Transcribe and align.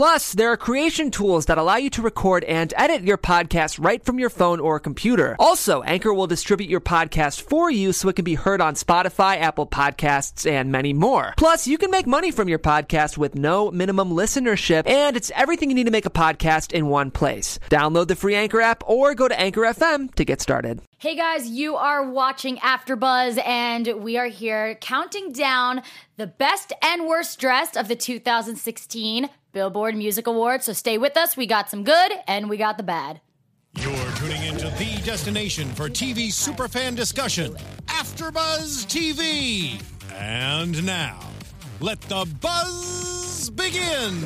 Plus, 0.00 0.32
there 0.32 0.50
are 0.50 0.56
creation 0.56 1.10
tools 1.10 1.44
that 1.44 1.58
allow 1.58 1.76
you 1.76 1.90
to 1.90 2.00
record 2.00 2.42
and 2.44 2.72
edit 2.74 3.02
your 3.02 3.18
podcast 3.18 3.78
right 3.84 4.02
from 4.02 4.18
your 4.18 4.30
phone 4.30 4.58
or 4.58 4.80
computer. 4.80 5.36
Also, 5.38 5.82
Anchor 5.82 6.14
will 6.14 6.26
distribute 6.26 6.70
your 6.70 6.80
podcast 6.80 7.42
for 7.42 7.70
you 7.70 7.92
so 7.92 8.08
it 8.08 8.16
can 8.16 8.24
be 8.24 8.34
heard 8.34 8.62
on 8.62 8.72
Spotify, 8.76 9.38
Apple 9.38 9.66
Podcasts, 9.66 10.50
and 10.50 10.72
many 10.72 10.94
more. 10.94 11.34
Plus, 11.36 11.66
you 11.66 11.76
can 11.76 11.90
make 11.90 12.06
money 12.06 12.30
from 12.30 12.48
your 12.48 12.58
podcast 12.58 13.18
with 13.18 13.34
no 13.34 13.70
minimum 13.70 14.12
listenership, 14.12 14.88
and 14.88 15.18
it's 15.18 15.30
everything 15.36 15.68
you 15.68 15.74
need 15.74 15.84
to 15.84 15.90
make 15.90 16.06
a 16.06 16.10
podcast 16.10 16.72
in 16.72 16.86
one 16.86 17.10
place. 17.10 17.58
Download 17.68 18.08
the 18.08 18.16
free 18.16 18.36
Anchor 18.36 18.62
app 18.62 18.82
or 18.86 19.14
go 19.14 19.28
to 19.28 19.38
Anchor 19.38 19.60
FM 19.60 20.14
to 20.14 20.24
get 20.24 20.40
started. 20.40 20.80
Hey 20.96 21.14
guys, 21.14 21.46
you 21.46 21.76
are 21.76 22.10
watching 22.10 22.56
AfterBuzz, 22.56 23.38
and 23.46 23.86
we 24.02 24.16
are 24.16 24.28
here 24.28 24.76
counting 24.80 25.32
down 25.32 25.82
the 26.16 26.26
best 26.26 26.72
and 26.82 27.06
worst 27.06 27.38
dressed 27.38 27.76
of 27.76 27.88
the 27.88 27.96
2016 27.96 29.28
Billboard 29.52 29.96
Music 29.96 30.26
Awards. 30.26 30.66
So 30.66 30.72
stay 30.72 30.98
with 30.98 31.16
us. 31.16 31.36
We 31.36 31.46
got 31.46 31.70
some 31.70 31.84
good 31.84 32.12
and 32.26 32.48
we 32.48 32.56
got 32.56 32.76
the 32.76 32.82
bad. 32.82 33.20
You're 33.74 34.12
tuning 34.16 34.42
into 34.44 34.68
the 34.70 35.00
destination 35.04 35.68
for 35.74 35.88
TV 35.88 36.28
superfan 36.28 36.96
discussion, 36.96 37.54
AfterBuzz 37.86 38.86
TV. 38.86 39.80
And 40.14 40.84
now, 40.84 41.20
let 41.80 42.00
the 42.02 42.26
buzz 42.40 43.48
begin. 43.50 44.18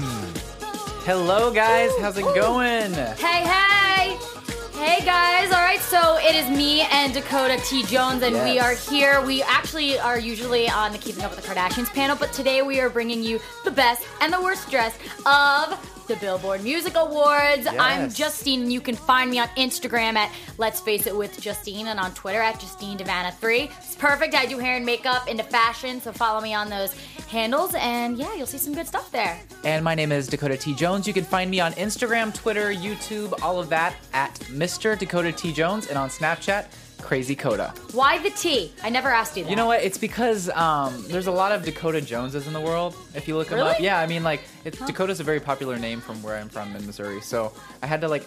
Hello, 1.04 1.52
guys. 1.52 1.90
How's 2.00 2.16
it 2.16 2.24
going? 2.34 2.94
Hey, 2.94 3.44
hey! 3.44 4.33
Hey 4.76 5.04
guys, 5.04 5.52
all 5.52 5.62
right, 5.62 5.78
so 5.78 6.18
it 6.18 6.34
is 6.34 6.50
me 6.50 6.80
and 6.80 7.14
Dakota 7.14 7.62
T. 7.64 7.84
Jones, 7.84 8.24
and 8.24 8.34
we 8.42 8.58
are 8.58 8.74
here. 8.74 9.24
We 9.24 9.40
actually 9.44 10.00
are 10.00 10.18
usually 10.18 10.68
on 10.68 10.90
the 10.90 10.98
Keeping 10.98 11.22
Up 11.22 11.30
with 11.30 11.40
the 11.40 11.48
Kardashians 11.48 11.86
panel, 11.94 12.16
but 12.16 12.32
today 12.32 12.60
we 12.60 12.80
are 12.80 12.90
bringing 12.90 13.22
you 13.22 13.38
the 13.62 13.70
best 13.70 14.04
and 14.20 14.32
the 14.32 14.42
worst 14.42 14.68
dress 14.68 14.98
of 15.26 15.78
the 16.06 16.16
Billboard 16.16 16.62
Music 16.62 16.94
Awards. 16.96 17.66
I'm 17.78 18.10
Justine, 18.10 18.62
and 18.62 18.72
you 18.72 18.80
can 18.80 18.94
find 18.94 19.30
me 19.30 19.38
on 19.38 19.48
Instagram 19.48 20.14
at 20.16 20.30
Let's 20.58 20.80
Face 20.80 21.06
It 21.06 21.16
with 21.16 21.40
Justine 21.40 21.86
and 21.86 21.98
on 21.98 22.12
Twitter 22.14 22.40
at 22.40 22.60
Justine 22.60 22.98
Devana3. 22.98 23.70
It's 23.78 23.94
perfect. 23.94 24.34
I 24.34 24.46
do 24.46 24.58
hair 24.58 24.76
and 24.76 24.84
makeup 24.84 25.28
into 25.28 25.44
fashion, 25.44 26.00
so 26.00 26.12
follow 26.12 26.40
me 26.40 26.52
on 26.54 26.68
those 26.68 26.94
handles, 27.28 27.74
and 27.76 28.18
yeah, 28.18 28.34
you'll 28.34 28.46
see 28.46 28.58
some 28.58 28.74
good 28.74 28.86
stuff 28.86 29.10
there. 29.10 29.40
And 29.64 29.84
my 29.84 29.94
name 29.94 30.12
is 30.12 30.26
Dakota 30.26 30.56
T. 30.56 30.74
Jones. 30.74 31.06
You 31.06 31.14
can 31.14 31.24
find 31.24 31.50
me 31.50 31.60
on 31.60 31.72
Instagram, 31.72 32.34
Twitter, 32.34 32.72
YouTube, 32.72 33.32
all 33.42 33.58
of 33.58 33.68
that 33.70 33.94
at 34.12 34.34
Mr. 34.50 34.98
Dakota 34.98 35.32
T. 35.32 35.52
Jones, 35.52 35.86
and 35.86 35.96
on 35.96 36.08
Snapchat, 36.08 36.66
Crazy 37.04 37.36
Coda. 37.36 37.74
Why 37.92 38.16
the 38.18 38.30
T? 38.30 38.72
I 38.82 38.88
never 38.88 39.10
asked 39.10 39.36
you 39.36 39.44
that. 39.44 39.50
You 39.50 39.56
know 39.56 39.66
what? 39.66 39.82
It's 39.82 39.98
because 39.98 40.48
um, 40.50 41.04
there's 41.08 41.26
a 41.26 41.32
lot 41.32 41.52
of 41.52 41.62
Dakota 41.62 42.00
Joneses 42.00 42.46
in 42.46 42.54
the 42.54 42.60
world. 42.60 42.96
If 43.14 43.28
you 43.28 43.36
look 43.36 43.48
them 43.48 43.60
up, 43.60 43.78
yeah. 43.78 43.98
I 43.98 44.06
mean, 44.06 44.22
like, 44.22 44.40
it's, 44.64 44.78
Dakota's 44.78 45.20
a 45.20 45.24
very 45.24 45.38
popular 45.38 45.78
name 45.78 46.00
from 46.00 46.22
where 46.22 46.36
I'm 46.36 46.48
from 46.48 46.74
in 46.74 46.86
Missouri. 46.86 47.20
So 47.20 47.52
I 47.82 47.86
had 47.86 48.00
to 48.00 48.08
like 48.08 48.24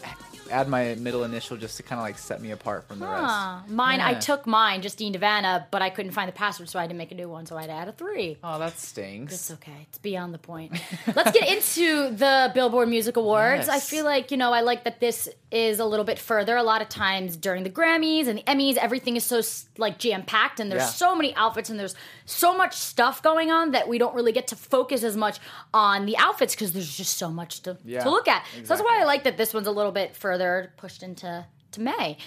add 0.52 0.68
my 0.68 0.96
middle 0.96 1.24
initial 1.24 1.58
just 1.58 1.78
to 1.78 1.84
kind 1.84 2.00
of 2.00 2.04
like 2.06 2.18
set 2.18 2.42
me 2.42 2.52
apart 2.52 2.88
from 2.88 3.00
the 3.00 3.06
Huh. 3.06 3.60
rest. 3.62 3.70
Mine, 3.70 4.00
I 4.02 4.14
took 4.16 4.46
mine, 4.48 4.82
Justine 4.82 5.14
Devana, 5.14 5.66
but 5.72 5.82
I 5.82 5.90
couldn't 5.90 6.12
find 6.12 6.28
the 6.28 6.34
password, 6.34 6.70
so 6.70 6.80
I 6.80 6.84
had 6.84 6.90
to 6.90 6.96
make 6.96 7.12
a 7.12 7.16
new 7.16 7.30
one. 7.30 7.46
So 7.46 7.58
I 7.58 7.62
had 7.62 7.68
to 7.68 7.74
add 7.74 7.88
a 7.88 7.92
three. 7.92 8.38
Oh, 8.44 8.60
that 8.60 8.78
stinks. 8.78 9.34
It's 9.34 9.52
okay. 9.52 9.88
It's 9.90 9.98
beyond 9.98 10.34
the 10.34 10.38
point. 10.40 10.74
Let's 11.16 11.32
get 11.32 11.50
into 11.50 12.10
the 12.16 12.52
Billboard 12.54 12.90
Music 12.90 13.18
Awards. 13.18 13.70
I 13.70 13.80
feel 13.80 14.06
like, 14.06 14.32
you 14.32 14.38
know, 14.38 14.54
I 14.54 14.62
like 14.62 14.84
that 14.84 15.00
this 15.00 15.30
is 15.50 15.80
a 15.80 15.86
little 15.86 16.04
bit 16.06 16.20
further. 16.20 16.58
A 16.58 16.64
lot 16.64 16.82
of 16.82 16.90
times 16.90 17.38
during 17.38 17.64
the 17.64 17.70
Grammys 17.70 18.28
and 18.28 18.40
the 18.40 18.44
Emmys, 18.44 18.76
everything 18.76 19.16
is 19.16 19.24
so 19.24 19.42
like 19.78 19.98
jam 19.98 20.24
packed 20.24 20.60
and 20.60 20.70
there's 20.72 20.82
Yeah. 20.84 20.88
so 20.90 21.16
many 21.16 21.34
outfits 21.36 21.70
and 21.70 21.80
there's 21.80 21.96
so 22.26 22.58
much 22.58 22.74
stuff 22.76 23.22
going 23.24 23.50
on 23.52 23.72
that 23.72 23.88
we 23.88 23.98
don't 23.98 24.14
really 24.14 24.34
get 24.34 24.48
to 24.48 24.56
focus 24.58 25.04
as 25.04 25.16
much 25.16 25.40
on 25.74 26.06
the 26.06 26.18
outfits 26.18 26.54
because 26.54 26.74
there's 26.74 26.94
just 26.98 27.18
so 27.18 27.30
much 27.30 27.62
to, 27.62 27.78
Yeah, 27.86 28.04
to 28.04 28.10
look 28.10 28.28
at. 28.28 28.44
So 28.56 28.62
that's 28.64 28.82
why. 28.82 28.98
I 29.00 29.04
like 29.04 29.24
that 29.26 29.38
this 29.38 29.54
one's 29.54 29.68
a 29.68 29.72
little 29.72 29.92
bit 29.92 30.16
further 30.16 30.37
pushed 30.78 31.04
into 31.04 31.46
to 31.72 31.82
May. 31.82 32.18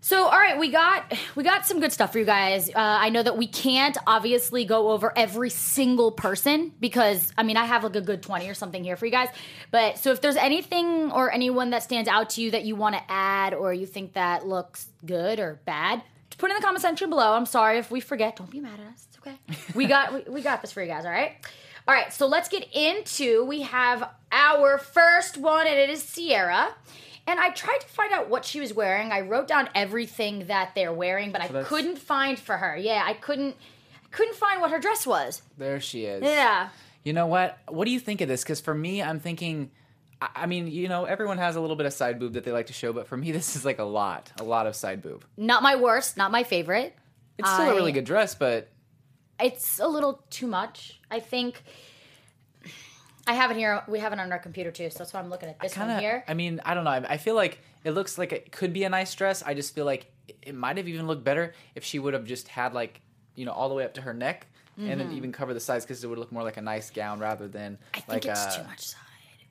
So, 0.00 0.24
all 0.24 0.38
right, 0.38 0.56
we 0.56 0.70
got 0.70 1.12
we 1.34 1.42
got 1.42 1.66
some 1.66 1.80
good 1.80 1.92
stuff 1.92 2.12
for 2.12 2.20
you 2.20 2.24
guys. 2.24 2.68
Uh, 2.68 2.74
I 2.76 3.08
know 3.08 3.24
that 3.24 3.36
we 3.36 3.48
can't 3.48 3.96
obviously 4.06 4.64
go 4.64 4.90
over 4.90 5.12
every 5.16 5.50
single 5.50 6.12
person 6.12 6.72
because 6.78 7.32
I 7.36 7.42
mean 7.42 7.56
I 7.56 7.64
have 7.64 7.82
like 7.82 7.96
a 7.96 8.00
good 8.00 8.22
twenty 8.22 8.48
or 8.48 8.54
something 8.54 8.84
here 8.84 8.96
for 8.96 9.06
you 9.06 9.10
guys. 9.10 9.28
But 9.72 9.98
so 9.98 10.12
if 10.12 10.20
there's 10.20 10.36
anything 10.36 11.10
or 11.10 11.32
anyone 11.32 11.70
that 11.70 11.82
stands 11.82 12.08
out 12.08 12.30
to 12.30 12.40
you 12.40 12.52
that 12.52 12.64
you 12.64 12.76
want 12.76 12.94
to 12.94 13.02
add 13.08 13.52
or 13.52 13.72
you 13.72 13.84
think 13.84 14.12
that 14.12 14.46
looks 14.46 14.86
good 15.04 15.40
or 15.40 15.60
bad, 15.64 16.02
put 16.38 16.50
in 16.50 16.56
the 16.56 16.62
comment 16.62 16.82
section 16.82 17.10
below. 17.10 17.32
I'm 17.32 17.46
sorry 17.46 17.78
if 17.78 17.90
we 17.90 18.00
forget. 18.00 18.36
Don't 18.36 18.50
be 18.50 18.60
mad 18.60 18.78
at 18.78 18.92
us. 18.92 19.06
It's 19.08 19.18
okay. 19.18 19.36
We 19.74 19.86
got 19.88 20.12
we, 20.14 20.34
we 20.34 20.40
got 20.42 20.62
this 20.62 20.70
for 20.70 20.82
you 20.82 20.88
guys. 20.88 21.04
All 21.04 21.10
right. 21.10 21.32
All 21.88 21.94
right. 21.94 22.12
So 22.12 22.26
let's 22.26 22.48
get 22.48 22.72
into. 22.72 23.44
We 23.44 23.62
have 23.62 24.08
our 24.30 24.78
first 24.78 25.36
one, 25.36 25.66
and 25.66 25.76
it 25.76 25.90
is 25.90 26.02
Sierra. 26.02 26.74
And 27.26 27.40
I 27.40 27.50
tried 27.50 27.78
to 27.80 27.86
find 27.88 28.12
out 28.12 28.28
what 28.28 28.44
she 28.44 28.60
was 28.60 28.72
wearing. 28.72 29.10
I 29.10 29.22
wrote 29.22 29.48
down 29.48 29.68
everything 29.74 30.46
that 30.46 30.74
they're 30.74 30.92
wearing, 30.92 31.32
but 31.32 31.40
I 31.40 31.64
couldn't 31.64 31.98
find 31.98 32.38
for 32.38 32.56
her. 32.56 32.76
Yeah, 32.76 33.02
I 33.04 33.14
couldn't 33.14 33.56
I 34.04 34.08
couldn't 34.16 34.36
find 34.36 34.60
what 34.60 34.70
her 34.70 34.78
dress 34.78 35.06
was. 35.06 35.42
There 35.58 35.80
she 35.80 36.04
is. 36.04 36.22
Yeah. 36.22 36.68
You 37.02 37.12
know 37.12 37.26
what? 37.26 37.58
What 37.68 37.84
do 37.84 37.90
you 37.90 38.00
think 38.00 38.20
of 38.20 38.28
this? 38.28 38.42
Because 38.42 38.60
for 38.60 38.74
me, 38.74 39.02
I'm 39.02 39.20
thinking. 39.20 39.70
I 40.20 40.28
I 40.34 40.46
mean, 40.46 40.68
you 40.68 40.88
know, 40.88 41.04
everyone 41.04 41.38
has 41.38 41.56
a 41.56 41.60
little 41.60 41.76
bit 41.76 41.86
of 41.86 41.92
side 41.92 42.18
boob 42.18 42.34
that 42.34 42.44
they 42.44 42.52
like 42.52 42.66
to 42.66 42.72
show, 42.72 42.92
but 42.92 43.06
for 43.06 43.16
me, 43.16 43.32
this 43.38 43.56
is 43.56 43.64
like 43.64 43.78
a 43.78 43.84
lot, 43.84 44.32
a 44.40 44.44
lot 44.44 44.66
of 44.66 44.76
side 44.76 45.02
boob. 45.02 45.24
Not 45.36 45.62
my 45.62 45.76
worst, 45.76 46.16
not 46.16 46.30
my 46.30 46.44
favorite. 46.44 46.94
It's 47.38 47.52
still 47.52 47.70
a 47.70 47.74
really 47.74 47.92
good 47.92 48.04
dress, 48.06 48.34
but 48.34 48.68
It's 49.38 49.78
a 49.78 49.86
little 49.86 50.24
too 50.30 50.46
much. 50.46 50.98
I 51.10 51.20
think 51.20 51.62
I 53.26 53.34
have 53.34 53.50
it 53.50 53.56
here. 53.56 53.82
We 53.88 53.98
have 53.98 54.12
it 54.12 54.20
on 54.20 54.30
our 54.30 54.38
computer 54.38 54.70
too, 54.70 54.88
so 54.90 54.98
that's 54.98 55.12
why 55.12 55.20
I'm 55.20 55.30
looking 55.30 55.48
at 55.48 55.58
this 55.60 55.74
kind 55.74 55.90
one 55.90 56.00
here. 56.00 56.24
I 56.28 56.34
mean, 56.34 56.60
I 56.64 56.74
don't 56.74 56.84
know. 56.84 56.90
I, 56.90 57.04
I 57.14 57.16
feel 57.16 57.34
like 57.34 57.60
it 57.84 57.90
looks 57.92 58.18
like 58.18 58.32
it 58.32 58.52
could 58.52 58.72
be 58.72 58.84
a 58.84 58.88
nice 58.88 59.14
dress. 59.14 59.42
I 59.42 59.54
just 59.54 59.74
feel 59.74 59.84
like 59.84 60.10
it, 60.28 60.36
it 60.42 60.54
might 60.54 60.76
have 60.76 60.88
even 60.88 61.06
looked 61.06 61.24
better 61.24 61.52
if 61.74 61.84
she 61.84 61.98
would 61.98 62.14
have 62.14 62.24
just 62.24 62.48
had 62.48 62.72
like, 62.72 63.00
you 63.34 63.44
know, 63.44 63.52
all 63.52 63.68
the 63.68 63.74
way 63.74 63.84
up 63.84 63.94
to 63.94 64.00
her 64.02 64.14
neck, 64.14 64.46
and 64.78 65.00
then 65.00 65.12
even 65.12 65.32
cover 65.32 65.54
the 65.54 65.60
sides 65.60 65.84
because 65.84 66.04
it 66.04 66.06
would 66.06 66.18
look 66.18 66.30
more 66.30 66.42
like 66.42 66.58
a 66.58 66.62
nice 66.62 66.90
gown 66.90 67.18
rather 67.18 67.48
than 67.48 67.78
Mm-hmm. 67.78 67.94
I 67.94 68.00
think 68.00 68.08
like 68.08 68.26
it's 68.26 68.56
a, 68.56 68.58
too 68.60 68.68
much 68.68 68.80
side. 68.80 69.00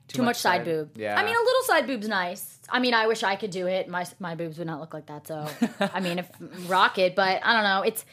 Too, 0.07 0.21
much, 0.21 0.37
side, 0.37 0.65
boob. 0.65 0.91
Yeah. 0.95 1.19
I 1.19 1.25
mean, 1.25 1.35
a 1.35 1.39
little 1.39 1.63
side 1.63 1.87
boob's 1.87 2.07
nice. 2.07 2.59
I 2.69 2.77
mean, 2.79 2.93
I 2.93 3.07
wish 3.07 3.23
I 3.23 3.35
could 3.35 3.49
do 3.49 3.65
it. 3.65 3.87
My 3.89 4.05
my 4.19 4.35
boobs 4.35 4.59
would 4.59 4.67
not 4.67 4.79
look 4.79 4.93
like 4.93 5.07
that. 5.07 5.27
So, 5.27 5.47
I 5.79 5.99
mean, 5.99 6.19
if 6.19 6.29
rock 6.67 6.99
it, 6.99 7.15
but 7.15 7.41
I 7.43 7.53
don't 7.53 7.63
know. 7.63 7.81
It's 7.81 8.05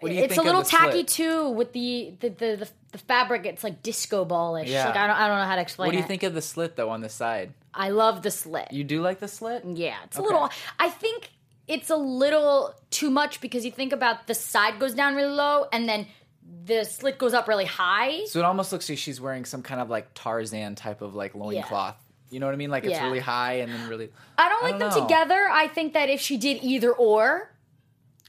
What 0.00 0.10
do 0.10 0.14
you 0.14 0.22
it's 0.24 0.34
think 0.34 0.38
a 0.38 0.40
of 0.42 0.46
little 0.46 0.62
the 0.62 0.68
tacky 0.68 0.92
slit? 0.92 1.08
too 1.08 1.50
with 1.50 1.72
the 1.72 2.14
the, 2.20 2.28
the 2.28 2.56
the 2.56 2.68
the 2.92 2.98
fabric. 2.98 3.46
It's 3.46 3.64
like 3.64 3.82
disco 3.82 4.24
ballish. 4.24 4.68
Yeah. 4.68 4.86
Like 4.88 4.96
I 4.96 5.06
don't 5.06 5.16
I 5.16 5.26
don't 5.28 5.38
know 5.38 5.44
how 5.44 5.56
to 5.56 5.62
explain 5.62 5.86
it. 5.86 5.88
What 5.88 5.92
do 5.92 5.98
you 5.98 6.04
it. 6.04 6.08
think 6.08 6.22
of 6.22 6.34
the 6.34 6.42
slit 6.42 6.76
though 6.76 6.90
on 6.90 7.00
the 7.00 7.08
side? 7.08 7.52
I 7.72 7.90
love 7.90 8.22
the 8.22 8.30
slit. 8.30 8.72
You 8.72 8.84
do 8.84 9.00
like 9.02 9.20
the 9.20 9.28
slit? 9.28 9.64
Yeah, 9.64 9.96
it's 10.04 10.16
a 10.16 10.20
Okay. 10.20 10.26
little. 10.32 10.50
I 10.78 10.88
think 10.90 11.30
it's 11.68 11.90
a 11.90 11.96
little 11.96 12.74
too 12.90 13.10
much 13.10 13.40
because 13.40 13.64
you 13.64 13.70
think 13.70 13.92
about 13.92 14.26
the 14.26 14.34
side 14.34 14.78
goes 14.78 14.94
down 14.94 15.14
really 15.16 15.34
low 15.34 15.66
and 15.72 15.88
then 15.88 16.06
the 16.64 16.84
slit 16.84 17.18
goes 17.18 17.34
up 17.34 17.48
really 17.48 17.64
high. 17.64 18.24
So 18.26 18.38
it 18.38 18.44
almost 18.44 18.72
looks 18.72 18.88
like 18.88 18.98
she's 18.98 19.20
wearing 19.20 19.44
some 19.44 19.62
kind 19.62 19.80
of 19.80 19.90
like 19.90 20.14
Tarzan 20.14 20.74
type 20.74 21.02
of 21.02 21.14
like 21.14 21.34
loincloth. 21.34 21.96
You 22.30 22.40
know 22.40 22.46
what 22.46 22.52
I 22.54 22.56
mean? 22.56 22.70
Like 22.70 22.84
it's 22.84 22.92
Yeah. 22.92 23.04
really 23.04 23.18
high 23.20 23.54
and 23.54 23.72
then 23.72 23.88
really. 23.88 24.10
I 24.38 24.48
don't 24.48 24.62
I 24.64 24.70
like 24.70 24.78
don't 24.80 24.90
them 24.90 24.98
know. 25.00 25.06
together. 25.06 25.48
I 25.50 25.68
think 25.68 25.92
that 25.94 26.08
if 26.08 26.20
she 26.20 26.36
did 26.36 26.62
either 26.62 26.92
or, 26.92 27.50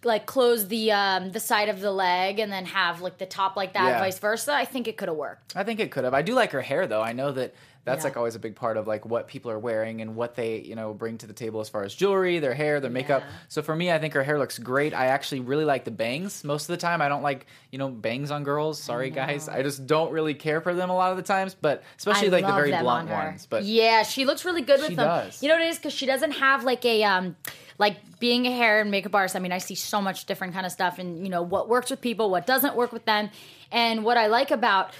like 0.08 0.26
close 0.26 0.68
the 0.68 0.92
um 0.92 1.32
the 1.32 1.40
side 1.40 1.70
of 1.70 1.80
the 1.82 1.92
leg 1.92 2.40
and 2.40 2.52
then 2.52 2.66
have 2.66 3.02
like 3.02 3.20
the 3.20 3.26
top 3.28 3.56
like 3.56 3.74
that, 3.74 3.86
Yeah. 3.86 4.00
vice 4.00 4.18
versa, 4.18 4.54
I 4.54 4.66
think 4.66 4.88
it 4.88 4.98
could 4.98 5.08
have 5.10 5.18
worked. 5.18 5.56
I 5.56 5.64
think 5.64 5.80
it 5.80 5.92
could 5.92 6.04
have. 6.04 6.16
I 6.16 6.24
do 6.24 6.34
like 6.34 6.52
her 6.52 6.62
hair 6.62 6.88
though. 6.88 7.02
I 7.04 7.14
know 7.14 7.32
that 7.34 7.54
that's 7.88 8.04
Yeah. 8.04 8.10
like 8.10 8.18
always 8.18 8.36
a 8.36 8.40
big 8.40 8.56
part 8.56 8.78
of 8.78 8.86
like 8.86 9.06
what 9.06 9.28
people 9.28 9.50
are 9.50 9.58
wearing 9.58 10.02
and 10.02 10.16
what 10.16 10.36
they 10.36 10.60
you 10.60 10.76
know 10.76 10.94
bring 10.94 11.18
to 11.20 11.26
the 11.26 11.34
table 11.34 11.60
as 11.62 11.70
far 11.70 11.84
as 11.84 11.96
jewelry, 11.96 12.38
their 12.40 12.54
hair, 12.54 12.80
their 12.80 12.92
makeup. 12.92 13.24
Yeah. 13.26 13.34
So 13.48 13.62
for 13.64 13.76
me, 13.76 13.92
I 13.92 13.98
think 13.98 14.14
her 14.14 14.24
hair 14.24 14.38
looks 14.38 14.60
great. 14.60 14.94
I 14.94 15.08
actually 15.08 15.40
really 15.40 15.66
like 15.66 15.86
the 15.86 15.92
bangs 15.92 16.44
most 16.44 16.64
of 16.64 16.68
the 16.68 16.78
time. 16.78 17.02
I 17.02 17.10
don't 17.10 17.24
like 17.24 17.48
you 17.72 17.80
know 17.80 17.90
bangs 17.90 18.30
on 18.30 18.44
girls. 18.44 18.80
Sorry 18.80 19.10
guys, 19.10 19.50
I 19.50 19.64
just 19.64 19.88
don't 19.88 20.12
really 20.12 20.34
care 20.36 20.62
for 20.62 20.74
them 20.74 20.90
a 20.90 20.96
lot 20.96 21.12
of 21.12 21.18
the 21.18 21.24
times. 21.24 21.56
But 21.56 21.84
especially 21.98 22.28
I 22.28 22.32
like 22.32 22.46
the 22.46 22.54
very 22.54 22.70
blunt 22.72 23.10
on 23.10 23.26
ones. 23.26 23.48
But 23.50 23.64
yeah, 23.64 24.04
she 24.04 24.26
looks 24.26 24.46
really 24.46 24.62
good 24.62 24.80
with 24.80 24.90
She 24.90 24.96
them. 24.96 25.08
does. 25.08 25.42
You 25.42 25.50
know 25.50 25.56
what 25.56 25.64
it 25.64 25.70
is 25.70 25.78
because 25.78 25.94
she 25.94 26.06
doesn't 26.06 26.32
have 26.32 26.64
like 26.64 26.86
a 26.86 27.04
um 27.04 27.36
like 27.80 27.98
being 28.20 28.48
a 28.48 28.52
hair 28.52 28.82
and 28.82 28.90
makeup 28.90 29.14
artist. 29.14 29.36
I 29.36 29.40
mean, 29.40 29.52
I 29.52 29.60
see 29.60 29.76
so 29.76 30.02
much 30.02 30.26
different 30.26 30.54
kind 30.54 30.66
of 30.66 30.72
stuff, 30.72 30.98
and 31.00 31.24
you 31.24 31.30
know 31.30 31.44
what 31.44 31.70
works 31.70 31.92
with 31.92 32.02
people, 32.02 32.30
what 32.32 32.48
doesn't 32.48 32.76
work 32.76 32.92
with 32.92 33.06
them, 33.06 33.30
and 33.72 34.04
what 34.04 34.18
I 34.18 34.28
like 34.28 34.50
about. 34.52 34.92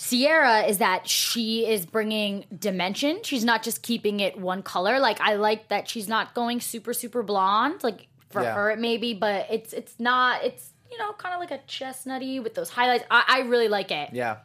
Sierra 0.00 0.62
is 0.62 0.78
that 0.78 1.06
she 1.06 1.66
is 1.66 1.84
bringing 1.84 2.46
dimension. 2.58 3.20
She's 3.22 3.44
not 3.44 3.62
just 3.62 3.82
keeping 3.82 4.20
it 4.20 4.38
one 4.38 4.62
color. 4.62 4.98
Like 4.98 5.20
I 5.20 5.34
like 5.34 5.68
that 5.68 5.90
she's 5.90 6.08
not 6.08 6.34
going 6.34 6.60
super 6.62 6.94
super 6.94 7.22
blonde. 7.22 7.82
Like 7.84 8.08
for 8.30 8.42
Yeah. 8.42 8.54
her 8.54 8.70
it 8.70 8.78
may 8.78 8.96
be, 8.96 9.12
but 9.12 9.46
it's 9.50 9.74
it's 9.74 9.94
not. 9.98 10.42
It's 10.42 10.70
you 10.90 10.96
know 10.96 11.12
kind 11.12 11.34
of 11.34 11.40
like 11.40 11.50
a 11.50 11.58
chestnutty 11.68 12.42
with 12.42 12.54
those 12.54 12.70
highlights. 12.70 13.04
I, 13.10 13.24
I 13.28 13.38
really 13.40 13.68
like 13.68 13.90
it. 13.90 14.10
Yeah. 14.14 14.38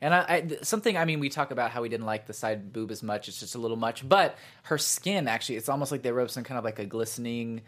And 0.00 0.14
I, 0.14 0.18
I 0.20 0.58
something 0.62 0.96
I 0.96 1.04
mean, 1.04 1.20
we 1.20 1.28
talk 1.28 1.50
about 1.50 1.70
how 1.72 1.82
we 1.82 1.90
didn't 1.90 2.06
like 2.06 2.26
the 2.26 2.32
side 2.32 2.72
boob 2.72 2.90
as 2.90 3.02
much; 3.02 3.28
it's 3.28 3.38
just 3.38 3.54
a 3.54 3.58
little 3.58 3.76
much. 3.76 4.08
But 4.08 4.38
her 4.62 4.78
skin 4.78 5.28
actually, 5.28 5.56
it's 5.56 5.68
almost 5.68 5.92
like 5.92 6.00
they 6.00 6.10
rub 6.10 6.30
some 6.30 6.42
kind 6.42 6.56
of 6.56 6.64
like 6.64 6.78
a 6.78 6.86
glistening 6.86 7.60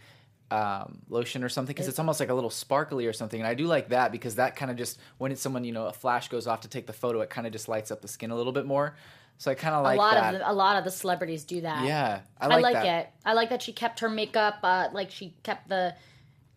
um, 0.50 1.00
lotion 1.08 1.42
or 1.42 1.48
something 1.48 1.72
because 1.74 1.88
it's 1.88 1.98
almost 1.98 2.20
like 2.20 2.28
a 2.28 2.34
little 2.34 2.50
sparkly 2.50 3.06
or 3.06 3.12
something. 3.12 3.40
And 3.40 3.46
I 3.46 3.54
do 3.54 3.66
like 3.66 3.88
that 3.88 4.12
because 4.12 4.36
that 4.36 4.56
kind 4.56 4.70
of 4.70 4.76
just 4.76 4.98
when 5.18 5.32
it's 5.32 5.40
someone 5.40 5.64
you 5.64 5.72
know 5.72 5.86
a 5.86 5.92
flash 5.92 6.28
goes 6.28 6.46
off 6.46 6.60
to 6.62 6.68
take 6.68 6.86
the 6.86 6.92
photo, 6.92 7.20
it 7.20 7.30
kind 7.30 7.46
of 7.46 7.52
just 7.52 7.68
lights 7.68 7.90
up 7.90 8.02
the 8.02 8.08
skin 8.08 8.30
a 8.30 8.36
little 8.36 8.52
bit 8.52 8.66
more. 8.66 8.96
So 9.38 9.50
I 9.50 9.54
kind 9.54 9.74
of 9.74 9.82
like 9.82 9.98
a 9.98 10.00
lot 10.00 10.14
that. 10.14 10.34
of 10.34 10.40
the, 10.40 10.50
a 10.50 10.52
lot 10.52 10.76
of 10.76 10.84
the 10.84 10.90
celebrities 10.90 11.44
do 11.44 11.62
that. 11.62 11.84
yeah, 11.84 12.20
I 12.40 12.44
I 12.44 12.48
like, 12.48 12.62
like, 12.62 12.74
that. 12.74 12.86
it. 12.86 13.10
I 13.24 13.32
like 13.32 13.50
that 13.50 13.62
she 13.62 13.72
kept 13.72 14.00
her 14.00 14.08
makeup, 14.08 14.58
uh, 14.62 14.88
like 14.92 15.10
she 15.10 15.34
kept 15.42 15.68
the 15.68 15.94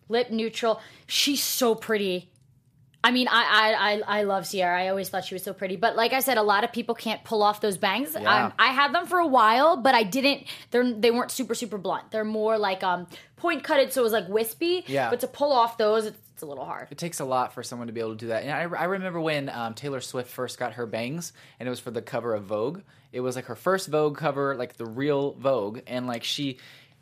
lip 0.10 0.30
neutral. 0.30 0.80
She's 1.08 1.44
so 1.44 1.74
pretty. 1.74 2.30
I 3.04 3.12
mean, 3.12 3.28
I, 3.30 3.34
I 3.34 3.92
I 3.92 4.20
I 4.20 4.24
love 4.24 4.46
Sierra. 4.46 4.82
I 4.82 4.90
always 4.90 5.08
thought 5.10 5.24
she 5.24 5.36
was 5.36 5.44
so 5.44 5.54
pretty, 5.54 5.76
but 5.76 5.96
like 5.96 6.14
I 6.14 6.20
said, 6.20 6.38
a 6.38 6.44
lot 6.44 6.64
of 6.64 6.74
people 6.74 6.96
can't 6.96 7.24
pull 7.24 7.44
off 7.44 7.62
those 7.62 7.78
bangs. 7.78 8.18
Yeah. 8.20 8.46
Um, 8.46 8.54
I 8.60 8.68
had 8.68 8.94
them 8.94 9.06
for 9.06 9.20
a 9.20 9.28
while, 9.28 9.78
but 9.78 9.96
I 9.96 10.04
didn't. 10.04 10.48
They're 10.72 10.92
they 10.92 11.12
weren't 11.12 11.32
super 11.32 11.56
super 11.56 11.78
blunt. 11.78 12.12
They're 12.12 12.26
more 12.26 12.58
like 12.58 12.84
um 12.84 13.08
point 13.38 13.64
cutted, 13.64 13.94
so 13.94 14.02
it 14.02 14.04
was 14.04 14.14
like 14.14 14.28
wispy. 14.28 14.84
Yeah. 14.88 15.10
But 15.10 15.22
to 15.22 15.28
pull 15.28 15.54
off 15.54 15.78
those, 15.78 16.06
it's, 16.06 16.18
it's 16.34 16.42
a 16.42 16.46
little 16.46 16.66
hard. 16.66 16.88
It 16.92 16.98
takes 16.98 17.20
a 17.20 17.26
lot 17.26 17.54
for 17.54 17.64
someone 17.64 17.88
to 17.88 17.94
be 17.94 18.00
able 18.00 18.12
to 18.12 18.18
do 18.18 18.28
that. 18.28 18.44
And 18.44 18.52
I, 18.52 18.80
I 18.80 18.86
remember 18.86 19.22
when 19.22 19.50
um, 19.50 19.74
Taylor 19.74 20.02
Swift 20.02 20.30
first 20.30 20.58
got 20.58 20.74
her 20.74 20.86
bangs, 20.86 21.34
and 21.60 21.68
it 21.68 21.70
was 21.70 21.80
for 21.80 21.92
the 21.92 22.02
cover 22.02 22.34
of 22.34 22.44
Vogue. 22.44 22.82
It 23.14 23.22
was 23.22 23.36
like 23.36 23.46
her 23.46 23.56
first 23.56 23.88
Vogue 23.88 24.18
cover, 24.18 24.56
like 24.56 24.76
the 24.76 24.86
real 24.86 25.34
Vogue, 25.34 25.80
and 25.88 26.08
like 26.08 26.24
she. 26.24 26.58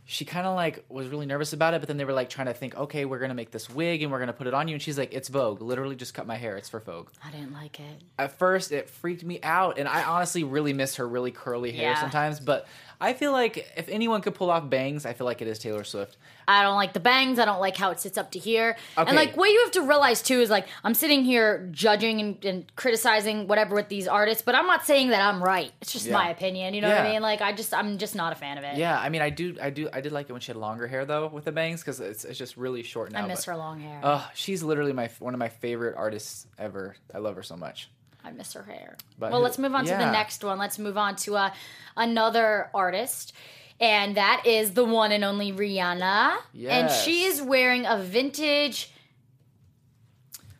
She 0.08 0.24
kind 0.24 0.46
of 0.46 0.56
like 0.56 0.86
was 0.88 1.08
really 1.08 1.26
nervous 1.26 1.52
about 1.54 1.74
it, 1.74 1.82
but 1.82 1.88
then 1.88 1.98
they 1.98 2.06
were 2.06 2.14
like 2.14 2.30
trying 2.30 2.46
to 2.46 2.54
think, 2.54 2.76
okay, 2.78 3.06
we're 3.06 3.18
gonna 3.18 3.34
make 3.34 3.50
this 3.50 3.70
wig 3.70 4.04
and 4.04 4.12
we're 4.12 4.20
gonna 4.20 4.34
put 4.34 4.46
it 4.46 4.54
on 4.54 4.68
you, 4.68 4.76
and 4.76 4.82
she's 4.82 5.00
like, 5.00 5.14
it's 5.14 5.30
Vogue. 5.30 5.62
Literally, 5.62 5.96
just 5.96 6.14
cut 6.14 6.28
my 6.28 6.36
hair. 6.36 6.58
It's 6.58 6.70
for 6.70 6.80
Vogue. 6.80 7.10
I 7.24 7.32
didn't 7.32 7.54
like 7.54 7.80
it. 7.80 8.02
At 8.20 8.38
first, 8.38 8.72
it 8.72 8.88
freaked 8.90 9.24
me 9.24 9.40
out, 9.42 9.80
and 9.80 9.88
I 9.88 10.04
honestly 10.04 10.44
really 10.44 10.74
miss 10.74 10.98
her 10.98 11.08
really 11.08 11.32
curly 11.32 11.72
hair 11.72 11.92
Yeah. 11.92 12.00
sometimes. 12.00 12.40
But 12.40 12.68
I 13.02 13.14
feel 13.14 13.32
like 13.32 13.68
if 13.76 13.90
anyone 13.90 14.22
could 14.22 14.36
pull 14.36 14.52
off 14.52 14.70
bangs, 14.70 15.06
I 15.08 15.14
feel 15.14 15.26
like 15.26 15.42
it 15.42 15.48
is 15.48 15.58
Taylor 15.58 15.84
Swift. 15.84 16.18
I 16.48 16.64
don't 16.64 16.76
like 16.76 16.94
the 16.94 17.00
bangs. 17.00 17.40
I 17.40 17.46
don't 17.46 17.60
like 17.60 17.76
how 17.78 17.92
it 17.92 18.00
sits 18.00 18.18
up 18.18 18.32
to 18.32 18.40
here. 18.40 18.78
Okay. 18.98 19.08
And 19.08 19.16
like 19.16 19.36
what 19.36 19.50
you 19.50 19.62
have 19.64 19.72
to 19.72 19.82
realize 19.82 20.22
too 20.22 20.40
is 20.40 20.50
like 20.50 20.68
I'm 20.84 20.94
sitting 20.94 21.24
here 21.24 21.68
judging 21.72 22.20
and, 22.22 22.46
and 22.46 22.76
criticizing 22.76 23.48
whatever 23.48 23.76
with 23.76 23.90
these 23.90 24.08
artists, 24.08 24.44
but 24.44 24.56
I'm 24.56 24.68
not 24.68 24.86
saying 24.86 25.10
that 25.10 25.22
I'm 25.22 25.44
right. 25.44 25.72
It's 25.82 25.92
just 25.94 26.06
Yeah. 26.06 26.14
my 26.14 26.30
opinion. 26.30 26.74
You 26.74 26.82
know 26.82 26.90
what 26.90 27.00
I 27.00 27.12
mean? 27.12 27.22
Like 27.22 27.42
I 27.42 27.52
just 27.54 27.74
I'm 27.74 27.98
just 27.98 28.16
not 28.16 28.32
a 28.32 28.36
fan 28.36 28.58
of 28.58 28.64
it. 28.64 28.78
Yeah, 28.78 29.00
I 29.00 29.10
mean, 29.10 29.22
I 29.22 29.30
do, 29.30 29.56
I 29.62 29.70
do, 29.70 29.90
I 29.92 30.02
did 30.02 30.12
like 30.12 30.30
it 30.30 30.32
when 30.32 30.42
she 30.42 30.48
had 30.52 30.58
longer 30.58 30.88
hair 30.88 31.06
though 31.06 31.28
with 31.28 31.46
the 31.46 31.52
bangs 31.52 31.82
because 31.82 32.00
it's, 32.00 32.26
it's 32.26 32.38
just 32.38 32.58
really 32.58 32.84
short 32.84 33.12
now. 33.12 33.24
I 33.24 33.28
miss 33.28 33.46
but- 33.46 33.52
her 33.54 33.58
long 33.58 33.80
hair. 33.80 34.00
Oh, 34.04 34.30
she's 34.34 34.62
literally 34.64 34.94
my 34.94 35.10
one 35.20 35.34
of 35.34 35.40
my 35.40 35.50
favorite 35.50 35.96
artists 35.98 36.46
ever. 36.58 36.96
I 37.14 37.18
love 37.20 37.36
her 37.36 37.44
so 37.44 37.56
much. 37.58 37.90
I 38.24 38.32
miss 38.32 38.54
her 38.54 38.64
hair. 38.64 38.98
But 39.20 39.32
well, 39.32 39.40
who- 39.40 39.44
let's 39.46 39.58
move 39.60 39.76
on 39.76 39.86
to 39.86 39.92
the 39.92 40.12
next 40.12 40.44
one. 40.44 40.58
Let's 40.58 40.80
move 40.80 40.98
on 40.98 41.16
to 41.18 41.36
uh, 41.36 41.50
another 41.96 42.70
artist. 42.74 43.34
And 43.80 44.16
that 44.18 44.44
is 44.46 44.72
the 44.74 44.86
one 44.86 45.12
and 45.12 45.24
only 45.26 45.52
Rihanna. 45.52 46.38
And 46.68 46.90
she 46.90 47.24
is 47.24 47.42
wearing 47.42 47.86
a 47.86 47.98
vintage. 48.02 48.92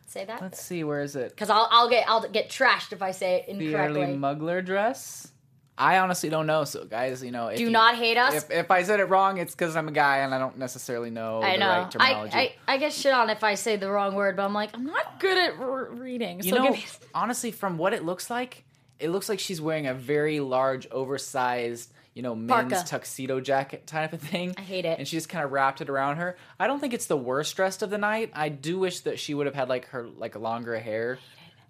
Say 0.06 0.24
that? 0.24 0.40
Let's 0.40 0.60
see, 0.62 0.84
where 0.84 1.00
is 1.02 1.16
it? 1.16 1.30
Because 1.30 1.50
I'll, 1.50 1.68
I'll 1.70 1.88
get 1.90 2.08
I'll 2.08 2.26
get 2.28 2.48
trashed 2.48 2.92
if 2.92 3.02
I 3.02 3.10
say 3.10 3.36
it 3.36 3.46
The 3.58 3.66
incorrectly. 3.66 4.02
early 4.02 4.16
Mugler 4.16 4.64
dress. 4.64 5.28
I 5.78 5.98
honestly 5.98 6.30
don't 6.30 6.46
know. 6.46 6.64
So, 6.64 6.86
guys, 6.86 7.22
you 7.22 7.30
know, 7.30 7.48
if 7.48 7.58
Do 7.58 7.64
you- 7.64 7.70
not 7.70 7.96
hate 7.96 8.16
us. 8.16 8.32
If, 8.34 8.50
if 8.50 8.70
I 8.70 8.82
said 8.82 8.98
it 8.98 9.04
wrong, 9.06 9.36
it's 9.36 9.54
because 9.54 9.76
I'm 9.76 9.88
a 9.88 9.92
guy 9.92 10.18
and 10.18 10.34
I 10.34 10.38
don't 10.38 10.56
necessarily 10.56 11.10
know 11.10 11.42
I 11.42 11.52
the 11.52 11.58
know. 11.58 11.66
right 11.66 11.90
I. 11.98 12.38
I 12.40 12.54
I 12.74 12.76
get 12.78 12.94
shit 12.94 13.12
on 13.12 13.28
if 13.28 13.44
I 13.44 13.56
say 13.56 13.76
the 13.76 13.90
wrong 13.90 14.14
word, 14.14 14.36
but 14.36 14.44
I'm 14.46 14.54
like 14.54 14.70
I'm 14.74 14.86
not 14.86 15.20
good 15.20 15.36
at 15.36 15.58
r- 15.58 15.90
reading. 15.90 16.40
So 16.42 16.48
you 16.48 16.54
know, 16.54 16.70
me- 16.70 16.84
honestly, 17.14 17.50
from 17.50 17.76
what 17.76 17.92
it 17.92 18.04
looks 18.06 18.30
like, 18.30 18.64
it 18.98 19.10
looks 19.10 19.28
like 19.28 19.38
she's 19.38 19.60
wearing 19.60 19.86
a 19.86 19.92
very 19.92 20.40
large, 20.40 20.86
oversized, 20.90 21.92
you 22.16 22.22
know, 22.22 22.34
men's 22.34 22.72
Parka. 22.72 22.88
tuxedo 22.88 23.40
jacket 23.40 23.86
type 23.86 24.14
of 24.14 24.22
thing. 24.22 24.54
I 24.56 24.62
hate 24.62 24.86
it. 24.86 24.98
And 24.98 25.06
she 25.06 25.18
just 25.18 25.28
kind 25.28 25.44
of 25.44 25.52
wrapped 25.52 25.82
it 25.82 25.90
around 25.90 26.16
her. 26.16 26.38
I 26.58 26.66
don't 26.66 26.80
think 26.80 26.94
it's 26.94 27.06
the 27.06 27.16
worst 27.16 27.54
dressed 27.54 27.82
of 27.82 27.90
the 27.90 27.98
night. 27.98 28.30
I 28.32 28.48
do 28.48 28.78
wish 28.78 29.00
that 29.00 29.18
she 29.18 29.34
would 29.34 29.44
have 29.44 29.54
had 29.54 29.68
like 29.68 29.88
her 29.88 30.06
like 30.06 30.34
longer 30.34 30.78
hair. 30.78 31.18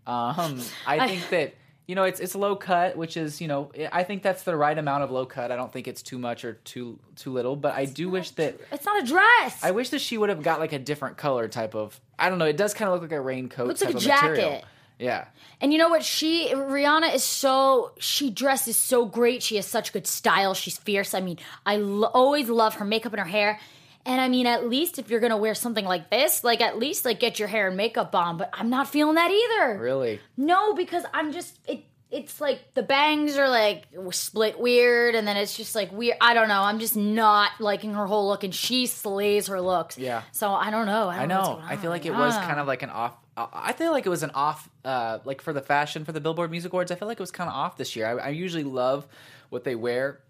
Um, 0.06 0.60
I 0.87 1.08
think 1.08 1.28
that 1.31 1.54
you 1.88 1.96
know 1.96 2.04
it's 2.04 2.20
it's 2.20 2.37
low 2.37 2.54
cut, 2.54 2.96
which 2.96 3.16
is 3.16 3.40
you 3.40 3.48
know 3.48 3.72
I 3.90 4.04
think 4.04 4.22
that's 4.22 4.44
the 4.44 4.54
right 4.54 4.78
amount 4.78 5.02
of 5.02 5.10
low 5.10 5.26
cut. 5.26 5.50
I 5.50 5.56
don't 5.56 5.72
think 5.72 5.88
it's 5.88 6.00
too 6.00 6.16
much 6.16 6.44
or 6.44 6.52
too 6.52 7.00
too 7.16 7.32
little. 7.32 7.56
But 7.56 7.75
I 7.75 7.84
do 7.84 8.08
wish 8.08 8.31
that 8.32 8.56
it's 8.70 8.87
not 8.87 9.02
a 9.02 9.04
dress. 9.04 9.64
I 9.64 9.72
wish 9.72 9.90
that 9.90 10.00
she 10.00 10.16
would 10.16 10.28
have 10.28 10.44
got 10.44 10.60
like 10.60 10.72
a 10.72 10.78
different 10.78 11.16
color 11.16 11.48
type 11.48 11.75
of. 11.75 12.00
I 12.20 12.28
don't 12.28 12.38
know. 12.38 12.46
It 12.46 12.56
does 12.56 12.72
kind 12.72 12.88
of 12.88 12.94
look 12.94 13.10
like 13.10 13.19
a 13.19 13.20
raincoat. 13.20 13.66
Looks 13.66 13.81
type 13.81 13.94
like 13.94 14.06
a 14.06 14.14
of 14.14 14.22
material. 14.22 14.64
Yeah. 14.98 15.26
And 15.60 15.72
you 15.72 15.78
know 15.78 15.88
what? 15.88 16.04
She 16.04 16.48
Rihanna 16.52 17.14
is 17.14 17.25
so 17.25 17.93
she 17.98 18.31
dresses 18.31 18.76
so 18.76 19.04
great. 19.06 19.43
She 19.43 19.56
has 19.56 19.66
such 19.66 19.93
good 19.93 20.06
style. 20.06 20.54
She's 20.54 20.78
fierce. 20.78 21.14
I 21.14 21.20
mean, 21.20 21.38
I 21.64 21.76
lo- 21.76 22.10
always 22.12 22.48
love 22.48 22.75
her 22.76 22.84
makeup 22.84 23.12
and 23.12 23.20
her 23.20 23.26
hair. 23.26 23.58
And 24.04 24.20
I 24.20 24.28
mean, 24.28 24.46
at 24.46 24.69
least 24.69 24.98
if 24.98 25.10
you're 25.10 25.20
gonna 25.20 25.37
wear 25.37 25.54
something 25.54 25.84
like 25.84 26.10
this, 26.10 26.44
like 26.44 26.60
at 26.60 26.78
least 26.78 27.04
like 27.04 27.20
get 27.20 27.38
your 27.38 27.48
hair 27.48 27.69
and 27.69 27.76
makeup 27.76 28.14
on. 28.14 28.37
But 28.38 28.50
I'm 28.52 28.70
not 28.70 28.88
feeling 28.88 29.16
that 29.16 29.31
either. 29.31 29.78
Really. 29.78 30.20
No, 30.37 30.75
because 30.75 31.04
I'm 31.12 31.32
just 31.32 31.58
it. 31.66 31.84
It's 32.17 32.41
like 32.41 32.75
the 32.75 32.83
bangs 32.83 33.37
are 33.37 33.49
like 33.49 33.85
split 34.11 34.59
weird, 34.59 35.15
and 35.15 35.27
then 35.29 35.37
it's 35.37 35.57
just 35.57 35.75
like 35.75 35.93
weird. 35.93 36.17
I 36.21 36.35
don't 36.35 36.49
know. 36.49 36.63
I'm 36.63 36.79
just 36.79 36.97
not 36.97 37.53
liking 37.61 37.95
her 37.95 38.07
whole 38.07 38.27
look, 38.29 38.43
and 38.45 38.55
she 38.55 38.87
slays 38.87 39.47
her 39.49 39.61
looks. 39.61 39.99
Yeah. 39.99 40.23
So 40.33 40.51
I 40.53 40.71
don't 40.71 40.87
know. 40.87 41.09
I, 41.09 41.17
I 41.17 41.19
don't 41.21 41.29
know. 41.29 41.59
know. 41.59 41.63
I 41.65 41.77
feel 41.77 41.91
like 41.91 42.07
it 42.07 42.13
was 42.15 42.35
Ah. 42.35 42.47
kind 42.47 42.59
of 42.61 42.67
like 42.67 42.83
an 42.83 42.91
off. 42.91 43.17
uh, 43.37 43.47
I 43.53 43.73
feel 43.73 43.93
like 43.93 44.07
it 44.07 44.11
was 44.11 44.23
an 44.23 44.31
off, 44.35 44.69
uh, 44.85 45.19
like 45.25 45.41
for 45.43 45.53
the 45.53 45.61
fashion 45.63 46.05
for 46.05 46.13
the 46.13 46.21
Billboard 46.21 46.51
Music 46.51 46.73
Awards. 46.73 46.91
I 46.91 46.95
feel 46.95 47.07
like 47.09 47.19
it 47.21 47.23
was 47.23 47.31
kind 47.31 47.49
of 47.51 47.55
off 47.55 47.77
this 47.77 47.95
year. 47.95 48.07
I, 48.07 48.27
I 48.27 48.29
usually 48.31 48.65
love 48.65 49.07
what 49.51 49.65
they 49.65 49.75
wear 49.75 50.21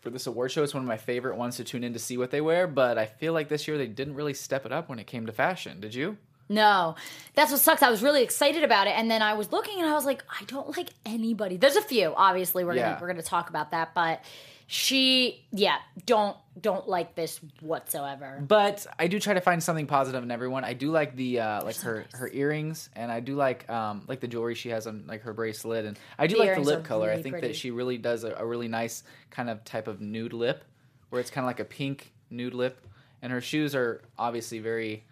for 0.00 0.10
this 0.10 0.26
award 0.26 0.50
show. 0.52 0.62
It's 0.62 0.74
one 0.74 0.82
of 0.82 0.88
my 0.88 0.96
favorite 0.98 1.36
ones 1.36 1.56
to 1.56 1.64
tune 1.64 1.82
in 1.84 1.92
to 1.92 1.98
see 1.98 2.16
what 2.18 2.30
they 2.30 2.40
wear. 2.40 2.66
But 2.66 2.98
I 2.98 3.06
feel 3.06 3.32
like 3.32 3.48
this 3.48 3.66
year 3.68 3.78
they 3.78 3.86
didn't 3.86 4.14
really 4.14 4.34
step 4.34 4.66
it 4.66 4.72
up 4.72 4.88
when 4.88 4.98
it 4.98 5.06
came 5.06 5.26
to 5.26 5.32
fashion. 5.32 5.80
Did 5.80 5.94
you? 5.94 6.16
No, 6.48 6.94
that's 7.34 7.50
what 7.50 7.60
sucks. 7.60 7.82
I 7.82 7.90
was 7.90 8.02
really 8.02 8.22
excited 8.22 8.62
about 8.62 8.86
it, 8.86 8.90
and 8.96 9.10
then 9.10 9.20
I 9.22 9.34
was 9.34 9.50
looking, 9.52 9.80
and 9.80 9.88
I 9.88 9.94
was 9.94 10.04
like, 10.04 10.22
I 10.28 10.44
don't 10.44 10.76
like 10.76 10.90
anybody. 11.04 11.56
There's 11.56 11.76
a 11.76 11.82
few, 11.82 12.12
obviously. 12.16 12.64
We're 12.64 12.74
Yeah. 12.74 12.90
gonna 12.90 12.98
we're 13.00 13.08
gonna 13.08 13.22
talk 13.22 13.50
about 13.50 13.72
that, 13.72 13.94
but 13.94 14.22
she, 14.68 15.44
yeah, 15.52 15.76
don't 16.06 16.36
don't 16.60 16.88
like 16.88 17.14
this 17.14 17.38
whatsoever. 17.60 18.42
But 18.46 18.86
I 18.98 19.06
do 19.06 19.20
try 19.20 19.34
to 19.34 19.40
find 19.40 19.62
something 19.62 19.86
positive 19.86 20.22
in 20.22 20.30
everyone. 20.30 20.64
I 20.64 20.72
do 20.72 20.90
like 20.90 21.14
the 21.14 21.40
uh, 21.40 21.64
like 21.64 21.76
her 21.80 22.04
her 22.12 22.28
earrings, 22.32 22.90
and 22.96 23.10
I 23.12 23.20
do 23.20 23.34
like 23.36 23.68
um 23.70 24.04
like 24.08 24.20
the 24.20 24.28
jewelry 24.28 24.54
she 24.54 24.70
has 24.70 24.86
on 24.86 25.04
like 25.06 25.22
her 25.22 25.32
bracelet, 25.32 25.84
and 25.84 25.98
I 26.18 26.26
do 26.26 26.34
The 26.36 26.40
like 26.40 26.54
the 26.54 26.60
lip 26.62 26.84
color. 26.84 27.10
I 27.10 27.22
think 27.22 27.34
pretty. 27.34 27.48
that 27.48 27.56
she 27.56 27.70
really 27.70 27.98
does 27.98 28.24
a, 28.24 28.32
a 28.34 28.46
really 28.46 28.68
nice 28.68 29.04
kind 29.30 29.50
of 29.50 29.64
type 29.64 29.86
of 29.88 30.00
nude 30.00 30.32
lip, 30.32 30.64
where 31.10 31.20
it's 31.20 31.30
kind 31.30 31.44
of 31.44 31.48
like 31.48 31.60
a 31.60 31.64
pink 31.64 32.12
nude 32.30 32.54
lip, 32.54 32.84
and 33.22 33.32
her 33.32 33.40
shoes 33.40 33.74
are 33.74 34.02
obviously 34.18 34.58
very 34.58 35.04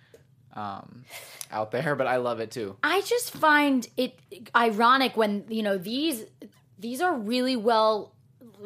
um 0.54 1.04
out 1.50 1.70
there, 1.70 1.94
but 1.96 2.06
I 2.06 2.16
love 2.16 2.40
it 2.40 2.50
too. 2.50 2.76
I 2.82 3.00
just 3.02 3.32
find 3.32 3.86
it 3.96 4.18
ironic 4.54 5.16
when 5.16 5.44
you 5.48 5.62
know 5.62 5.78
these 5.78 6.24
these 6.78 7.00
are 7.00 7.14
really 7.14 7.56
well 7.56 8.12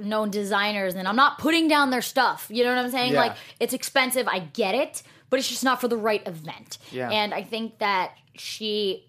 known 0.00 0.30
designers, 0.30 0.94
and 0.94 1.08
I'm 1.08 1.16
not 1.16 1.38
putting 1.38 1.66
down 1.68 1.90
their 1.90 2.02
stuff. 2.02 2.46
You 2.50 2.64
know 2.64 2.74
what 2.74 2.84
I'm 2.84 2.90
saying? 2.90 3.12
Yeah. 3.12 3.20
Like 3.20 3.36
it's 3.60 3.74
expensive, 3.74 4.28
I 4.28 4.40
get 4.40 4.74
it, 4.74 5.02
but 5.30 5.38
it's 5.38 5.48
just 5.48 5.64
not 5.64 5.80
for 5.80 5.88
the 5.88 5.96
right 5.96 6.26
event. 6.26 6.78
Yeah. 6.92 7.10
And 7.10 7.34
I 7.34 7.42
think 7.42 7.78
that 7.78 8.12
she, 8.34 9.04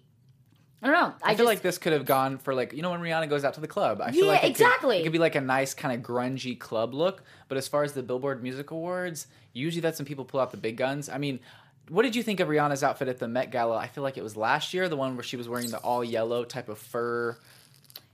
I 0.82 0.86
don't 0.88 0.94
know. 0.96 1.14
I, 1.22 1.32
I 1.32 1.34
feel 1.36 1.44
just, 1.44 1.46
like 1.46 1.62
this 1.62 1.78
could 1.78 1.92
have 1.92 2.06
gone 2.06 2.38
for 2.38 2.54
like 2.54 2.72
you 2.72 2.82
know 2.82 2.90
when 2.90 3.00
Rihanna 3.00 3.28
goes 3.28 3.44
out 3.44 3.54
to 3.54 3.60
the 3.60 3.68
club. 3.68 4.00
I 4.00 4.10
feel 4.10 4.24
Yeah, 4.26 4.32
like 4.32 4.38
it 4.38 4.40
could- 4.42 4.50
exactly. 4.50 4.98
it 4.98 5.02
could 5.04 5.12
be 5.12 5.18
like 5.18 5.34
a 5.36 5.40
nice 5.40 5.74
kind 5.74 5.94
of 5.98 6.06
grungy 6.06 6.58
club 6.58 6.94
look. 6.94 7.22
But 7.48 7.58
as 7.58 7.68
far 7.68 7.82
as 7.84 7.92
the 7.92 8.02
Billboard 8.02 8.42
Music 8.42 8.70
Awards, 8.70 9.26
usually 9.52 9.80
that's 9.80 9.98
when 9.98 10.06
people 10.06 10.24
pull 10.24 10.40
out 10.40 10.50
the 10.50 10.56
big 10.56 10.76
guns. 10.76 11.08
I 11.08 11.18
mean, 11.18 11.40
what 11.90 12.02
did 12.02 12.16
you 12.16 12.22
think 12.22 12.40
of 12.40 12.48
Rihanna's 12.48 12.82
outfit 12.82 13.08
at 13.08 13.18
the 13.18 13.28
Met 13.28 13.50
Gala? 13.50 13.76
I 13.76 13.88
feel 13.88 14.02
like 14.02 14.16
it 14.16 14.22
was 14.22 14.36
last 14.36 14.72
year, 14.72 14.88
the 14.88 14.96
one 14.96 15.16
where 15.16 15.22
she 15.24 15.36
was 15.36 15.48
wearing 15.48 15.70
the 15.70 15.78
all 15.78 16.02
yellow 16.02 16.44
type 16.44 16.68
of 16.68 16.78
fur 16.78 17.36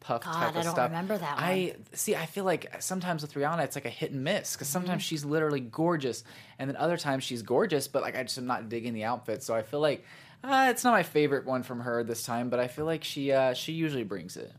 puff 0.00 0.22
God, 0.24 0.32
type 0.32 0.34
of 0.34 0.48
stuff. 0.50 0.56
I 0.56 0.62
don't 0.62 0.72
stuff. 0.74 0.90
remember 0.90 1.18
that 1.18 1.36
I 1.38 1.74
see. 1.92 2.16
I 2.16 2.26
feel 2.26 2.44
like 2.44 2.80
sometimes 2.80 3.22
with 3.22 3.34
Rihanna, 3.34 3.64
it's 3.64 3.76
like 3.76 3.84
a 3.84 3.90
hit 3.90 4.12
and 4.12 4.24
miss 4.24 4.54
because 4.54 4.68
sometimes 4.68 5.02
Mm-hmm. 5.02 5.08
she's 5.08 5.24
literally 5.24 5.60
gorgeous, 5.60 6.24
and 6.58 6.68
then 6.70 6.76
other 6.76 6.96
times 6.96 7.24
she's 7.24 7.42
gorgeous, 7.42 7.86
but 7.88 8.02
like 8.02 8.16
I 8.16 8.22
just 8.22 8.38
am 8.38 8.46
not 8.46 8.68
digging 8.68 8.94
the 8.94 9.04
outfit. 9.04 9.42
So 9.42 9.54
I 9.54 9.62
feel 9.62 9.80
like 9.80 10.04
uh, 10.44 10.68
it's 10.70 10.84
not 10.84 10.92
my 10.92 11.02
favorite 11.02 11.44
one 11.44 11.62
from 11.62 11.80
her 11.80 12.04
this 12.04 12.22
time, 12.22 12.50
but 12.50 12.60
I 12.60 12.68
feel 12.68 12.84
like 12.84 13.04
she 13.04 13.32
uh, 13.32 13.52
she 13.54 13.72
usually 13.72 14.04
brings 14.04 14.36
it. 14.36 14.52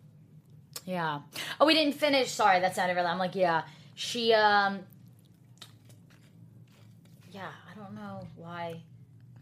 Yeah. 0.86 1.22
Oh, 1.60 1.66
we 1.66 1.74
didn't 1.74 1.94
finish. 1.96 2.30
Sorry, 2.32 2.60
that's 2.60 2.78
not 2.78 2.88
really. 2.88 3.00
I'm 3.08 3.18
like, 3.18 3.36
yeah. 3.36 3.64
She, 3.96 4.32
um, 4.34 4.80
yeah, 7.32 7.50
I 7.72 7.76
don't 7.76 7.94
know 7.96 8.28
why. 8.36 8.82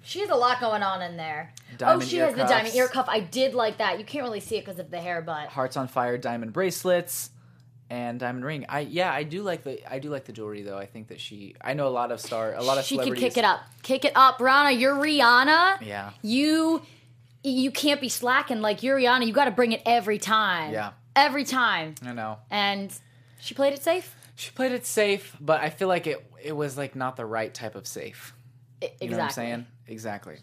She 0.02 0.20
has 0.20 0.30
a 0.30 0.36
lot 0.36 0.60
going 0.60 0.84
on 0.84 1.02
in 1.02 1.18
there. 1.18 1.54
Diamond 1.78 2.04
oh, 2.04 2.06
she 2.06 2.18
has 2.18 2.36
the 2.36 2.44
diamond 2.44 2.76
ear 2.76 2.88
cuff. 2.88 3.08
I 3.10 3.20
did 3.20 3.54
like 3.54 3.78
that. 3.80 4.00
You 4.00 4.06
can't 4.06 4.24
really 4.24 4.40
see 4.40 4.58
it 4.58 4.66
because 4.66 4.80
of 4.80 4.92
the 4.92 5.00
hair, 5.00 5.22
but 5.22 5.48
Hearts 5.50 5.78
on 5.78 5.88
fire, 5.88 6.18
diamond 6.18 6.54
bracelets, 6.54 7.32
and 7.90 8.20
diamond 8.20 8.46
ring. 8.46 8.66
I 8.70 8.82
yeah, 8.82 9.12
I 9.12 9.24
do 9.24 9.42
like 9.42 9.64
the 9.64 9.92
I 9.92 10.00
do 10.00 10.10
like 10.10 10.26
the 10.26 10.32
jewelry 10.32 10.62
though. 10.62 10.78
I 10.78 10.86
think 10.86 11.08
that 11.10 11.20
she. 11.20 11.56
I 11.62 11.74
know 11.74 11.88
a 11.88 11.90
lot 11.90 12.12
of 12.12 12.20
star, 12.20 12.54
a 12.54 12.64
lot 12.64 12.78
of 12.78 12.86
she 12.86 12.98
could 12.98 13.18
kick 13.18 13.38
it 13.38 13.46
up. 13.46 13.62
Kick 13.84 14.06
it 14.06 14.14
up, 14.16 14.40
Rihanna. 14.40 14.80
You're 14.80 14.96
Rihanna. 14.96 15.82
Yeah. 15.82 16.12
You 16.22 16.82
you 17.44 17.72
can't 17.72 18.02
be 18.02 18.10
slacking 18.10 18.62
like 18.62 18.82
Yuriana. 18.82 19.26
You 19.26 19.34
got 19.34 19.46
to 19.46 19.52
bring 19.52 19.72
it 19.72 19.82
every 19.86 20.18
time. 20.18 20.74
Yeah. 20.74 20.92
every 21.16 21.44
time. 21.44 21.96
I 22.04 22.14
know. 22.14 22.40
And 22.50 22.92
she 23.40 23.54
played 23.54 23.74
it 23.74 23.84
safe. 23.84 24.16
She 24.36 24.52
played 24.52 24.72
it 24.72 24.86
safe, 24.86 25.36
but 25.40 25.62
I 25.62 25.70
feel 25.70 25.88
like 25.88 26.08
it 26.08 26.26
it 26.44 26.54
was 26.54 26.78
like 26.78 26.96
not 26.96 27.16
the 27.16 27.26
right 27.26 27.54
type 27.54 27.76
of 27.76 27.88
safe. 27.88 28.34
You 29.00 29.08
exactly. 29.08 29.10
know 29.10 29.18
what 29.18 29.24
I'm 29.24 29.32
saying? 29.32 29.66
Exactly. 29.88 30.36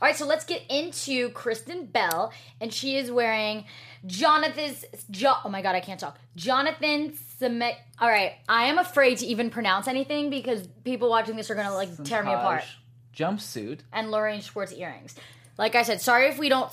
All 0.00 0.08
right, 0.08 0.16
so 0.16 0.26
let's 0.26 0.44
get 0.44 0.62
into 0.68 1.30
Kristen 1.30 1.86
Bell, 1.86 2.32
and 2.60 2.72
she 2.72 2.96
is 2.96 3.10
wearing 3.10 3.64
Jonathan's. 4.04 4.84
Jo- 5.10 5.36
oh 5.44 5.48
my 5.48 5.62
god, 5.62 5.76
I 5.76 5.80
can't 5.80 6.00
talk. 6.00 6.18
Jonathan 6.34 7.16
Semet. 7.40 7.74
All 8.00 8.08
right, 8.08 8.32
I 8.48 8.64
am 8.64 8.78
afraid 8.78 9.18
to 9.18 9.26
even 9.26 9.50
pronounce 9.50 9.86
anything 9.86 10.28
because 10.28 10.66
people 10.84 11.08
watching 11.08 11.36
this 11.36 11.50
are 11.50 11.54
gonna 11.54 11.72
like 11.72 12.02
tear 12.02 12.24
me 12.24 12.32
apart. 12.32 12.64
Jumpsuit. 13.16 13.80
And 13.92 14.10
Lorraine 14.10 14.40
Schwartz 14.40 14.72
earrings. 14.72 15.14
Like 15.56 15.74
I 15.74 15.82
said, 15.82 16.00
sorry 16.00 16.26
if 16.28 16.38
we 16.38 16.48
don't 16.48 16.72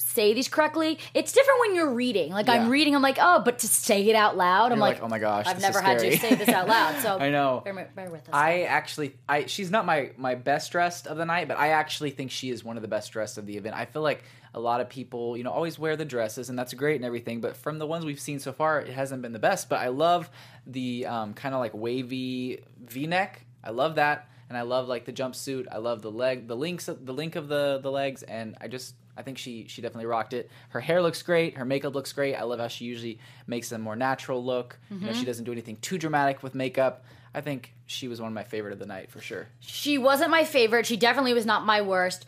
say 0.00 0.34
these 0.34 0.48
correctly. 0.48 0.98
It's 1.14 1.32
different 1.32 1.60
when 1.60 1.74
you're 1.74 1.92
reading. 1.92 2.32
Like 2.32 2.48
I'm 2.48 2.68
reading, 2.68 2.94
I'm 2.94 3.02
like, 3.02 3.18
oh, 3.20 3.42
but 3.44 3.60
to 3.60 3.68
say 3.68 4.08
it 4.08 4.16
out 4.16 4.36
loud, 4.36 4.72
I'm 4.72 4.78
like, 4.78 4.96
like, 4.96 5.02
oh 5.02 5.08
my 5.08 5.18
gosh, 5.18 5.46
I've 5.46 5.60
never 5.60 5.80
had 5.80 5.98
to 6.00 6.16
say 6.16 6.34
this 6.34 6.48
out 6.48 6.68
loud. 6.68 7.00
So 7.02 7.18
I 7.20 7.30
know. 7.30 7.62
Bear, 7.64 7.90
bear 7.94 8.10
with 8.10 8.22
us. 8.22 8.34
I 8.34 8.62
actually, 8.62 9.14
I 9.28 9.46
she's 9.46 9.70
not 9.70 9.86
my 9.86 10.10
my 10.16 10.34
best 10.34 10.72
dressed 10.72 11.06
of 11.06 11.16
the 11.16 11.24
night, 11.24 11.48
but 11.48 11.58
I 11.58 11.68
actually 11.68 12.10
think 12.10 12.30
she 12.30 12.50
is 12.50 12.64
one 12.64 12.76
of 12.76 12.82
the 12.82 12.88
best 12.88 13.12
dressed 13.12 13.38
of 13.38 13.46
the 13.46 13.56
event. 13.56 13.76
I 13.76 13.84
feel 13.84 14.02
like 14.02 14.24
a 14.52 14.60
lot 14.60 14.80
of 14.80 14.88
people, 14.88 15.36
you 15.36 15.44
know, 15.44 15.50
always 15.50 15.78
wear 15.78 15.96
the 15.96 16.04
dresses, 16.04 16.48
and 16.48 16.58
that's 16.58 16.74
great 16.74 16.96
and 16.96 17.04
everything. 17.04 17.40
But 17.40 17.56
from 17.56 17.78
the 17.78 17.86
ones 17.86 18.04
we've 18.04 18.20
seen 18.20 18.38
so 18.38 18.52
far, 18.52 18.80
it 18.80 18.88
hasn't 18.88 19.22
been 19.22 19.32
the 19.32 19.38
best. 19.38 19.68
But 19.68 19.80
I 19.80 19.88
love 19.88 20.28
the 20.66 21.06
um, 21.06 21.34
kind 21.34 21.54
of 21.54 21.60
like 21.60 21.72
wavy 21.74 22.64
V 22.84 23.06
neck. 23.06 23.44
I 23.62 23.70
love 23.70 23.96
that, 23.96 24.28
and 24.48 24.58
I 24.58 24.62
love 24.62 24.88
like 24.88 25.04
the 25.04 25.12
jumpsuit. 25.12 25.66
I 25.70 25.78
love 25.78 26.02
the 26.02 26.10
leg, 26.10 26.48
the 26.48 26.56
links, 26.56 26.86
the 26.86 27.12
link 27.12 27.36
of 27.36 27.48
the 27.48 27.78
the 27.82 27.90
legs, 27.90 28.22
and 28.22 28.56
I 28.60 28.68
just. 28.68 28.94
I 29.20 29.22
think 29.22 29.36
she 29.36 29.66
she 29.68 29.82
definitely 29.82 30.06
rocked 30.06 30.32
it. 30.32 30.50
Her 30.70 30.80
hair 30.80 31.02
looks 31.02 31.20
great. 31.22 31.58
Her 31.58 31.66
makeup 31.66 31.94
looks 31.94 32.10
great. 32.14 32.34
I 32.34 32.44
love 32.44 32.58
how 32.58 32.68
she 32.68 32.86
usually 32.86 33.18
makes 33.46 33.70
a 33.70 33.78
more 33.78 33.94
natural 33.94 34.42
look. 34.42 34.78
You 34.88 34.98
know, 34.98 35.12
she 35.12 35.26
doesn't 35.26 35.44
do 35.44 35.52
anything 35.52 35.76
too 35.76 35.98
dramatic 35.98 36.42
with 36.42 36.54
makeup. 36.54 37.04
I 37.34 37.42
think 37.42 37.74
she 37.84 38.08
was 38.08 38.18
one 38.18 38.28
of 38.28 38.34
my 38.34 38.44
favorite 38.44 38.72
of 38.72 38.78
the 38.78 38.86
night 38.86 39.10
for 39.10 39.20
sure. 39.20 39.46
She 39.60 39.98
wasn't 39.98 40.30
my 40.30 40.44
favorite. 40.44 40.86
She 40.86 40.96
definitely 40.96 41.34
was 41.34 41.44
not 41.44 41.66
my 41.66 41.82
worst. 41.82 42.24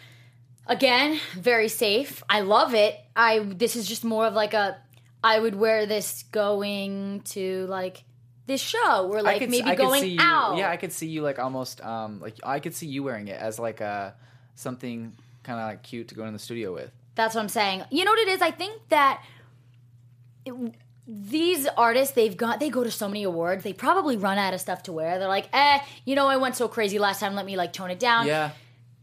Again, 0.67 1.19
very 1.35 1.69
safe. 1.69 2.23
I 2.29 2.41
love 2.41 2.75
it. 2.75 2.95
I 3.17 3.39
this 3.39 3.75
is 3.75 3.89
just 3.89 4.05
more 4.05 4.27
of 4.27 4.35
like 4.35 4.53
a 4.53 4.77
I 5.25 5.39
would 5.39 5.55
wear 5.55 5.87
this 5.87 6.25
going 6.31 7.23
to 7.31 7.67
like 7.69 8.05
this 8.47 8.61
show 8.61 9.11
or 9.11 9.23
like 9.23 9.39
could, 9.39 9.51
maybe 9.51 9.75
going 9.77 10.05
you, 10.05 10.19
out. 10.21 10.59
Yeah, 10.59 10.71
I 10.71 10.77
could 10.77 10.93
see 10.93 11.07
you 11.07 11.23
like 11.23 11.39
almost 11.39 11.81
um 11.81 12.21
like 12.21 12.37
I 12.45 12.61
could 12.61 12.75
see 12.75 12.87
you 12.87 13.03
wearing 13.03 13.29
it 13.29 13.41
as 13.41 13.59
like 13.59 13.81
a 13.81 14.15
something 14.57 15.17
kind 15.43 15.59
of 15.61 15.67
like 15.67 15.83
cute 15.83 16.09
to 16.09 16.15
go 16.15 16.25
in 16.27 16.33
the 16.33 16.39
studio 16.39 16.73
with. 16.75 16.91
That's 17.15 17.35
what 17.35 17.43
I'm 17.43 17.49
saying. 17.49 17.85
You 17.91 18.05
know 18.05 18.11
what 18.13 18.21
it 18.21 18.29
is? 18.29 18.43
I 18.43 18.51
think 18.51 18.81
that 18.89 19.23
it- 20.45 20.75
these 21.07 21.67
artists 21.77 22.15
they've 22.15 22.37
got 22.37 22.61
they 22.61 22.71
go 22.71 22.85
to 22.85 22.91
so 22.91 23.09
many 23.09 23.25
awards. 23.25 23.65
They 23.65 23.73
probably 23.73 24.17
run 24.17 24.39
out 24.39 24.55
of 24.55 24.61
stuff 24.61 24.85
to 24.85 24.93
wear. 24.93 25.19
They're 25.19 25.29
like, 25.29 25.49
"Eh, 25.53 25.81
you 26.05 26.15
know 26.15 26.29
I 26.29 26.37
went 26.37 26.57
so 26.57 26.69
crazy 26.69 26.99
last 26.99 27.19
time, 27.21 27.35
let 27.35 27.45
me 27.45 27.57
like 27.57 27.73
tone 27.73 27.91
it 27.91 27.99
down." 27.99 28.27
Yeah, 28.27 28.51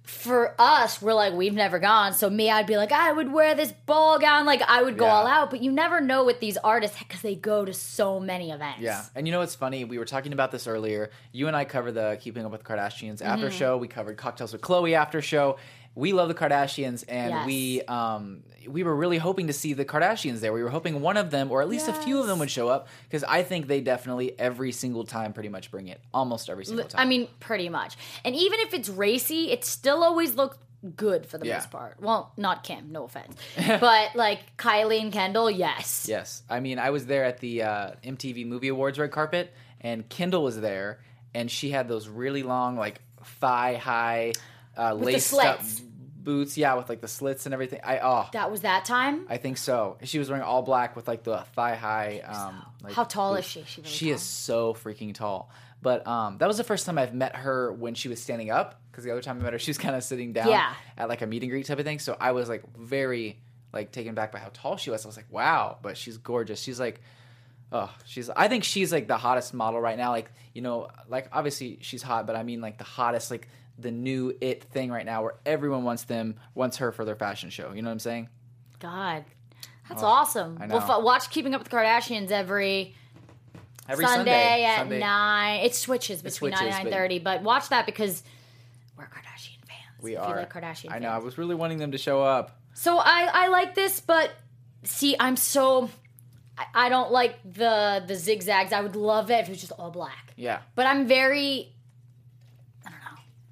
for 0.03 0.55
us, 0.57 1.01
we're 1.01 1.13
like, 1.13 1.33
we've 1.33 1.53
never 1.53 1.77
gone. 1.77 2.13
So 2.13 2.29
me, 2.29 2.49
I'd 2.49 2.65
be 2.65 2.77
like, 2.77 2.91
I 2.93 3.11
would 3.11 3.31
wear 3.31 3.53
this 3.53 3.71
ball 3.85 4.17
gown. 4.17 4.45
Like 4.45 4.61
I 4.63 4.81
would 4.81 4.97
go 4.97 5.05
Yeah. 5.05 5.13
all 5.13 5.27
out. 5.27 5.49
But 5.51 5.61
you 5.61 5.71
never 5.71 5.99
know 6.01 6.23
with 6.25 6.39
these 6.39 6.57
artists 6.57 6.97
because 6.97 7.21
they 7.21 7.35
go 7.35 7.63
to 7.65 7.73
so 7.73 8.19
many 8.19 8.49
events. 8.49 8.79
yeah. 8.79 9.03
And 9.13 9.27
you 9.27 9.31
know 9.33 9.39
what's 9.39 9.53
funny? 9.55 9.83
We 9.83 9.99
were 9.99 10.05
talking 10.05 10.33
about 10.33 10.51
this 10.51 10.67
earlier. 10.67 11.11
You 11.33 11.47
and 11.47 11.55
I 11.55 11.65
covered 11.65 11.91
the 11.91 12.17
Keeping 12.21 12.43
Up 12.45 12.51
with 12.51 12.63
the 12.63 12.67
Kardashians 12.73 13.21
after 13.21 13.47
Mm-hmm. 13.49 13.57
show. 13.57 13.77
We 13.77 13.87
covered 13.89 14.17
Kocktails 14.17 14.51
with 14.53 14.61
Khloé 14.61 14.93
after 14.93 15.21
show. 15.21 15.57
We 15.95 16.13
love 16.13 16.27
the 16.29 16.33
Kardashians, 16.35 17.03
and 17.07 17.31
Yes. 17.31 17.45
we 17.45 17.81
um 17.83 18.43
we 18.67 18.83
were 18.83 18.95
really 18.95 19.17
hoping 19.17 19.47
to 19.47 19.53
see 19.53 19.73
the 19.73 19.85
Kardashians 19.85 20.39
there. 20.41 20.53
We 20.53 20.61
were 20.63 20.69
hoping 20.69 21.01
one 21.01 21.17
of 21.17 21.31
them, 21.31 21.51
or 21.51 21.61
at 21.61 21.69
least 21.69 21.87
a 21.87 21.93
few 21.93 22.19
of 22.19 22.27
them, 22.27 22.39
would 22.39 22.51
show 22.51 22.67
up 22.69 22.87
because 23.03 23.23
I 23.23 23.41
think 23.43 23.67
they 23.67 23.81
definitely 23.81 24.37
every 24.39 24.71
single 24.71 25.03
time 25.05 25.33
pretty 25.33 25.49
much 25.49 25.71
bring 25.71 25.87
it, 25.87 25.99
almost 26.13 26.49
every 26.49 26.65
single 26.65 26.85
time. 26.85 27.01
I 27.01 27.05
mean, 27.05 27.27
pretty 27.39 27.69
much. 27.69 27.97
And 28.23 28.35
even 28.35 28.59
if 28.61 28.73
it's 28.73 28.87
racy, 28.89 29.51
it 29.51 29.65
still 29.65 30.03
always 30.03 30.35
looks 30.35 30.57
good 30.95 31.25
for 31.25 31.37
the 31.37 31.45
Yeah. 31.47 31.55
most 31.55 31.71
part. 31.71 31.97
Well, 31.99 32.31
not 32.37 32.63
Kim, 32.63 32.91
no 32.91 33.03
offense. 33.05 33.35
but 33.81 34.15
like 34.15 34.55
Kylie 34.57 35.01
and 35.01 35.11
Kendall, 35.11 35.49
yes. 35.51 36.05
Yes, 36.07 36.43
I 36.49 36.59
mean 36.61 36.79
I 36.79 36.91
was 36.91 37.05
there 37.07 37.25
at 37.25 37.39
the 37.39 37.63
uh, 37.63 37.91
MTV 38.03 38.45
Movie 38.45 38.69
Awards 38.69 38.97
red 38.99 39.11
carpet, 39.11 39.53
and 39.81 40.07
Kendall 40.07 40.43
was 40.43 40.59
there, 40.61 40.99
and 41.33 41.49
she 41.51 41.71
had 41.71 41.87
those 41.87 42.07
really 42.07 42.43
long, 42.43 42.77
like 42.77 43.01
thigh 43.41 43.75
high, 43.75 44.33
uh, 44.79 44.93
laced 44.93 45.33
up 45.33 45.61
boots. 46.23 46.57
Yeah, 46.57 46.75
with 46.75 46.89
like 46.89 47.01
the 47.01 47.07
slits 47.07 47.45
and 47.45 47.53
everything. 47.53 47.79
I 47.83 47.99
oh, 47.99 48.29
That 48.33 48.51
was 48.51 48.61
that 48.61 48.85
time. 48.85 49.25
I 49.29 49.37
think 49.37 49.57
so. 49.57 49.97
She 50.03 50.19
was 50.19 50.29
wearing 50.29 50.43
all 50.43 50.61
black 50.61 50.95
with 50.95 51.07
like 51.07 51.23
the 51.23 51.39
thigh 51.55 51.75
high. 51.75 52.19
Um, 52.25 52.63
like, 52.83 52.93
How 52.93 53.03
tall 53.03 53.35
boots. 53.35 53.47
is 53.47 53.51
she? 53.51 53.63
She, 53.65 53.81
really 53.81 53.91
She 53.93 54.09
is 54.11 54.21
so 54.21 54.73
freaking 54.73 55.13
tall. 55.13 55.49
But 55.81 56.05
um, 56.07 56.37
that 56.39 56.47
was 56.47 56.57
the 56.57 56.63
first 56.63 56.85
time 56.85 56.97
I've 56.97 57.13
met 57.13 57.35
her 57.37 57.71
when 57.71 57.95
she 57.95 58.09
was 58.09 58.21
standing 58.21 58.51
up. 58.51 58.81
Because 58.91 59.03
the 59.05 59.11
other 59.11 59.21
time 59.21 59.39
I 59.39 59.43
met 59.43 59.53
her, 59.53 59.59
she 59.59 59.69
was 59.69 59.77
kind 59.77 59.95
of 59.95 60.03
sitting 60.03 60.33
down 60.33 60.49
Yeah. 60.49 60.73
at 60.97 61.07
like 61.07 61.21
a 61.21 61.25
meet 61.27 61.41
and 61.41 61.49
greet 61.51 61.65
type 61.65 61.79
of 61.79 61.85
thing. 61.85 61.99
So 61.99 62.17
I 62.19 62.31
was 62.33 62.49
like 62.49 62.63
very 62.77 63.39
like 63.71 63.91
taken 63.91 64.13
back 64.15 64.31
by 64.31 64.39
how 64.39 64.49
tall 64.53 64.77
she 64.77 64.89
was. 64.89 65.05
I 65.05 65.07
was 65.07 65.15
like, 65.15 65.31
wow, 65.31 65.77
but 65.81 65.95
she's 65.95 66.17
gorgeous. 66.17 66.59
She's 66.59 66.79
like, 66.79 67.01
oh, 67.71 67.89
she's. 68.05 68.29
I 68.29 68.47
think 68.49 68.65
she's 68.65 68.91
like 68.91 69.07
the 69.07 69.17
hottest 69.17 69.53
model 69.53 69.79
right 69.79 69.97
now. 69.97 70.11
Like 70.11 70.31
you 70.53 70.61
know, 70.61 70.89
like 71.07 71.29
obviously 71.31 71.77
she's 71.81 72.01
hot, 72.01 72.27
but 72.27 72.35
I 72.35 72.43
mean 72.43 72.59
like 72.61 72.77
the 72.77 72.83
hottest, 72.83 73.31
like 73.31 73.47
the 73.81 73.91
new 73.91 74.35
it 74.41 74.63
thing 74.63 74.91
right 74.91 75.05
now, 75.05 75.23
where 75.23 75.35
everyone 75.45 75.83
wants 75.83 76.03
them, 76.03 76.35
wants 76.55 76.77
her 76.77 76.91
for 76.91 77.05
their 77.05 77.15
fashion 77.15 77.49
show. 77.49 77.71
You 77.73 77.81
know 77.81 77.89
what 77.89 77.93
I'm 77.93 77.99
saying? 77.99 78.29
God. 78.79 79.25
That's 79.87 80.03
oh, 80.03 80.07
awesome. 80.07 80.57
I 80.61 80.67
We'll 80.67 80.77
f- 80.77 81.03
watch 81.03 81.29
Keeping 81.29 81.53
Up 81.55 81.61
with 81.61 81.69
the 81.69 81.75
Kardashians 81.75 82.31
every 82.31 82.95
Every 83.87 84.05
Sunday, 84.05 84.63
at 84.63 84.77
Sunday. 84.77 84.99
nine. 84.99 85.61
It 85.61 85.73
switches 85.73 86.21
between 86.21 86.51
switches, 86.51 86.59
nine 86.59 86.73
and 86.73 86.83
nine 86.85 86.93
thirty, 86.93 87.17
but 87.17 87.41
watch 87.41 87.69
that 87.69 87.87
because 87.87 88.21
we're 88.95 89.05
Kardashian 89.05 89.57
fans. 89.67 90.03
We 90.03 90.15
are. 90.15 90.35
Like 90.35 90.53
Kardashian. 90.53 90.91
I 90.91 90.99
know. 90.99 91.09
I 91.09 91.17
was 91.17 91.39
really 91.39 91.55
wanting 91.55 91.79
them 91.79 91.91
to 91.93 91.97
show 91.97 92.21
up. 92.21 92.59
So 92.75 92.99
I 92.99 93.29
I 93.33 93.47
like 93.47 93.73
this, 93.73 93.99
but 93.99 94.31
see, 94.83 95.15
I'm 95.19 95.35
so 95.35 95.89
I, 96.55 96.65
I 96.85 96.89
don't 96.89 97.11
like 97.11 97.39
the 97.43 98.03
the 98.05 98.15
zigzags. 98.15 98.73
I 98.73 98.81
would 98.81 98.95
love 98.95 99.31
it 99.31 99.39
if 99.39 99.47
it 99.47 99.51
was 99.51 99.59
just 99.59 99.71
all 99.71 99.89
black. 99.89 100.33
Yeah. 100.35 100.59
But 100.75 100.85
I'm 100.85 101.07
very 101.07 101.33
I 101.49 101.55
don't 101.55 101.63
know. 101.63 101.78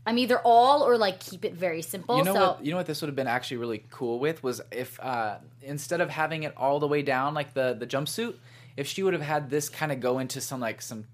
I'm 0.08 0.18
either 0.18 0.40
all 0.40 0.84
or 0.84 0.98
like 0.98 1.20
keep 1.20 1.44
it 1.44 1.54
very 1.54 1.82
simple. 1.82 2.18
You 2.18 2.24
know 2.24 2.34
so 2.34 2.40
what? 2.40 2.66
You 2.66 2.72
know 2.72 2.78
what 2.78 2.86
this 2.86 3.02
would 3.02 3.10
have 3.10 3.16
been 3.16 3.28
actually 3.28 3.58
really 3.58 3.84
cool 3.92 4.20
with 4.20 4.42
was 4.42 4.62
if 4.72 5.00
uh, 5.02 5.38
instead 5.62 6.00
of 6.00 6.10
having 6.10 6.44
it 6.44 6.54
all 6.56 6.80
the 6.80 6.88
way 6.88 7.02
down 7.02 7.34
like 7.34 7.54
the 7.54 7.76
the 7.78 7.86
jumpsuit, 7.86 8.36
if 8.78 8.88
she 8.88 9.04
would 9.04 9.14
have 9.14 9.22
had 9.22 9.50
this 9.50 9.68
kind 9.68 9.92
of 9.92 10.00
go 10.00 10.20
into 10.20 10.40
some 10.40 10.62
like 10.62 10.82
some 10.82 11.06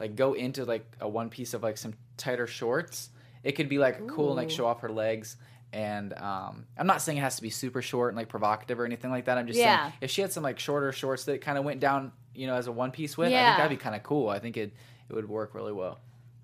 like 0.00 0.16
go 0.16 0.32
into 0.32 0.64
like 0.64 0.84
a 1.00 1.08
one 1.08 1.30
piece 1.30 1.54
of 1.54 1.62
like 1.62 1.78
some 1.78 1.94
tighter 2.16 2.48
shorts, 2.48 3.10
it 3.44 3.52
could 3.52 3.68
be 3.68 3.78
like 3.78 4.06
cool 4.08 4.28
and 4.28 4.36
like 4.36 4.50
show 4.50 4.66
off 4.66 4.80
her 4.80 4.90
legs. 4.90 5.36
And 5.72 6.12
um, 6.14 6.66
I'm 6.76 6.86
not 6.86 7.00
saying 7.00 7.18
it 7.18 7.22
has 7.22 7.36
to 7.36 7.42
be 7.42 7.48
super 7.48 7.80
short 7.80 8.10
and 8.10 8.16
like 8.16 8.28
provocative 8.28 8.78
or 8.78 8.84
anything 8.84 9.10
like 9.10 9.24
that. 9.26 9.38
I'm 9.38 9.46
just 9.46 9.58
Yeah. 9.58 9.84
saying 9.84 9.92
if 10.02 10.10
she 10.10 10.20
had 10.20 10.32
some 10.32 10.42
like 10.42 10.58
shorter 10.58 10.92
shorts 10.92 11.24
that 11.24 11.40
kind 11.40 11.56
of 11.56 11.64
went 11.64 11.80
down, 11.80 12.12
you 12.34 12.46
know, 12.46 12.54
as 12.54 12.66
a 12.66 12.72
one 12.72 12.90
piece 12.90 13.16
with, 13.16 13.28
I 13.28 13.44
think 13.44 13.56
that'd 13.56 13.70
be 13.70 13.82
kind 13.82 13.94
of 13.94 14.02
cool. 14.02 14.28
I 14.28 14.38
think 14.40 14.56
it 14.56 14.72
it 15.08 15.14
would 15.14 15.28
work 15.28 15.54
really 15.54 15.72
well. 15.72 16.00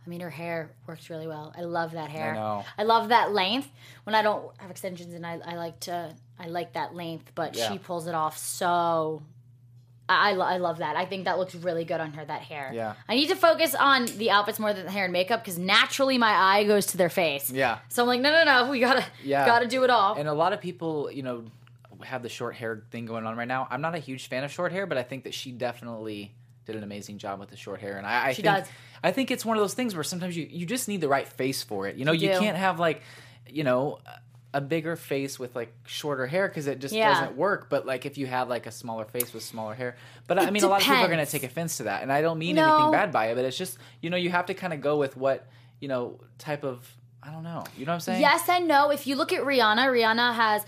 I 0.08 0.10
mean, 0.10 0.20
her 0.20 0.30
hair 0.30 0.70
works 0.86 1.10
really 1.10 1.26
well. 1.26 1.52
I 1.54 1.60
love 1.64 1.92
that 1.92 2.08
hair. 2.08 2.30
I 2.30 2.34
know. 2.34 2.64
I 2.78 2.84
love 2.84 3.10
that 3.10 3.32
length. 3.34 3.68
When 4.04 4.14
I 4.14 4.22
don't 4.22 4.50
have 4.56 4.70
extensions, 4.70 5.12
and 5.12 5.26
I, 5.26 5.38
I 5.44 5.56
like 5.56 5.80
to, 5.80 6.14
I 6.38 6.46
like 6.46 6.72
that 6.72 6.94
length. 6.94 7.32
But 7.34 7.54
Yeah. 7.54 7.70
she 7.70 7.76
pulls 7.78 8.06
it 8.06 8.14
off 8.14 8.38
so. 8.38 9.22
I, 10.08 10.30
I, 10.30 10.32
lo- 10.32 10.46
I 10.46 10.56
love 10.56 10.78
that. 10.78 10.96
I 10.96 11.04
think 11.04 11.26
that 11.26 11.36
looks 11.38 11.54
really 11.54 11.84
good 11.84 12.00
on 12.00 12.14
her. 12.14 12.24
That 12.24 12.40
hair. 12.40 12.70
Yeah. 12.72 12.94
I 13.06 13.16
need 13.16 13.26
to 13.28 13.36
focus 13.36 13.74
on 13.74 14.06
the 14.16 14.30
outfits 14.30 14.58
more 14.58 14.72
than 14.72 14.86
the 14.86 14.90
hair 14.90 15.04
and 15.04 15.12
makeup 15.12 15.44
because 15.44 15.58
naturally 15.58 16.16
my 16.16 16.30
eye 16.32 16.64
goes 16.64 16.86
to 16.86 16.96
their 16.96 17.10
face. 17.10 17.50
Yeah. 17.50 17.80
So 17.90 18.00
I'm 18.04 18.08
like, 18.08 18.22
no, 18.22 18.32
no, 18.32 18.44
no. 18.64 18.70
We 18.70 18.80
gotta, 18.80 19.04
Yeah. 19.22 19.44
gotta 19.44 19.66
do 19.66 19.84
it 19.84 19.90
all. 19.90 20.14
And 20.14 20.26
a 20.26 20.32
lot 20.32 20.54
of 20.54 20.62
people, 20.62 21.10
you 21.12 21.22
know, 21.22 21.44
have 22.02 22.22
the 22.22 22.30
short 22.30 22.54
hair 22.54 22.82
thing 22.90 23.04
going 23.04 23.26
on 23.26 23.36
right 23.36 23.46
now. 23.48 23.68
I'm 23.70 23.82
not 23.82 23.94
a 23.94 23.98
huge 23.98 24.28
fan 24.28 24.42
of 24.42 24.50
short 24.50 24.72
hair, 24.72 24.86
but 24.86 24.96
I 24.96 25.02
think 25.02 25.24
that 25.24 25.34
she 25.34 25.52
definitely 25.52 26.32
did 26.68 26.76
an 26.76 26.84
amazing 26.84 27.18
job 27.18 27.40
with 27.40 27.48
the 27.48 27.56
short 27.56 27.80
hair. 27.80 27.96
And 27.96 28.06
I, 28.06 28.26
I 28.28 28.32
She 28.32 28.42
think, 28.42 28.56
does. 28.58 28.68
I 29.02 29.10
think 29.10 29.30
it's 29.32 29.44
one 29.44 29.56
of 29.56 29.62
those 29.62 29.74
things 29.74 29.94
where 29.94 30.04
sometimes 30.04 30.36
you, 30.36 30.46
you 30.48 30.66
just 30.66 30.86
need 30.86 31.00
the 31.00 31.08
right 31.08 31.26
face 31.26 31.62
for 31.62 31.88
it. 31.88 31.96
You 31.96 32.04
know, 32.04 32.12
You 32.12 32.28
you, 32.30 32.38
can't 32.38 32.56
have 32.56 32.78
like, 32.78 33.02
you 33.48 33.64
know, 33.64 33.98
a 34.52 34.60
bigger 34.60 34.94
face 34.96 35.38
with 35.38 35.56
like 35.56 35.72
shorter 35.86 36.26
hair 36.26 36.46
because 36.46 36.66
it 36.66 36.78
just 36.78 36.94
Yeah. 36.94 37.08
doesn't 37.08 37.36
work. 37.36 37.68
But 37.70 37.86
like 37.86 38.04
if 38.06 38.18
you 38.18 38.26
have 38.26 38.48
like 38.48 38.66
a 38.66 38.70
smaller 38.70 39.06
face 39.06 39.32
with 39.32 39.42
smaller 39.42 39.74
hair, 39.74 39.96
but 40.26 40.38
I 40.38 40.44
It 40.46 40.52
mean, 40.52 40.62
a 40.62 40.68
lot 40.68 40.82
of 40.82 40.86
people 40.86 41.02
are 41.04 41.08
going 41.08 41.24
to 41.24 41.30
take 41.30 41.42
offense 41.42 41.78
to 41.78 41.84
that, 41.84 42.02
and 42.02 42.12
I 42.12 42.20
don't 42.22 42.38
mean 42.38 42.56
No. 42.56 42.64
anything 42.68 42.90
bad 42.92 43.10
by 43.12 43.26
it. 43.30 43.34
But 43.34 43.44
it's 43.46 43.56
just 43.58 43.78
you 44.02 44.10
know 44.10 44.16
you 44.18 44.30
have 44.30 44.46
to 44.46 44.54
kind 44.54 44.72
of 44.74 44.80
go 44.82 44.96
with 44.98 45.16
what 45.16 45.46
you 45.80 45.88
know 45.88 46.20
type 46.38 46.64
of 46.64 46.86
I 47.22 47.30
don't 47.30 47.42
know. 47.44 47.64
You 47.76 47.84
know 47.86 47.92
what 47.92 47.96
I'm 47.96 48.00
saying? 48.00 48.20
Yes 48.20 48.48
and 48.48 48.68
no. 48.68 48.90
If 48.90 49.06
you 49.06 49.16
look 49.16 49.32
at 49.32 49.42
Rihanna, 49.42 49.86
Rihanna 49.86 50.34
has, 50.34 50.64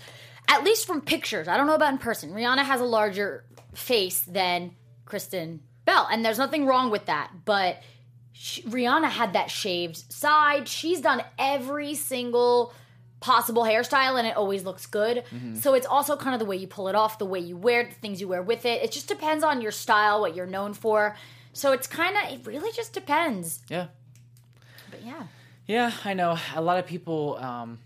at 0.47 0.63
least 0.63 0.85
from 0.85 1.01
pictures, 1.01 1.47
I 1.47 1.57
don't 1.57 1.65
know 1.65 1.75
about 1.75 1.91
in 1.93 1.97
person, 1.97 2.31
Rihanna 2.33 2.63
has 2.63 2.81
a 2.81 2.85
larger 2.85 3.45
face 3.73 4.19
than 4.21 4.75
Kristen 5.05 5.61
Bell. 5.91 6.07
And 6.11 6.23
there's 6.25 6.37
nothing 6.37 6.65
wrong 6.65 6.91
with 6.91 7.05
that. 7.07 7.31
But 7.45 7.81
sh 8.33 8.59
Rihanna 8.61 9.09
had 9.09 9.33
that 9.33 9.49
shaved 9.51 9.97
side. 10.11 10.67
She's 10.67 11.01
done 11.01 11.23
every 11.37 11.95
single 11.95 12.73
possible 13.19 13.63
hairstyle 13.63 14.17
and 14.17 14.27
it 14.27 14.35
always 14.35 14.63
looks 14.63 14.85
good. 14.85 15.17
Mm-hmm. 15.17 15.55
So 15.55 15.73
it's 15.75 15.85
also 15.85 16.15
kind 16.17 16.33
of 16.33 16.39
the 16.39 16.45
way 16.45 16.55
you 16.55 16.67
pull 16.67 16.87
it 16.87 16.95
off, 16.95 17.19
the 17.19 17.25
way 17.25 17.39
you 17.39 17.55
wear 17.55 17.81
it, 17.81 17.89
the 17.89 17.95
things 17.95 18.19
you 18.19 18.27
wear 18.27 18.41
with 18.41 18.65
it. 18.65 18.81
It 18.81 18.91
just 18.91 19.07
depends 19.07 19.43
on 19.43 19.61
your 19.61 19.71
style, 19.71 20.21
what 20.21 20.35
you're 20.35 20.47
known 20.47 20.73
for. 20.73 21.15
So 21.53 21.71
it's 21.71 21.87
kind 21.87 22.15
of 22.17 22.23
it 22.33 22.47
really 22.47 22.71
just 22.71 22.93
depends. 22.93 23.59
Yeah. 23.69 23.87
But 24.89 25.03
yeah. 25.03 25.23
Yeah, 25.67 25.91
I 26.03 26.13
know. 26.13 26.37
A 26.55 26.61
lot 26.61 26.79
of 26.79 26.85
people, 26.87 27.37
um, 27.37 27.79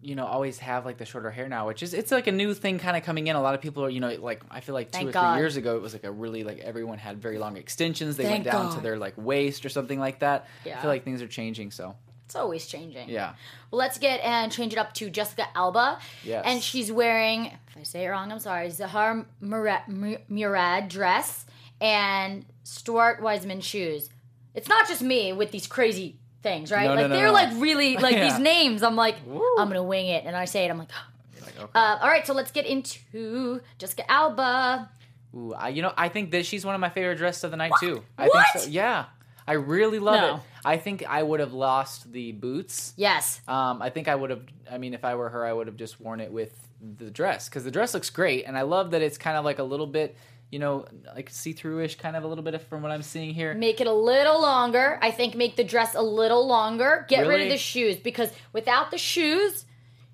you 0.00 0.14
know, 0.14 0.26
always 0.26 0.58
have 0.60 0.84
like 0.84 0.96
the 0.98 1.04
shorter 1.04 1.30
hair 1.30 1.48
now, 1.48 1.66
which 1.66 1.82
is 1.82 1.92
it's 1.92 2.12
like 2.12 2.26
a 2.26 2.32
new 2.32 2.54
thing 2.54 2.78
kind 2.78 2.96
of 2.96 3.02
coming 3.02 3.26
in. 3.26 3.34
A 3.36 3.42
lot 3.42 3.54
of 3.54 3.60
people 3.60 3.84
are, 3.84 3.90
you 3.90 4.00
know, 4.00 4.10
like 4.20 4.42
I 4.50 4.60
feel 4.60 4.74
like 4.74 4.92
two 4.92 4.98
Thank 4.98 5.08
or 5.08 5.12
God. 5.12 5.34
three 5.34 5.42
years 5.42 5.56
ago, 5.56 5.76
it 5.76 5.82
was 5.82 5.92
like 5.92 6.04
a 6.04 6.12
really 6.12 6.44
like 6.44 6.58
everyone 6.60 6.98
had 6.98 7.20
very 7.20 7.38
long 7.38 7.56
extensions. 7.56 8.16
They 8.16 8.24
Thank 8.24 8.44
went 8.44 8.52
down 8.56 8.74
to 8.76 8.80
their 8.80 8.96
like 8.96 9.14
waist 9.16 9.66
or 9.66 9.68
something 9.68 9.98
like 9.98 10.20
that. 10.20 10.46
I 10.64 10.76
feel 10.76 10.90
like 10.90 11.04
things 11.04 11.20
are 11.20 11.26
changing. 11.26 11.72
So 11.72 11.96
It's 12.26 12.36
always 12.36 12.66
changing. 12.66 13.08
yeah, 13.08 13.34
Well, 13.70 13.78
let's 13.80 13.98
get 13.98 14.20
and 14.20 14.52
change 14.52 14.72
it 14.72 14.78
up 14.78 14.94
to 14.94 15.10
Jessica 15.10 15.46
Alba. 15.56 15.98
Yes. 16.22 16.44
And 16.46 16.62
she's 16.62 16.92
wearing, 16.92 17.46
if 17.46 17.76
I 17.76 17.82
say 17.82 18.04
it 18.04 18.08
wrong, 18.08 18.30
I'm 18.30 18.38
sorry, 18.38 18.68
Zuhair 18.68 19.24
Murad, 19.40 19.82
Murad 20.28 20.88
dress 20.88 21.44
and 21.80 22.44
Stuart 22.62 23.20
Weitzman 23.20 23.62
shoes. 23.62 24.10
It's 24.54 24.68
not 24.68 24.86
just 24.86 25.02
me 25.02 25.32
with 25.32 25.50
these 25.50 25.66
crazy 25.66 26.18
things, 26.42 26.70
right? 26.72 26.84
No, 26.86 26.94
like 26.94 27.08
no, 27.08 27.16
they're 27.16 27.26
no. 27.28 27.32
like 27.32 27.50
really 27.56 27.96
like 28.06 28.14
Yeah. 28.14 28.30
these 28.30 28.38
names. 28.38 28.82
I'm 28.82 28.96
like, 28.96 29.16
I'm 29.26 29.68
gonna 29.68 29.82
wing 29.82 30.06
it, 30.06 30.24
and 30.24 30.36
I 30.36 30.44
say 30.44 30.64
it. 30.64 30.70
I'm 30.70 30.78
like, 30.78 30.90
like 31.42 31.58
okay. 31.58 31.70
uh, 31.74 31.98
all 32.00 32.08
right. 32.08 32.26
So 32.26 32.32
let's 32.34 32.50
get 32.50 32.66
into 32.66 33.60
Jessica 33.78 34.10
Alba. 34.10 34.90
Ooh, 35.36 35.52
I, 35.54 35.68
you 35.68 35.82
know, 35.82 35.92
I 35.96 36.08
think 36.08 36.30
that 36.30 36.46
she's 36.46 36.64
one 36.64 36.74
of 36.74 36.80
my 36.80 36.88
favorite 36.88 37.16
dresses 37.16 37.44
of 37.44 37.50
the 37.50 37.56
night 37.58 37.72
too. 37.80 38.02
I 38.16 38.28
What? 38.28 38.46
think 38.52 38.64
so. 38.64 38.70
Yeah, 38.70 39.06
I 39.46 39.52
really 39.54 39.98
love 39.98 40.20
No. 40.20 40.34
it. 40.36 40.40
I 40.64 40.76
think 40.78 41.04
I 41.08 41.22
would 41.22 41.40
have 41.40 41.52
lost 41.52 42.10
the 42.12 42.32
boots. 42.32 42.92
Yes. 42.96 43.40
Um, 43.46 43.80
I 43.82 43.90
think 43.90 44.08
I 44.08 44.14
would 44.14 44.30
have. 44.30 44.42
I 44.70 44.78
mean, 44.78 44.94
if 44.94 45.04
I 45.04 45.14
were 45.14 45.28
her, 45.28 45.44
I 45.44 45.52
would 45.52 45.66
have 45.66 45.76
just 45.76 46.00
worn 46.00 46.20
it 46.20 46.32
with 46.32 46.52
the 46.96 47.10
dress 47.10 47.48
because 47.48 47.64
the 47.64 47.70
dress 47.70 47.92
looks 47.94 48.08
great, 48.10 48.44
and 48.46 48.56
I 48.56 48.62
love 48.62 48.92
that 48.92 49.02
it's 49.02 49.18
kind 49.18 49.36
of 49.36 49.44
like 49.44 49.58
a 49.58 49.62
little 49.64 49.86
bit, 49.86 50.16
you 50.50 50.58
know, 50.58 50.86
like 51.14 51.28
see-through-ish, 51.30 51.96
kind 51.96 52.16
of 52.16 52.24
a 52.24 52.26
little 52.26 52.44
bit 52.44 52.60
from 52.62 52.82
what 52.82 52.90
I'm 52.90 53.02
seeing 53.02 53.34
here. 53.34 53.52
Make 53.54 53.80
it 53.80 53.86
a 53.86 53.92
little 53.92 54.40
longer. 54.40 54.98
I 55.02 55.10
think 55.10 55.34
make 55.34 55.56
the 55.56 55.64
dress 55.64 55.94
a 55.94 56.02
little 56.02 56.46
longer. 56.46 57.04
Get 57.08 57.26
rid 57.26 57.42
of 57.42 57.48
the 57.50 57.58
shoes 57.58 57.96
because 57.96 58.30
without 58.52 58.90
the 58.90 58.98
shoes 58.98 59.66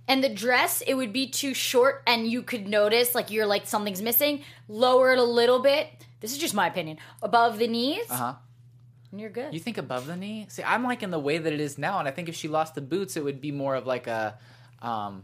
and 0.09 0.23
the 0.25 0.29
dress, 0.29 0.81
it 0.81 0.95
would 0.95 1.13
be 1.13 1.29
too 1.31 1.55
short 1.55 2.03
and 2.07 2.27
you 2.27 2.43
could 2.43 2.67
notice 2.67 3.15
like 3.15 3.31
you're 3.31 3.47
like 3.47 3.67
something's 3.67 4.03
missing. 4.03 4.43
Lower 4.69 5.13
it 5.13 5.19
a 5.19 5.23
little 5.25 5.61
bit. 5.61 5.87
This 6.21 6.33
is 6.33 6.39
just 6.39 6.53
my 6.55 6.67
opinion. 6.67 6.99
Above 7.23 7.59
the 7.59 7.69
knees, 7.69 8.05
Uh 8.11 8.17
huh. 8.17 8.35
and 9.13 9.21
you're 9.21 9.31
good. 9.31 9.55
You 9.55 9.61
think 9.61 9.79
above 9.79 10.07
the 10.07 10.17
knee? 10.17 10.47
See, 10.49 10.65
I'm 10.65 10.83
liking 10.83 11.11
the 11.11 11.19
way 11.21 11.39
that 11.39 11.53
it 11.53 11.61
is 11.61 11.79
now, 11.79 11.99
and 12.01 12.09
I 12.09 12.11
think 12.11 12.29
if 12.29 12.35
she 12.35 12.49
lost 12.49 12.75
the 12.75 12.81
boots, 12.81 13.17
it 13.17 13.23
would 13.23 13.41
be 13.41 13.53
more 13.53 13.75
of 13.77 13.87
like 13.87 14.07
a, 14.09 14.37
um, 14.83 15.23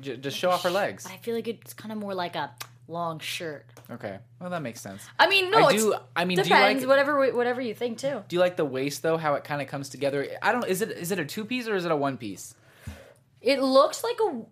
j- 0.00 0.16
just 0.16 0.36
show 0.36 0.50
off 0.50 0.62
her 0.64 0.70
legs. 0.70 1.04
but 1.04 1.12
I 1.12 1.16
feel 1.18 1.34
like 1.34 1.48
it's 1.48 1.72
kind 1.72 1.92
of 1.92 1.98
more 1.98 2.14
like 2.14 2.34
a 2.36 2.50
long 2.88 3.18
shirt. 3.18 3.66
Okay, 3.90 4.18
well 4.40 4.50
that 4.50 4.62
makes 4.62 4.80
sense. 4.80 5.02
I 5.18 5.28
mean, 5.28 5.50
no, 5.50 5.64
I 5.66 5.72
do- 5.76 5.94
I 6.14 6.24
mean, 6.24 6.36
do 6.36 6.42
you 6.42 6.48
depends. 6.48 6.82
like- 6.82 6.88
whatever, 6.88 7.32
whatever 7.32 7.60
you 7.60 7.74
think 7.74 7.98
too. 7.98 8.22
Do 8.28 8.36
you 8.36 8.40
like 8.40 8.56
the 8.56 8.64
waist 8.64 9.02
though? 9.02 9.16
How 9.16 9.34
it 9.34 9.44
kind 9.44 9.60
of 9.62 9.68
comes 9.68 9.88
together? 9.88 10.26
I 10.42 10.52
don't. 10.52 10.66
Is 10.66 10.82
it 10.82 10.90
is 10.90 11.10
it 11.10 11.18
a 11.18 11.24
two 11.24 11.44
piece 11.44 11.68
or 11.68 11.74
is 11.76 11.84
it 11.84 11.90
a 11.90 11.96
one 11.96 12.16
piece? 12.16 12.54
It 13.40 13.60
looks 13.60 14.02
like 14.02 14.16
a 14.20 14.42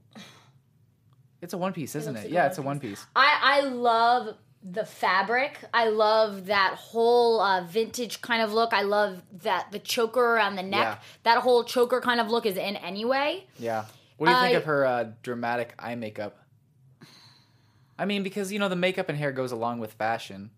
It's 1.40 1.52
a 1.52 1.58
one 1.58 1.72
piece, 1.72 1.94
isn't 1.94 2.14
it? 2.14 2.18
looks 2.20 2.24
like 2.26 2.32
yeah, 2.32 2.42
one 2.42 2.50
it's 2.50 2.58
a 2.58 2.62
one 2.62 2.80
piece. 2.80 3.06
I 3.16 3.38
I 3.42 3.60
love 3.60 4.36
the 4.62 4.84
fabric. 4.86 5.58
I 5.74 5.88
love 5.88 6.46
that 6.46 6.74
whole 6.78 7.38
uh, 7.40 7.64
vintage 7.64 8.22
kind 8.22 8.40
of 8.42 8.52
look. 8.54 8.72
I 8.72 8.80
love 8.82 9.20
that 9.42 9.70
the 9.72 9.78
choker 9.78 10.24
around 10.24 10.56
the 10.56 10.62
neck. 10.62 10.80
Yeah. 10.82 10.98
That 11.24 11.38
whole 11.38 11.64
choker 11.64 12.00
kind 12.00 12.18
of 12.20 12.30
look 12.30 12.46
is 12.46 12.56
in 12.56 12.76
anyway. 12.76 13.46
Yeah. 13.58 13.84
What 14.16 14.28
do 14.28 14.32
you 14.32 14.40
think 14.40 14.56
of 14.56 14.64
her 14.64 14.86
uh, 14.86 15.04
dramatic 15.22 15.74
eye 15.78 15.96
makeup? 15.96 16.38
I 17.98 18.04
mean, 18.04 18.22
because 18.22 18.52
you 18.52 18.58
know 18.58 18.68
the 18.68 18.76
makeup 18.76 19.08
and 19.08 19.18
hair 19.18 19.32
goes 19.32 19.52
along 19.52 19.78
with 19.78 19.92
fashion. 19.92 20.50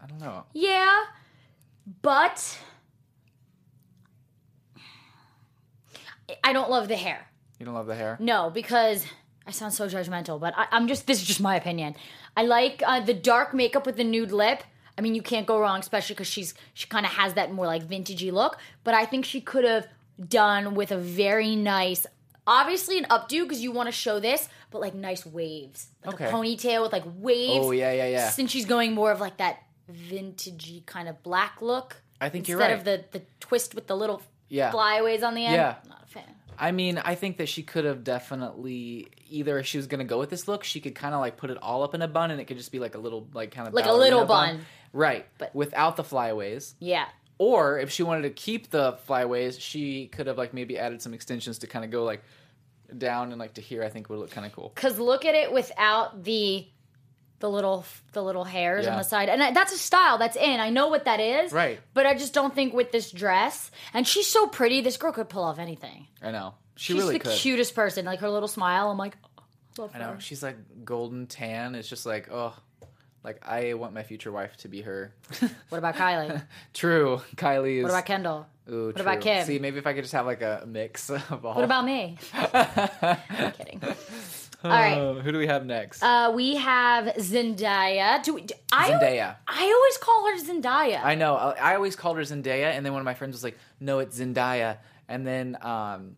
I 0.00 0.06
don't 0.06 0.20
know. 0.20 0.44
Yeah, 0.52 1.04
but 2.02 2.58
I 6.44 6.52
don't 6.52 6.70
love 6.70 6.88
the 6.88 6.96
hair. 6.96 7.26
You 7.58 7.66
don't 7.66 7.74
love 7.74 7.86
the 7.86 7.94
hair? 7.94 8.16
No, 8.20 8.50
because 8.50 9.06
I 9.46 9.50
sound 9.50 9.72
so 9.72 9.86
judgmental, 9.86 10.38
but 10.40 10.54
I, 10.56 10.66
I'm 10.70 10.88
just 10.88 11.06
this 11.06 11.20
is 11.20 11.26
just 11.26 11.40
my 11.40 11.56
opinion. 11.56 11.96
I 12.36 12.44
like 12.44 12.82
uh, 12.86 13.00
the 13.00 13.14
dark 13.14 13.54
makeup 13.54 13.86
with 13.86 13.96
the 13.96 14.04
nude 14.04 14.32
lip. 14.32 14.62
I 14.98 15.02
mean, 15.02 15.14
you 15.14 15.22
can't 15.22 15.46
go 15.46 15.58
wrong, 15.58 15.80
especially 15.80 16.14
because 16.14 16.26
she's 16.26 16.54
she 16.74 16.86
kind 16.86 17.06
of 17.06 17.12
has 17.12 17.34
that 17.34 17.52
more 17.52 17.66
like 17.66 17.86
vintagey 17.86 18.32
look. 18.32 18.58
But 18.84 18.94
I 18.94 19.06
think 19.06 19.24
she 19.24 19.40
could 19.40 19.64
have 19.64 19.86
done 20.28 20.74
with 20.74 20.90
a 20.90 20.96
very 20.96 21.54
nice, 21.56 22.06
obviously 22.46 22.98
an 22.98 23.04
updo 23.04 23.42
because 23.42 23.60
you 23.62 23.72
want 23.72 23.86
to 23.88 23.92
show 23.92 24.20
this, 24.20 24.48
but 24.70 24.80
like 24.80 24.94
nice 24.94 25.24
waves, 25.26 25.88
like 26.04 26.14
Okay. 26.14 26.26
a 26.26 26.30
ponytail 26.32 26.82
with 26.82 26.92
like 26.92 27.04
waves. 27.06 27.66
Oh 27.66 27.70
yeah, 27.72 27.92
yeah, 27.92 28.06
yeah. 28.08 28.28
Since 28.30 28.50
she's 28.50 28.66
going 28.66 28.94
more 28.94 29.10
of 29.12 29.20
like 29.20 29.38
that 29.38 29.62
vintagey 30.10 30.84
kind 30.86 31.08
of 31.08 31.22
black 31.22 31.60
look. 31.60 32.02
I 32.20 32.28
think 32.28 32.48
you're 32.48 32.60
instead 32.60 32.78
of 32.78 32.84
the 32.84 33.04
the 33.18 33.24
twist 33.40 33.74
with 33.74 33.86
the 33.86 33.96
little 33.96 34.22
Yeah. 34.48 34.70
flyaways 34.70 35.22
on 35.22 35.34
the 35.34 35.44
end. 35.44 35.54
Yeah. 35.56 35.74
not 35.88 36.02
a 36.04 36.06
fan. 36.06 36.24
I 36.58 36.72
mean, 36.72 36.96
I 36.98 37.14
think 37.14 37.36
that 37.36 37.48
she 37.50 37.62
could 37.62 37.84
have 37.84 38.02
definitely 38.02 39.08
either 39.28 39.58
if 39.58 39.66
she 39.66 39.76
was 39.76 39.86
gonna 39.86 40.04
go 40.04 40.18
with 40.18 40.30
this 40.30 40.48
look, 40.48 40.64
she 40.64 40.80
could 40.80 40.94
kind 40.94 41.14
of 41.14 41.20
like 41.20 41.36
put 41.36 41.50
it 41.50 41.58
all 41.60 41.82
up 41.82 41.94
in 41.94 42.00
a 42.02 42.08
bun, 42.08 42.30
and 42.30 42.40
it 42.40 42.46
could 42.46 42.56
just 42.56 42.72
be 42.72 42.78
like 42.78 42.94
a 42.94 42.98
little 42.98 43.28
like 43.34 43.50
kind 43.50 43.68
of 43.68 43.74
Like 43.74 43.86
a 43.86 43.92
little 43.92 44.24
bun. 44.24 44.64
right? 44.92 45.26
But- 45.38 45.54
without 45.54 45.96
the 45.96 46.04
flyaways. 46.04 46.74
Yeah. 46.78 47.06
Or 47.38 47.78
if 47.78 47.90
she 47.90 48.02
wanted 48.02 48.22
to 48.22 48.30
keep 48.30 48.70
the 48.70 48.92
flyaways, 49.04 49.58
she 49.58 50.06
could 50.06 50.26
have 50.26 50.38
like 50.38 50.54
maybe 50.54 50.78
added 50.78 51.02
some 51.02 51.12
extensions 51.12 51.58
to 51.58 51.66
kind 51.66 51.84
of 51.84 51.90
go 51.90 52.04
like 52.04 52.22
down 52.96 53.32
and 53.32 53.38
like 53.38 53.54
to 53.54 53.60
here. 53.60 53.82
I 53.82 53.88
think 53.88 54.08
would 54.08 54.18
look 54.18 54.30
kind 54.30 54.46
of 54.46 54.52
cool. 54.52 54.72
Cause 54.74 54.98
look 54.98 55.24
at 55.24 55.34
it 55.34 55.52
without 55.52 56.24
the 56.24 56.66
the 57.38 57.50
little 57.50 57.84
the 58.12 58.22
little 58.22 58.44
hairs 58.44 58.86
on 58.86 58.96
the 58.96 59.02
side, 59.02 59.28
and 59.28 59.54
that's 59.54 59.72
a 59.74 59.78
style 59.78 60.16
that's 60.16 60.36
in. 60.36 60.58
I 60.58 60.70
know 60.70 60.88
what 60.88 61.04
that 61.04 61.20
is, 61.20 61.52
Right. 61.52 61.78
But 61.92 62.06
I 62.06 62.14
just 62.14 62.32
don't 62.32 62.54
think 62.54 62.72
with 62.72 62.92
this 62.92 63.10
dress, 63.10 63.70
and 63.92 64.06
she's 64.06 64.26
so 64.26 64.46
pretty. 64.46 64.80
This 64.80 64.96
girl 64.96 65.12
could 65.12 65.28
pull 65.28 65.42
off 65.44 65.58
anything. 65.58 66.06
I 66.22 66.30
know 66.30 66.54
she 66.76 66.94
she's 66.94 67.02
really 67.02 67.18
the 67.18 67.24
could. 67.24 67.32
cutest 67.38 67.74
person. 67.74 68.06
Like 68.06 68.20
her 68.20 68.30
little 68.30 68.48
smile. 68.48 68.90
I'm 68.90 68.96
like, 68.96 69.18
oh, 69.38 69.82
love 69.82 69.90
I 69.94 69.98
know 69.98 70.16
she's 70.18 70.42
like 70.42 70.56
golden 70.84 71.26
tan. 71.26 71.74
It's 71.74 71.88
just 71.88 72.06
like 72.06 72.28
oh, 72.30 72.54
like 73.26 73.46
I 73.46 73.74
want 73.74 73.92
my 73.92 74.04
future 74.04 74.30
wife 74.30 74.56
to 74.58 74.68
be 74.68 74.82
her. 74.82 75.12
What 75.68 75.78
about 75.78 75.96
Kylie? 75.96 76.42
True, 76.72 77.20
Kylie 77.34 77.78
is. 77.78 77.82
what 77.82 77.90
about 77.90 78.06
Kendall? 78.06 78.46
Ooh, 78.70 78.86
what 78.86 79.00
about 79.00 79.14
true. 79.14 79.22
Kim? 79.22 79.46
See, 79.46 79.58
maybe 79.58 79.78
if 79.78 79.86
I 79.86 79.92
could 79.92 80.02
just 80.04 80.12
have 80.12 80.26
like 80.26 80.42
a 80.42 80.64
mix 80.66 81.10
of 81.30 81.44
all. 81.44 81.54
What 81.54 81.64
about 81.64 81.84
me? 81.84 82.16
I'm 82.32 83.52
kidding. 83.52 83.80
All 84.64 84.70
right. 84.70 84.96
Oh, 84.98 85.20
who 85.22 85.32
do 85.32 85.38
we 85.38 85.46
have 85.46 85.66
next? 85.66 86.02
Uh, 86.02 86.32
we 86.34 86.56
have 86.56 87.06
Zendaya. 87.16 88.22
Do, 88.22 88.34
we, 88.34 88.42
do 88.42 88.54
I? 88.72 88.90
Zendaya. 88.90 89.36
I 89.46 89.64
always 89.64 89.98
call 89.98 90.26
her 90.26 90.38
Zendaya. 90.38 91.00
I 91.04 91.14
know. 91.14 91.36
I, 91.36 91.72
I 91.72 91.74
always 91.74 91.94
called 91.96 92.16
her 92.16 92.22
Zendaya, 92.22 92.72
and 92.72 92.84
then 92.86 92.92
one 92.92 93.00
of 93.00 93.04
my 93.04 93.14
friends 93.14 93.34
was 93.34 93.44
like, 93.44 93.58
"No, 93.80 93.98
it's 93.98 94.18
Zendaya." 94.18 94.78
And 95.08 95.26
then 95.26 95.58
um, 95.60 96.16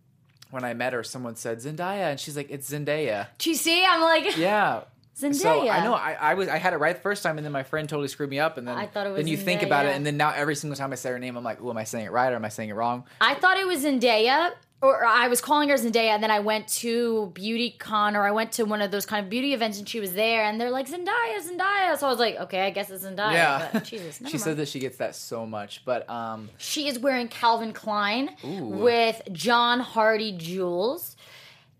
when 0.50 0.64
I 0.64 0.72
met 0.74 0.92
her, 0.92 1.02
someone 1.02 1.36
said 1.36 1.58
Zendaya, 1.58 2.10
and 2.10 2.20
she's 2.20 2.36
like, 2.36 2.50
"It's 2.50 2.70
Zendaya." 2.70 3.28
Do 3.38 3.50
you 3.50 3.56
see? 3.56 3.84
I'm 3.84 4.00
like, 4.00 4.36
Yeah. 4.36 4.82
Zendaya. 5.20 5.34
So 5.34 5.68
I 5.68 5.84
know 5.84 5.94
I, 5.94 6.12
I 6.12 6.34
was 6.34 6.48
I 6.48 6.58
had 6.58 6.72
it 6.72 6.76
right 6.76 6.94
the 6.94 7.02
first 7.02 7.22
time, 7.22 7.38
and 7.38 7.44
then 7.44 7.52
my 7.52 7.62
friend 7.62 7.88
totally 7.88 8.08
screwed 8.08 8.30
me 8.30 8.38
up, 8.38 8.58
and 8.58 8.66
then 8.68 8.76
I 8.76 8.86
thought 8.86 9.06
it 9.06 9.10
was 9.10 9.18
then 9.18 9.26
you 9.26 9.36
think 9.36 9.62
about 9.62 9.86
it, 9.86 9.94
and 9.96 10.06
then 10.06 10.16
now 10.16 10.30
every 10.30 10.54
single 10.54 10.76
time 10.76 10.92
I 10.92 10.96
say 10.96 11.10
her 11.10 11.18
name, 11.18 11.36
I'm 11.36 11.44
like, 11.44 11.58
"Oh, 11.60 11.70
am 11.70 11.76
I 11.76 11.84
saying 11.84 12.06
it 12.06 12.12
right 12.12 12.32
or 12.32 12.36
am 12.36 12.44
I 12.44 12.50
saying 12.50 12.68
it 12.68 12.74
wrong?" 12.74 13.04
I 13.20 13.34
thought 13.34 13.56
it 13.56 13.66
was 13.66 13.84
Zendaya, 13.84 14.52
or 14.80 15.04
I 15.04 15.26
was 15.26 15.40
calling 15.40 15.70
her 15.70 15.74
Zendaya, 15.74 16.10
and 16.10 16.22
then 16.22 16.30
I 16.30 16.38
went 16.38 16.68
to 16.68 17.32
BeautyCon, 17.34 18.14
or 18.14 18.22
I 18.22 18.30
went 18.30 18.52
to 18.52 18.64
one 18.64 18.80
of 18.80 18.92
those 18.92 19.06
kind 19.06 19.24
of 19.24 19.28
beauty 19.28 19.52
events, 19.52 19.78
and 19.78 19.88
she 19.88 19.98
was 19.98 20.14
there, 20.14 20.44
and 20.44 20.60
they're 20.60 20.70
like 20.70 20.88
Zendaya, 20.88 21.40
Zendaya. 21.40 21.98
So 21.98 22.06
I 22.06 22.10
was 22.10 22.20
like, 22.20 22.36
okay, 22.36 22.60
I 22.60 22.70
guess 22.70 22.88
it's 22.88 23.04
Zendaya. 23.04 23.32
Yeah. 23.32 23.68
but 23.72 23.84
Jesus, 23.84 24.20
she 24.28 24.38
said 24.38 24.56
that 24.58 24.68
she 24.68 24.78
gets 24.78 24.98
that 24.98 25.16
so 25.16 25.44
much, 25.46 25.84
but 25.84 26.08
um, 26.08 26.48
she 26.58 26.86
is 26.86 26.98
wearing 26.98 27.26
Calvin 27.26 27.72
Klein 27.72 28.30
Ooh. 28.44 28.66
with 28.66 29.20
John 29.32 29.80
Hardy 29.80 30.32
jewels, 30.32 31.16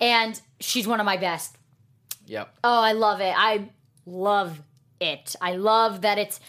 and 0.00 0.40
she's 0.58 0.88
one 0.88 0.98
of 0.98 1.06
my 1.06 1.16
best. 1.16 1.57
Yep. 2.28 2.54
Oh, 2.62 2.80
I 2.80 2.92
love 2.92 3.20
it. 3.20 3.34
I 3.36 3.70
love 4.06 4.60
it. 5.00 5.36
I 5.40 5.56
love 5.56 6.02
that 6.02 6.18
it's. 6.18 6.40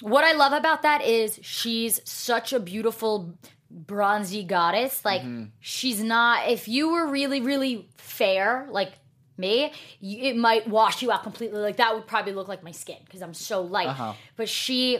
What 0.00 0.24
I 0.24 0.32
love 0.32 0.52
about 0.52 0.82
that 0.82 1.04
is 1.04 1.38
she's 1.42 2.00
such 2.04 2.52
a 2.52 2.58
beautiful 2.58 3.38
bronzy 3.70 4.44
goddess. 4.44 5.04
Like 5.04 5.22
she's 5.60 6.02
not. 6.02 6.48
If 6.48 6.68
you 6.68 6.92
were 6.92 7.06
really, 7.06 7.40
really 7.40 7.88
fair, 7.96 8.66
like 8.70 8.92
me, 9.38 9.72
it 10.00 10.36
might 10.36 10.68
wash 10.68 11.02
you 11.02 11.10
out 11.10 11.22
completely. 11.22 11.60
Like 11.60 11.76
that 11.76 11.94
would 11.94 12.06
probably 12.06 12.32
look 12.32 12.48
like 12.48 12.62
my 12.62 12.72
skin 12.72 12.98
because 13.04 13.22
I'm 13.22 13.34
so 13.34 13.62
light. 13.62 13.88
Uh-huh. 13.88 14.14
But 14.36 14.48
she 14.48 14.98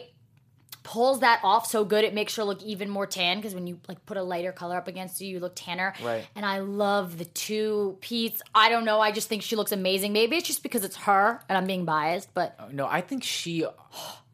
pulls 0.83 1.21
that 1.21 1.41
off 1.45 1.67
so 1.67 1.85
good 1.85 2.05
it 2.05 2.13
makes 2.15 2.35
her 2.37 2.45
look 2.45 2.63
even 2.63 2.89
more 2.89 3.07
tan 3.07 3.37
because 3.39 3.55
when 3.55 3.67
you 3.67 3.79
like 3.89 4.05
put 4.07 4.17
a 4.17 4.23
lighter 4.23 4.51
color 4.53 4.77
up 4.77 4.89
against 4.89 5.21
you 5.21 5.29
you 5.29 5.39
look 5.41 5.53
tanner 5.55 5.95
Right. 6.03 6.27
and 6.35 6.45
i 6.45 6.59
love 6.59 7.19
the 7.19 7.25
two 7.25 7.97
peats 8.01 8.43
i 8.55 8.69
don't 8.69 8.85
know 8.85 9.01
i 9.01 9.13
just 9.13 9.29
think 9.29 9.43
she 9.43 9.55
looks 9.55 9.71
amazing 9.73 10.13
maybe 10.13 10.37
it's 10.37 10.47
just 10.47 10.63
because 10.63 10.85
it's 10.85 10.97
her 10.97 11.41
and 11.49 11.57
i'm 11.57 11.67
being 11.67 11.85
biased 11.85 12.33
but 12.35 12.73
No, 12.73 12.87
I 12.87 13.01
think 13.01 13.23
she 13.23 13.65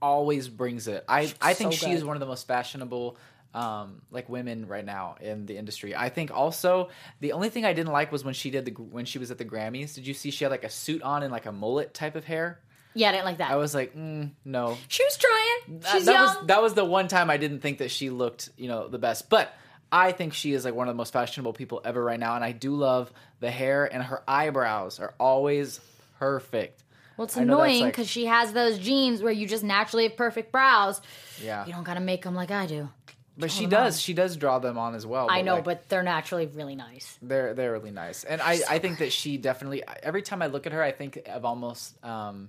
always 0.00 0.48
brings 0.48 0.88
it. 0.88 1.04
I 1.08 1.32
I 1.40 1.54
think 1.54 1.72
so 1.72 1.86
she 1.86 1.92
is 1.92 2.04
one 2.04 2.16
of 2.16 2.20
the 2.20 2.26
most 2.26 2.46
fashionable 2.46 3.16
um, 3.54 4.02
like 4.10 4.28
women 4.28 4.66
right 4.68 4.84
now 4.84 5.16
in 5.20 5.46
the 5.46 5.56
industry. 5.56 5.96
I 5.96 6.08
think 6.10 6.30
also 6.30 6.90
the 7.20 7.32
only 7.32 7.48
thing 7.48 7.64
I 7.64 7.72
didn't 7.72 7.92
like 7.92 8.12
was 8.12 8.24
when 8.24 8.34
she 8.34 8.50
did 8.50 8.64
the 8.66 8.70
when 8.72 9.04
she 9.06 9.18
was 9.18 9.30
at 9.30 9.38
the 9.38 9.44
Grammys. 9.44 9.94
Did 9.94 10.06
you 10.06 10.14
see 10.14 10.30
she 10.30 10.44
had 10.44 10.50
like 10.50 10.64
a 10.64 10.70
suit 10.70 11.02
on 11.02 11.22
and 11.22 11.32
like 11.32 11.46
a 11.46 11.52
mullet 11.52 11.94
type 11.94 12.14
of 12.14 12.24
hair? 12.24 12.60
Yeah, 12.94 13.10
I 13.10 13.12
didn't 13.12 13.24
like 13.26 13.38
that. 13.38 13.50
I 13.50 13.56
was 13.56 13.74
like, 13.74 13.94
mm, 13.94 14.30
no. 14.44 14.76
she 14.88 15.04
was 15.04 15.16
trying. 15.16 15.80
That- 15.80 15.90
She's 15.92 16.04
that 16.06 16.12
young. 16.12 16.24
was 16.38 16.46
that 16.46 16.62
was 16.62 16.74
the 16.74 16.84
one 16.84 17.08
time 17.08 17.30
I 17.30 17.36
didn't 17.36 17.60
think 17.60 17.78
that 17.78 17.90
she 17.90 18.10
looked, 18.10 18.48
you 18.56 18.68
know, 18.68 18.88
the 18.88 18.98
best. 18.98 19.28
But 19.30 19.52
I 19.92 20.12
think 20.12 20.34
she 20.34 20.52
is 20.52 20.64
like 20.64 20.74
one 20.74 20.88
of 20.88 20.94
the 20.94 20.98
most 20.98 21.12
fashionable 21.12 21.52
people 21.52 21.80
ever 21.84 22.02
right 22.02 22.18
now, 22.20 22.34
and 22.34 22.44
I 22.44 22.52
do 22.52 22.74
love 22.74 23.12
the 23.40 23.50
hair 23.50 23.84
and 23.92 24.02
her 24.02 24.22
eyebrows 24.26 24.98
are 25.00 25.14
always 25.20 25.80
perfect. 26.18 26.82
well, 27.16 27.24
it's 27.26 27.36
I 27.36 27.44
know 27.44 27.58
that's 27.58 27.66
annoying 27.68 27.82
like- 27.84 27.92
because 27.92 28.08
she 28.08 28.26
has 28.26 28.52
those 28.52 28.78
genes 28.78 29.22
where 29.22 29.32
you 29.32 29.46
just 29.46 29.64
naturally 29.64 30.04
have 30.08 30.16
perfect 30.16 30.50
brows. 30.52 31.00
Yeah, 31.42 31.64
You 31.66 31.72
don't 31.72 31.84
gotta 31.84 32.00
make 32.00 32.22
them 32.22 32.34
like 32.34 32.50
I 32.50 32.66
do. 32.66 32.88
but 33.36 33.50
she 33.52 33.66
does. 33.66 33.94
on. 33.94 33.98
She 34.00 34.12
does 34.14 34.36
draw 34.36 34.58
them 34.58 34.76
on 34.76 34.94
as 34.96 35.06
well. 35.06 35.28
I 35.30 35.42
know, 35.42 35.54
like, 35.56 35.64
but 35.64 35.88
they're 35.88 36.02
naturally 36.02 36.46
really 36.46 36.74
nice. 36.74 37.16
they're 37.22 37.54
they're 37.54 37.72
really 37.72 37.92
nice, 37.92 38.24
and 38.24 38.40
I 38.42 38.58
I 38.68 38.78
think 38.80 38.98
that 38.98 39.12
she 39.12 39.36
definitely. 39.38 39.84
Every 40.02 40.22
time 40.22 40.42
I 40.42 40.48
look 40.48 40.66
at 40.66 40.72
her, 40.72 40.82
I 40.82 40.90
think 40.92 41.20
of 41.28 41.44
almost. 41.44 42.02
um 42.04 42.48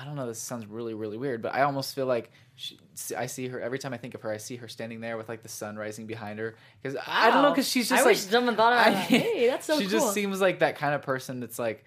I 0.00 0.04
don't 0.04 0.14
know. 0.14 0.26
This 0.28 0.38
sounds 0.38 0.64
really 0.66 0.94
really 0.94 1.16
weird, 1.16 1.42
but 1.42 1.54
I 1.54 1.62
almost 1.62 1.94
feel 1.94 2.06
like 2.06 2.30
she, 2.54 2.78
I 3.16 3.26
see 3.26 3.48
her 3.48 3.60
every 3.60 3.78
time 3.80 3.92
I 3.92 3.96
think 3.96 4.14
of 4.14 4.22
her. 4.22 4.30
I 4.30 4.36
see 4.36 4.54
her 4.56 4.68
standing 4.68 5.00
there 5.00 5.16
with 5.16 5.28
like 5.28 5.42
the 5.42 5.48
sun 5.48 5.76
rising 5.76 6.06
behind 6.06 6.38
her 6.38 6.54
because 6.80 6.96
I 7.06 7.30
don't 7.30 7.42
know 7.42 7.50
because 7.50 7.68
she's 7.68 7.90
I 7.90 7.96
just 7.96 8.06
wish 8.06 8.22
like 8.24 8.30
someone 8.32 8.54
thought 8.56 8.72
about 8.74 8.86
I- 8.86 8.90
that. 8.92 9.00
Hey, 9.10 9.46
that's 9.48 9.66
so 9.66 9.76
she 9.78 9.86
cool. 9.86 9.90
just 9.98 10.14
seems 10.14 10.40
like 10.40 10.60
that 10.60 10.76
kind 10.76 10.94
of 10.94 11.02
person 11.02 11.40
that's 11.40 11.58
like 11.58 11.84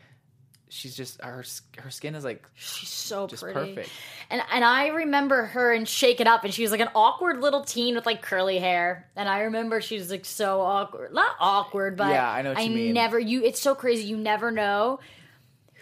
she's 0.69 0.95
just 0.95 1.21
her 1.21 1.43
her 1.80 1.89
skin 1.89 2.15
is 2.15 2.24
like 2.24 2.45
She's 2.54 2.88
so 2.89 3.28
just 3.28 3.43
pretty. 3.43 3.60
perfect. 3.76 3.89
And 4.30 4.41
and 4.54 4.63
I 4.65 4.88
remember 4.88 5.45
her 5.45 5.74
in 5.74 5.86
Shake 5.86 6.19
It 6.21 6.28
Up, 6.28 6.43
and 6.43 6.54
she 6.54 6.63
was 6.63 6.71
like 6.71 6.80
an 6.82 6.89
awkward 6.95 7.39
little 7.41 7.63
teen 7.63 7.95
with 7.95 8.06
like 8.06 8.21
curly 8.21 8.60
hair. 8.60 9.10
And 9.15 9.28
I 9.30 9.41
remember 9.41 9.80
she 9.82 9.97
was 9.97 10.10
like 10.12 10.26
so 10.26 10.60
awkward, 10.62 11.13
not 11.13 11.32
awkward, 11.39 11.95
but 11.97 12.10
Yeah, 12.10 12.30
I 12.30 12.41
know 12.41 12.54
what 12.54 12.63
you 12.63 12.69
mean. 12.71 12.93
never 12.93 13.17
you. 13.19 13.43
It's 13.43 13.60
so 13.62 13.74
crazy. 13.76 14.04
You 14.04 14.17
never 14.17 14.52
know 14.52 15.00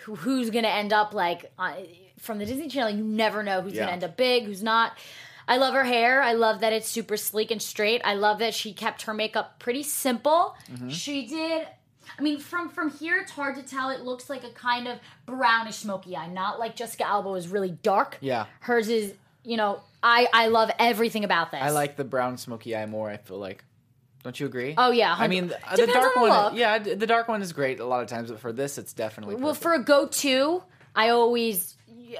who, 0.05 0.15
who's 0.15 0.49
gonna 0.49 0.67
end 0.69 0.93
up 0.93 1.13
like 1.13 1.51
uh, 1.59 1.73
from 2.19 2.37
the 2.37 2.45
Disney 2.45 2.67
Channel. 2.67 2.91
You 2.91 3.03
never 3.03 3.43
know 3.43 3.61
who's 3.61 3.73
Yeah. 3.73 3.81
gonna 3.81 3.93
end 3.93 4.03
up 4.03 4.17
big, 4.17 4.45
who's 4.45 4.63
not. 4.63 4.97
I 5.47 5.57
love 5.57 5.73
her 5.73 5.83
hair. 5.83 6.21
I 6.21 6.33
love 6.33 6.59
that 6.61 6.73
it's 6.73 6.87
super 6.87 7.17
sleek 7.17 7.49
and 7.49 7.61
straight. 7.61 8.01
I 8.05 8.13
love 8.13 8.39
that 8.39 8.53
she 8.53 8.71
kept 8.73 9.03
her 9.03 9.13
makeup 9.13 9.57
pretty 9.59 9.81
simple. 9.83 10.55
Mm-hmm. 10.71 10.89
She 10.89 11.25
did. 11.25 11.67
I 12.17 12.21
mean, 12.21 12.39
from 12.39 12.69
from 12.69 12.91
here, 12.91 13.17
it's 13.17 13.31
hard 13.31 13.55
to 13.55 13.63
tell. 13.63 13.89
It 13.89 14.01
looks 14.01 14.29
like 14.29 14.43
a 14.43 14.49
kind 14.51 14.87
of 14.87 14.99
brownish 15.25 15.77
smoky 15.77 16.15
eye, 16.15 16.27
not 16.27 16.59
like 16.59 16.75
Jessica 16.75 17.07
Alba 17.07 17.29
is 17.33 17.47
really 17.47 17.71
dark. 17.71 18.17
Yeah. 18.21 18.45
hers 18.59 18.89
is. 18.89 19.13
You 19.45 19.55
know, 19.57 19.79
I 20.03 20.27
I 20.33 20.47
love 20.47 20.69
everything 20.77 21.23
about 21.23 21.51
this. 21.51 21.61
I 21.61 21.69
like 21.71 21.95
the 21.95 22.03
brown 22.03 22.37
smoky 22.37 22.75
eye 22.75 22.85
more. 22.85 23.09
I 23.09 23.17
feel 23.17 23.37
like. 23.39 23.63
Don't 24.21 24.37
you 24.37 24.45
agree? 24.47 24.75
Oh, 24.77 24.91
yeah, 24.91 25.15
I 25.17 25.29
mean, 25.29 25.47
the, 25.47 25.57
the 25.77 25.87
dark 25.87 26.13
the 26.13 26.19
one. 26.19 26.29
look. 26.29 26.53
Yeah, 26.53 26.77
the 26.79 27.07
dark 27.07 27.29
one 27.29 27.41
is 27.41 27.53
great 27.53 27.79
a 27.79 27.85
lot 27.85 28.01
of 28.03 28.09
times, 28.09 28.29
but 28.29 28.41
for 28.41 28.51
this, 28.51 28.77
it's 28.77 28.91
definitely 28.91 29.35
Well, 29.35 29.53
for 29.53 29.73
a 29.73 29.81
go-to, 29.81 30.61
I 30.93 31.09
always, 31.09 31.77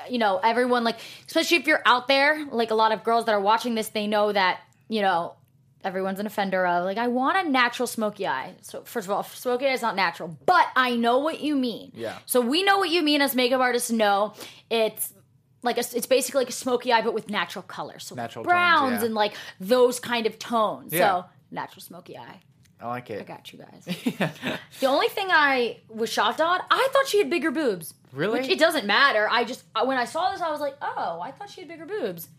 you 0.10 0.17
know, 0.17 0.38
everyone 0.38 0.84
like, 0.84 0.97
especially 1.28 1.58
if 1.58 1.67
you're 1.67 1.82
out 1.86 2.08
there, 2.08 2.45
like 2.52 2.71
a 2.71 2.75
lot 2.75 2.91
of 2.91 3.04
girls 3.04 3.25
that 3.25 3.34
are 3.34 3.41
watching 3.41 3.75
this, 3.75 3.89
they 3.89 4.08
know 4.08 4.32
that 4.32 4.60
you 4.88 5.02
know 5.02 5.36
everyone's 5.84 6.19
an 6.19 6.25
offender 6.25 6.65
of 6.67 6.86
like, 6.86 6.97
I 6.97 7.08
want 7.08 7.38
a 7.45 7.49
natural 7.49 7.88
smoky 7.88 8.28
eye. 8.28 8.54
So 8.62 8.82
first 8.82 9.08
of 9.08 9.12
all, 9.12 9.23
smoky 9.23 9.65
eye 9.65 9.73
is 9.73 9.82
not 9.82 9.95
natural, 9.95 10.38
but 10.45 10.67
I 10.75 10.95
know 10.95 11.19
what 11.19 11.39
you 11.39 11.56
mean. 11.56 11.91
Yeah. 11.95 12.17
So 12.25 12.41
we 12.41 12.63
know 12.63 12.78
what 12.78 12.89
you 12.89 13.02
mean 13.02 13.21
as 13.21 13.36
makeup 13.36 13.62
artists. 13.62 13.91
Know 13.91 14.34
it's. 14.69 15.13
Like 15.62 15.75
a, 15.75 15.82
it's 15.82 16.06
basically 16.06 16.39
like 16.39 16.49
a 16.49 16.54
smoky 16.54 16.93
eye, 16.93 17.02
but 17.02 17.13
with 17.13 17.30
natural 17.30 17.63
colors, 17.63 18.06
so 18.06 18.15
Natural 18.15 18.45
tones, 18.45 18.49
browns 18.49 18.99
yeah. 19.02 19.06
and 19.08 19.13
like 19.13 19.34
those 19.60 19.99
kind 19.99 20.25
of 20.25 20.39
tones. 20.39 20.93
Yeah. 20.93 20.99
So 20.99 21.25
natural 21.52 21.82
smoky 21.82 22.17
eye. 22.17 22.39
I 22.82 22.88
like 22.88 23.10
it. 23.10 23.20
I 23.20 23.24
got 23.24 23.52
you 23.52 23.60
guys. 23.60 23.86
the 24.80 24.86
only 24.88 25.10
thing 25.10 25.28
I 25.30 25.80
was 25.89 26.10
shocked 26.10 26.39
on, 26.39 26.62
I 26.72 26.88
thought 26.94 27.08
she 27.08 27.18
had 27.18 27.30
bigger 27.30 27.52
boobs. 27.52 27.94
Really? 28.13 28.39
Which 28.39 28.50
it 28.50 28.58
doesn't 28.60 28.86
matter. 28.86 29.28
I 29.30 29.44
just 29.44 29.63
when 29.84 29.98
I 29.98 30.06
saw 30.06 30.32
this, 30.32 30.42
I 30.42 30.50
was 30.50 30.62
like, 30.62 30.76
oh, 30.82 31.20
I 31.22 31.32
thought 31.32 31.50
she 31.50 31.62
had 31.62 31.68
bigger 31.68 31.86
boobs. 31.86 32.30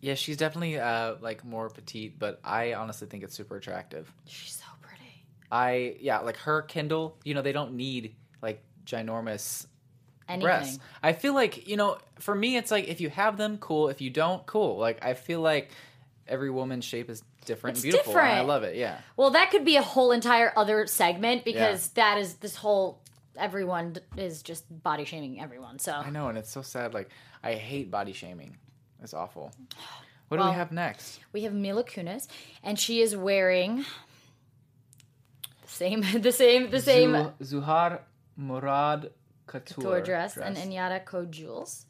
Yeah, 0.00 0.14
she's 0.14 0.36
definitely 0.36 0.78
uh, 0.78 1.16
like 1.20 1.44
more 1.44 1.68
petite, 1.68 2.18
but 2.18 2.40
I 2.44 2.74
honestly 2.74 3.08
think 3.08 3.22
it's 3.22 3.34
super 3.34 3.56
attractive. 3.56 4.12
She's 4.26 4.54
so 4.54 4.64
pretty. 4.80 5.24
I 5.50 5.96
yeah, 6.00 6.20
like 6.20 6.36
her 6.38 6.62
Kendall. 6.62 7.16
You 7.24 7.34
know, 7.34 7.42
they 7.42 7.52
don't 7.52 7.74
need 7.74 8.14
like 8.40 8.62
ginormous 8.86 9.66
Anything. 10.28 10.44
breasts. 10.44 10.78
I 11.02 11.12
feel 11.12 11.34
like 11.34 11.68
you 11.68 11.76
know, 11.76 11.98
for 12.20 12.34
me, 12.34 12.56
it's 12.56 12.70
like 12.70 12.88
if 12.88 13.00
you 13.00 13.10
have 13.10 13.36
them, 13.36 13.58
cool. 13.58 13.88
If 13.88 14.00
you 14.00 14.10
don't, 14.10 14.44
cool. 14.46 14.78
Like 14.78 15.04
I 15.04 15.14
feel 15.14 15.40
like 15.40 15.70
every 16.32 16.50
woman's 16.50 16.84
shape 16.84 17.10
is 17.10 17.22
different 17.44 17.76
It's 17.76 17.84
and 17.84 17.92
beautiful. 17.92 18.18
and 18.18 18.38
I 18.38 18.40
love 18.40 18.62
it. 18.62 18.74
Yeah. 18.76 18.98
Well, 19.16 19.30
that 19.30 19.50
could 19.50 19.64
be 19.64 19.76
a 19.76 19.82
whole 19.82 20.10
entire 20.12 20.52
other 20.56 20.86
segment 20.86 21.44
because 21.44 21.88
that 21.90 22.16
is 22.18 22.34
this 22.36 22.56
whole 22.56 23.00
everyone 23.36 23.96
is 24.16 24.42
just 24.42 24.64
body 24.82 25.04
shaming 25.04 25.40
everyone. 25.40 25.78
So 25.78 25.92
I 25.92 26.10
know, 26.10 26.28
and 26.28 26.38
it's 26.38 26.50
so 26.50 26.62
sad. 26.62 26.94
Like 26.94 27.10
I 27.42 27.52
hate 27.54 27.90
body 27.90 28.12
shaming. 28.12 28.56
It's 29.02 29.14
awful. 29.14 29.52
What 30.28 30.38
do 30.38 30.44
we 30.48 30.52
have 30.54 30.72
next? 30.72 31.20
we 31.34 31.42
have 31.42 31.52
Mila 31.52 31.84
Kunis, 31.84 32.26
and 32.62 32.80
she 32.80 33.02
is 33.02 33.14
wearing 33.14 33.84
the 35.60 35.68
same, 35.68 36.00
the 36.22 36.32
same, 36.32 36.70
the 36.70 36.80
same 36.80 37.12
Zu- 37.42 37.60
Zuhair 37.60 37.98
Murad 38.38 39.10
Couture, 39.46 39.82
tour 39.82 40.00
dress, 40.00 40.38
and 40.38 40.56
Anita 40.56 41.00
Ko 41.04 41.26
Jewels. 41.26 41.84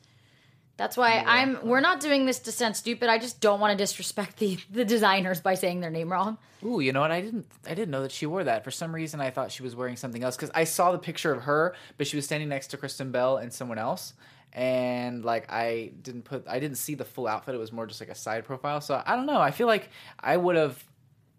That's 0.82 0.96
why 0.96 1.22
I'm. 1.24 1.64
We're 1.64 1.78
not 1.78 2.00
doing 2.00 2.26
this 2.26 2.40
to 2.40 2.50
sound 2.50 2.74
stupid. 2.74 3.08
I 3.08 3.16
just 3.16 3.40
don't 3.40 3.60
want 3.60 3.70
to 3.70 3.80
disrespect 3.80 4.38
the 4.38 4.58
the 4.68 4.84
designers 4.84 5.40
by 5.40 5.54
saying 5.54 5.78
their 5.78 5.90
name 5.90 6.10
wrong. 6.10 6.38
Ooh, 6.64 6.80
you 6.80 6.92
know 6.92 7.02
what? 7.02 7.12
I 7.12 7.20
didn't. 7.20 7.46
I 7.64 7.74
didn't 7.74 7.92
know 7.92 8.02
that 8.02 8.10
she 8.10 8.26
wore 8.26 8.42
that. 8.42 8.64
For 8.64 8.72
some 8.72 8.92
reason, 8.92 9.20
I 9.20 9.30
thought 9.30 9.52
she 9.52 9.62
was 9.62 9.76
wearing 9.76 9.94
something 9.94 10.24
else 10.24 10.34
because 10.34 10.50
I 10.56 10.64
saw 10.64 10.90
the 10.90 10.98
picture 10.98 11.32
of 11.32 11.42
her, 11.42 11.76
but 11.98 12.08
she 12.08 12.16
was 12.16 12.24
standing 12.24 12.48
next 12.48 12.66
to 12.68 12.78
Kristen 12.78 13.12
Bell 13.12 13.36
and 13.36 13.52
someone 13.52 13.78
else, 13.78 14.14
and 14.52 15.24
like 15.24 15.52
I 15.52 15.92
didn't 16.02 16.22
put. 16.22 16.48
I 16.48 16.58
didn't 16.58 16.78
see 16.78 16.96
the 16.96 17.04
full 17.04 17.28
outfit. 17.28 17.54
It 17.54 17.58
was 17.58 17.70
more 17.70 17.86
just 17.86 18.00
like 18.00 18.10
a 18.10 18.16
side 18.16 18.44
profile. 18.44 18.80
So 18.80 19.00
I 19.06 19.14
don't 19.14 19.26
know. 19.26 19.40
I 19.40 19.52
feel 19.52 19.68
like 19.68 19.88
I 20.18 20.36
would 20.36 20.56
have 20.56 20.82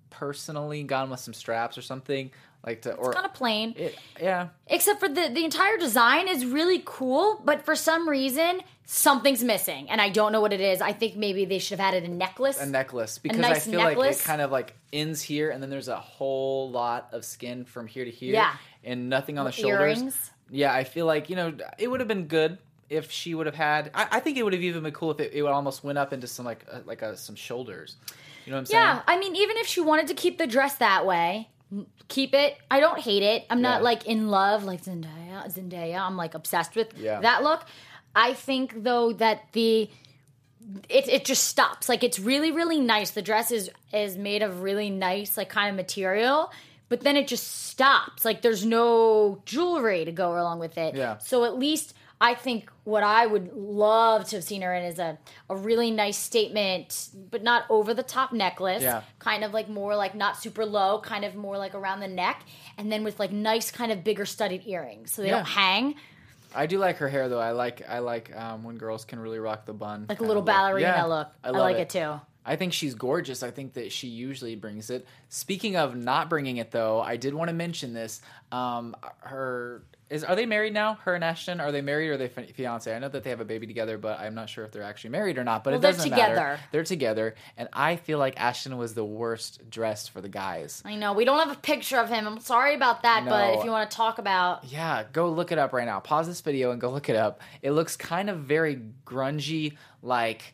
personally 0.09 0.83
gone 0.83 1.09
with 1.09 1.19
some 1.19 1.33
straps 1.33 1.77
or 1.77 1.81
something 1.81 2.31
like 2.65 2.81
to 2.83 2.93
or 2.93 3.13
Kind 3.13 3.25
of 3.25 3.33
plain, 3.33 3.73
it, 3.77 3.97
yeah. 4.21 4.49
except 4.67 4.99
for 4.99 5.09
the 5.09 5.29
the 5.33 5.43
entire 5.43 5.77
design 5.77 6.27
is 6.27 6.45
really 6.45 6.81
cool, 6.85 7.41
but 7.43 7.63
for 7.65 7.75
some 7.75 8.07
reason 8.07 8.61
something's 8.85 9.43
missing, 9.43 9.89
and 9.89 10.01
I 10.01 10.09
don't 10.09 10.31
know 10.31 10.41
what 10.41 10.51
it 10.53 10.59
is. 10.61 10.81
I 10.81 10.91
think 10.91 11.15
maybe 11.15 11.45
they 11.45 11.59
should 11.59 11.79
have 11.79 11.93
added 11.93 12.03
a 12.03 12.13
necklace. 12.13 12.59
a 12.59 12.65
necklace 12.65 13.17
because 13.17 13.39
nice 13.39 13.67
I 13.67 13.71
feel 13.71 13.79
like 13.79 13.97
necklace. 13.97 14.21
it 14.21 14.25
kind 14.25 14.41
of 14.41 14.51
like 14.51 14.75
ends 14.91 15.21
here 15.21 15.49
and 15.51 15.63
then 15.63 15.69
there's 15.69 15.87
a 15.87 15.95
whole 15.97 16.69
lot 16.69 17.09
of 17.11 17.23
skin 17.25 17.63
from 17.65 17.87
here 17.87 18.05
to 18.05 18.11
here 18.11 18.33
Yeah. 18.33 18.53
and 18.83 19.09
nothing 19.09 19.37
on 19.39 19.45
the 19.45 19.51
shoulders. 19.51 19.99
Earrings. 19.99 20.31
Yeah, 20.51 20.73
I 20.73 20.83
feel 20.83 21.05
like, 21.05 21.29
you 21.29 21.35
know, 21.35 21.53
it 21.77 21.89
would 21.89 21.99
have 22.01 22.07
been 22.09 22.27
good 22.27 22.57
if 22.89 23.09
she 23.09 23.33
would 23.33 23.45
have 23.47 23.55
had 23.55 23.89
I, 23.95 24.07
I 24.11 24.19
think 24.19 24.37
it 24.37 24.43
would 24.43 24.53
have 24.53 24.61
even 24.61 24.83
been 24.83 24.91
cool 24.93 25.11
if 25.11 25.19
it, 25.19 25.33
it 25.33 25.41
would 25.41 25.51
almost 25.51 25.83
went 25.83 25.97
up 25.97 26.13
into 26.13 26.27
some 26.27 26.45
like 26.45 26.65
uh, 26.71 26.79
like 26.85 27.01
uh 27.01 27.15
some 27.15 27.35
shoulders. 27.35 27.95
You 28.45 28.51
know 28.51 28.57
what 28.57 28.59
I'm 28.59 28.65
saying? 28.65 28.83
Yeah, 28.83 29.01
I 29.07 29.17
mean, 29.17 29.35
even 29.37 29.55
if 29.57 29.67
she 29.67 29.79
wanted 29.79 30.07
to 30.07 30.13
keep 30.13 30.37
the 30.37 30.45
dress 30.45 30.75
that 30.75 31.05
way, 31.05 31.47
keep 32.07 32.33
it. 32.33 32.57
I 32.69 32.79
don't 32.79 32.99
hate 32.99 33.23
it. 33.23 33.45
I'm 33.49 33.61
not 33.61 33.83
like 33.83 34.05
in 34.05 34.27
love 34.29 34.63
like 34.63 34.83
Zendaya. 34.83 35.45
Zendaya, 35.53 35.99
I'm 35.99 36.17
like 36.17 36.33
obsessed 36.33 36.75
with 36.75 36.93
Yeah. 36.97 37.19
that 37.21 37.43
look. 37.43 37.63
I 38.15 38.33
think 38.33 38.83
though 38.83 39.13
that 39.13 39.41
the 39.53 39.89
it 40.89 41.07
it 41.09 41.25
just 41.25 41.43
stops. 41.45 41.89
Like 41.89 42.03
it's 42.03 42.19
really 42.19 42.51
really 42.51 42.79
nice. 42.79 43.11
The 43.11 43.21
dress 43.21 43.51
is 43.51 43.69
is 43.91 44.17
made 44.17 44.41
of 44.41 44.61
really 44.61 44.89
nice 44.89 45.35
like 45.37 45.49
kind 45.49 45.69
of 45.69 45.75
material, 45.75 46.51
but 46.89 47.01
then 47.01 47.17
it 47.17 47.27
just 47.27 47.47
stops. 47.67 48.23
Like 48.23 48.41
there's 48.41 48.65
no 48.65 49.41
jewelry 49.45 50.05
to 50.05 50.11
go 50.11 50.31
along 50.33 50.59
with 50.59 50.77
it. 50.77 50.95
Yeah. 50.95 51.17
So 51.17 51.43
at 51.43 51.57
least 51.57 51.93
I 52.23 52.35
think 52.35 52.71
what 52.85 53.03
I 53.03 53.25
would 53.25 53.51
love 53.53 54.29
to 54.29 54.37
have 54.37 54.45
seen 54.45 54.61
her 54.61 54.73
in 54.73 54.85
is 54.85 54.97
a, 54.97 55.17
a 55.49 55.55
really 55.57 55.91
nice 55.91 56.17
statement, 56.17 57.09
but 57.29 57.43
not 57.43 57.65
over 57.69 57.93
the 57.93 58.01
top 58.01 58.31
necklace. 58.31 58.81
Yeah. 58.81 59.01
Kind 59.19 59.43
of 59.43 59.53
like 59.53 59.67
more 59.67 59.93
like 59.97 60.15
not 60.15 60.37
super 60.37 60.65
low, 60.65 60.99
kind 61.01 61.25
of 61.25 61.35
more 61.35 61.57
like 61.57 61.75
around 61.75 61.99
the 61.99 62.07
neck, 62.07 62.43
and 62.77 62.89
then 62.89 63.03
with 63.03 63.19
like 63.19 63.33
nice 63.33 63.71
kind 63.71 63.91
of 63.91 64.05
bigger 64.05 64.25
studded 64.25 64.61
earrings 64.65 65.11
so 65.11 65.21
they 65.21 65.27
Yeah. 65.27 65.35
don't 65.37 65.47
hang. 65.47 65.95
I 66.55 66.65
do 66.65 66.77
like 66.79 66.97
her 66.97 67.09
hair 67.09 67.27
though. 67.27 67.41
I 67.41 67.51
like 67.51 67.81
I 67.89 67.99
like 67.99 68.33
um, 68.35 68.63
when 68.63 68.77
girls 68.77 69.03
can 69.03 69.19
really 69.19 69.39
rock 69.39 69.65
the 69.65 69.73
bun. 69.73 70.05
Like 70.07 70.19
a 70.21 70.23
little 70.23 70.35
look. 70.43 70.45
ballerina 70.45 70.87
Yeah, 70.87 71.03
look. 71.05 71.27
I, 71.43 71.49
love 71.49 71.59
like 71.59 71.77
it. 71.77 71.89
too. 71.89 72.21
I 72.45 72.55
think 72.57 72.73
she's 72.73 72.93
gorgeous. 72.93 73.41
I 73.43 73.51
think 73.51 73.73
that 73.73 73.91
she 73.91 74.07
usually 74.07 74.55
brings 74.55 74.89
it. 74.89 75.05
Speaking 75.29 75.75
of 75.77 75.95
not 75.95 76.29
bringing 76.29 76.57
it, 76.57 76.71
though, 76.71 77.01
I 77.01 77.15
did 77.17 77.33
want 77.33 77.47
to 77.49 77.53
mention 77.53 77.93
this. 77.93 78.21
Um, 78.51 78.95
her 79.19 79.83
is 80.13 80.23
are 80.23 80.35
they 80.35 80.45
married 80.45 80.73
now? 80.73 80.95
Her 81.03 81.15
and 81.15 81.23
Ashton 81.23 81.59
are 81.59 81.71
they 81.71 81.81
married 81.81 82.09
or 82.09 82.13
are 82.13 82.17
they 82.17 82.27
fi- 82.27 82.45
fiance? 82.45 82.93
I 82.95 82.99
know 82.99 83.09
that 83.09 83.23
they 83.23 83.29
have 83.31 83.41
a 83.41 83.45
baby 83.45 83.67
together, 83.67 83.97
but 83.97 84.19
I'm 84.19 84.35
not 84.35 84.49
sure 84.49 84.63
if 84.63 84.71
they're 84.71 84.83
actually 84.83 85.09
married 85.09 85.37
or 85.37 85.43
not. 85.43 85.63
But 85.63 85.71
Well, 85.71 85.79
it 85.79 85.81
they're 85.81 85.91
doesn't 85.91 86.09
matter. 86.11 86.21
together. 86.33 86.59
They're 86.71 86.83
together, 86.83 87.35
and 87.57 87.67
I 87.73 87.95
feel 87.95 88.19
like 88.19 88.39
Ashton 88.39 88.77
was 88.77 88.93
the 88.93 89.03
worst 89.03 89.69
dressed 89.69 90.11
for 90.11 90.21
the 90.21 90.29
guys. 90.29 90.81
I 90.85 90.95
know 90.95 91.13
we 91.13 91.25
don't 91.25 91.39
have 91.39 91.55
a 91.57 91.59
picture 91.59 91.97
of 91.97 92.09
him. 92.09 92.27
I'm 92.27 92.39
sorry 92.39 92.75
about 92.75 93.03
that, 93.03 93.25
but 93.25 93.55
if 93.57 93.65
you 93.65 93.71
want 93.71 93.89
to 93.89 93.97
talk 93.97 94.19
about 94.19 94.63
Yeah, 94.65 95.03
go 95.11 95.29
look 95.29 95.51
it 95.51 95.57
up 95.57 95.73
right 95.73 95.85
now. 95.85 95.99
Pause 95.99 96.27
this 96.27 96.41
video 96.41 96.71
and 96.71 96.79
go 96.79 96.89
look 96.91 97.09
it 97.09 97.15
up. 97.15 97.41
It 97.61 97.71
looks 97.71 97.97
kind 97.97 98.29
of 98.29 98.39
very 98.39 98.79
grungy, 99.05 99.77
like 100.01 100.53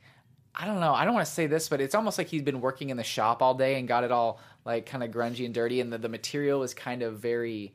I 0.56 0.66
don't 0.66 0.80
know. 0.82 0.94
I 0.94 1.06
don't 1.06 1.14
want 1.14 1.26
to 1.26 1.32
say 1.32 1.48
this, 1.48 1.70
but 1.70 1.80
it's 1.80 1.96
almost 1.96 2.18
like 2.18 2.28
he's 2.28 2.42
been 2.42 2.60
working 2.60 2.90
in 2.90 2.98
the 2.98 3.04
shop 3.04 3.42
all 3.42 3.54
day 3.54 3.80
and 3.80 3.88
got 3.88 4.04
it 4.04 4.12
all 4.12 4.40
like 4.66 4.86
kind 4.86 5.04
of 5.04 5.12
grungy 5.12 5.46
and 5.46 5.54
dirty, 5.54 5.80
and 5.80 5.92
the, 5.94 5.98
the 5.98 6.10
material 6.10 6.64
is 6.64 6.74
kind 6.74 7.02
of 7.02 7.20
very 7.20 7.74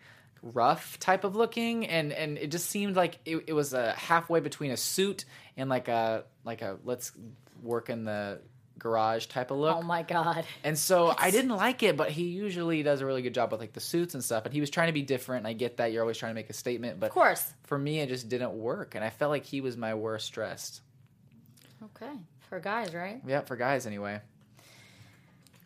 rough 0.52 0.98
type 1.00 1.24
of 1.24 1.35
looking, 1.37 1.87
and 1.87 2.12
and 2.12 2.37
it 2.38 2.50
just 2.50 2.68
seemed 2.68 2.96
like 2.96 3.18
it, 3.24 3.44
it 3.46 3.52
was 3.54 3.72
a 3.72 3.92
halfway 3.92 4.40
between 4.40 4.70
a 4.70 4.76
suit 4.76 5.24
and 5.57 5.68
like 5.70 5.88
a 5.88 6.24
like 6.44 6.62
a 6.62 6.76
let's 6.85 7.12
work 7.62 7.88
in 7.90 8.04
the 8.04 8.40
garage 8.78 9.26
type 9.26 9.50
of 9.50 9.57
look. 9.57 9.76
Oh 9.76 9.83
my 9.83 10.02
god. 10.02 10.44
And 10.62 10.76
so 10.78 11.14
I 11.16 11.30
didn't 11.30 11.52
like 11.57 11.83
it, 11.83 11.96
but 11.96 12.11
he 12.11 12.24
usually 12.24 12.83
does 12.83 13.00
a 13.00 13.07
really 13.07 13.22
good 13.22 13.33
job 13.33 13.50
with 13.52 13.61
like 13.61 13.72
the 13.72 13.80
suits 13.80 14.12
and 14.12 14.22
stuff. 14.22 14.44
And 14.44 14.52
he 14.52 14.61
was 14.61 14.68
trying 14.68 14.88
to 14.88 14.92
be 14.92 15.00
different. 15.00 15.40
And 15.40 15.46
I 15.48 15.54
get 15.54 15.78
that 15.78 15.90
you're 15.92 16.02
always 16.02 16.18
trying 16.18 16.30
to 16.30 16.35
make 16.35 16.50
a 16.50 16.54
statement, 16.54 17.00
but 17.00 17.07
Of 17.07 17.12
course. 17.12 17.50
for 17.62 17.78
me, 17.78 18.00
it 18.00 18.09
just 18.11 18.28
didn't 18.28 18.52
work. 18.52 18.94
And 18.94 19.02
I 19.02 19.09
felt 19.09 19.30
like 19.30 19.44
he 19.46 19.62
was 19.62 19.76
my 19.78 19.94
worst 19.94 20.30
dressed. 20.33 20.83
Okay. 21.83 22.12
For 22.50 22.61
guys, 22.61 22.92
right? 22.94 23.22
Yeah, 23.26 23.40
for 23.40 23.57
guys 23.57 23.87
anyway. 23.87 24.20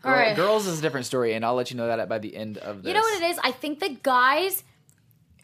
All 0.04 0.12
Girl- 0.12 0.20
right. 0.20 0.36
Girls 0.36 0.66
is 0.68 0.78
a 0.78 0.82
different 0.82 1.06
story, 1.06 1.34
and 1.34 1.44
I'll 1.44 1.54
let 1.56 1.72
you 1.72 1.76
know 1.76 1.88
that 1.88 2.08
by 2.08 2.18
the 2.18 2.36
end 2.36 2.58
of 2.58 2.82
this. 2.84 2.88
You 2.88 2.94
know 2.94 3.00
what 3.00 3.20
it 3.22 3.30
is? 3.30 3.38
I 3.42 3.50
think 3.50 3.80
that 3.80 4.02
guys. 4.02 4.62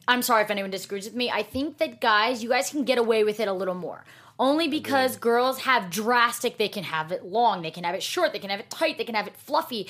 I'm 0.06 0.22
sorry 0.22 0.42
if 0.44 0.50
anyone 0.50 0.70
disagrees 0.70 1.04
with 1.06 1.14
me. 1.14 1.30
I 1.30 1.42
think 1.42 1.78
that 1.78 2.00
guys, 2.00 2.42
you 2.42 2.48
guys 2.48 2.70
can 2.70 2.84
get 2.84 2.98
away 2.98 3.24
with 3.24 3.40
it 3.40 3.48
a 3.48 3.52
little 3.52 3.74
more. 3.74 4.04
Only 4.38 4.66
because 4.68 5.16
girls 5.16 5.60
have 5.60 5.90
drastic, 5.90 6.58
they 6.58 6.68
can 6.68 6.84
have 6.84 7.12
it 7.12 7.24
long, 7.24 7.62
they 7.62 7.70
can 7.70 7.84
have 7.84 7.94
it 7.94 8.02
short, 8.02 8.32
they 8.32 8.38
can 8.40 8.50
have 8.50 8.58
it 8.60 8.68
tight, 8.68 8.98
they 8.98 9.04
can 9.04 9.14
have 9.14 9.28
it 9.28 9.36
fluffy. 9.36 9.88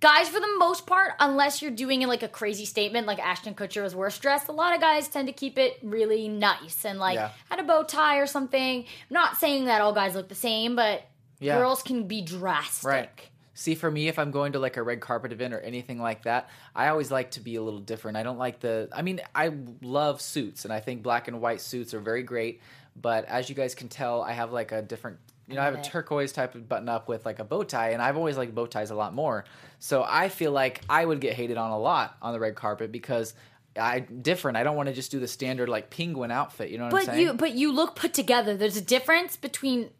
Guys, 0.00 0.28
for 0.28 0.38
the 0.38 0.54
most 0.58 0.86
part, 0.86 1.12
unless 1.18 1.60
you're 1.62 1.70
doing 1.70 2.02
it 2.02 2.08
like 2.08 2.22
a 2.22 2.28
crazy 2.28 2.66
statement, 2.66 3.06
like 3.06 3.18
Ashton 3.18 3.54
Kutcher 3.54 3.82
was 3.82 3.94
worst 3.94 4.20
dressed, 4.22 4.48
a 4.48 4.52
lot 4.52 4.74
of 4.74 4.80
guys 4.80 5.08
tend 5.08 5.26
to 5.28 5.32
keep 5.32 5.58
it 5.58 5.78
really 5.82 6.28
nice 6.28 6.84
and 6.84 6.98
like 6.98 7.14
Yeah. 7.14 7.30
had 7.50 7.58
a 7.58 7.62
bow 7.62 7.82
tie 7.84 8.18
or 8.18 8.26
something. 8.26 8.80
I'm 8.82 8.86
not 9.10 9.38
saying 9.38 9.64
that 9.64 9.80
all 9.80 9.92
guys 9.92 10.14
look 10.14 10.28
the 10.28 10.34
same, 10.34 10.76
but 10.76 11.02
Yeah. 11.40 11.58
girls 11.58 11.82
can 11.82 12.06
be 12.06 12.20
drastic. 12.22 12.84
Right. 12.88 13.08
See, 13.56 13.76
for 13.76 13.88
me, 13.90 14.08
if 14.08 14.18
I'm 14.18 14.32
going 14.32 14.52
to 14.52 14.58
like 14.58 14.76
a 14.76 14.82
red 14.82 15.00
carpet 15.00 15.32
event 15.32 15.54
or 15.54 15.60
anything 15.60 16.00
like 16.00 16.24
that, 16.24 16.50
I 16.74 16.88
always 16.88 17.10
like 17.12 17.30
to 17.32 17.40
be 17.40 17.54
a 17.54 17.62
little 17.62 17.80
different. 17.80 18.16
I 18.16 18.24
don't 18.24 18.38
like 18.38 18.60
the. 18.60 18.88
I 18.92 19.02
mean, 19.02 19.20
I 19.34 19.52
love 19.80 20.20
suits, 20.20 20.64
and 20.64 20.72
I 20.72 20.80
think 20.80 21.02
black 21.02 21.28
and 21.28 21.40
white 21.40 21.60
suits 21.60 21.94
are 21.94 22.00
very 22.00 22.24
great. 22.24 22.60
But 23.00 23.24
as 23.26 23.48
you 23.48 23.54
guys 23.54 23.74
can 23.74 23.88
tell, 23.88 24.22
I 24.22 24.32
have 24.32 24.52
like 24.52 24.72
a 24.72 24.82
different. 24.82 25.18
You 25.46 25.56
know, 25.56 25.60
I 25.60 25.66
have 25.66 25.74
a 25.74 25.82
turquoise 25.82 26.32
type 26.32 26.54
of 26.54 26.68
button 26.68 26.88
up 26.88 27.06
with 27.06 27.26
like 27.26 27.38
a 27.38 27.44
bow 27.44 27.64
tie, 27.64 27.90
and 27.90 28.00
I've 28.02 28.16
always 28.16 28.36
liked 28.36 28.54
bow 28.54 28.66
ties 28.66 28.90
a 28.90 28.94
lot 28.94 29.14
more. 29.14 29.44
So 29.78 30.04
I 30.08 30.30
feel 30.30 30.52
like 30.52 30.80
I 30.88 31.04
would 31.04 31.20
get 31.20 31.34
hated 31.34 31.56
on 31.56 31.70
a 31.70 31.78
lot 31.78 32.16
on 32.22 32.32
the 32.32 32.40
red 32.40 32.54
carpet 32.54 32.90
because 32.90 33.34
I 33.78 34.00
different. 34.00 34.56
I 34.56 34.64
don't 34.64 34.74
want 34.74 34.88
to 34.88 34.94
just 34.94 35.10
do 35.10 35.20
the 35.20 35.28
standard 35.28 35.68
like 35.68 35.90
penguin 35.90 36.30
outfit. 36.30 36.70
You 36.70 36.78
know 36.78 36.84
what 36.84 36.94
I'm 36.94 37.06
But 37.06 37.06
saying? 37.06 37.20
you 37.20 37.34
but 37.34 37.52
you 37.54 37.72
look 37.72 37.94
put 37.94 38.14
together. 38.14 38.56
There's 38.56 38.76
a 38.76 38.80
difference 38.80 39.36
between 39.36 39.90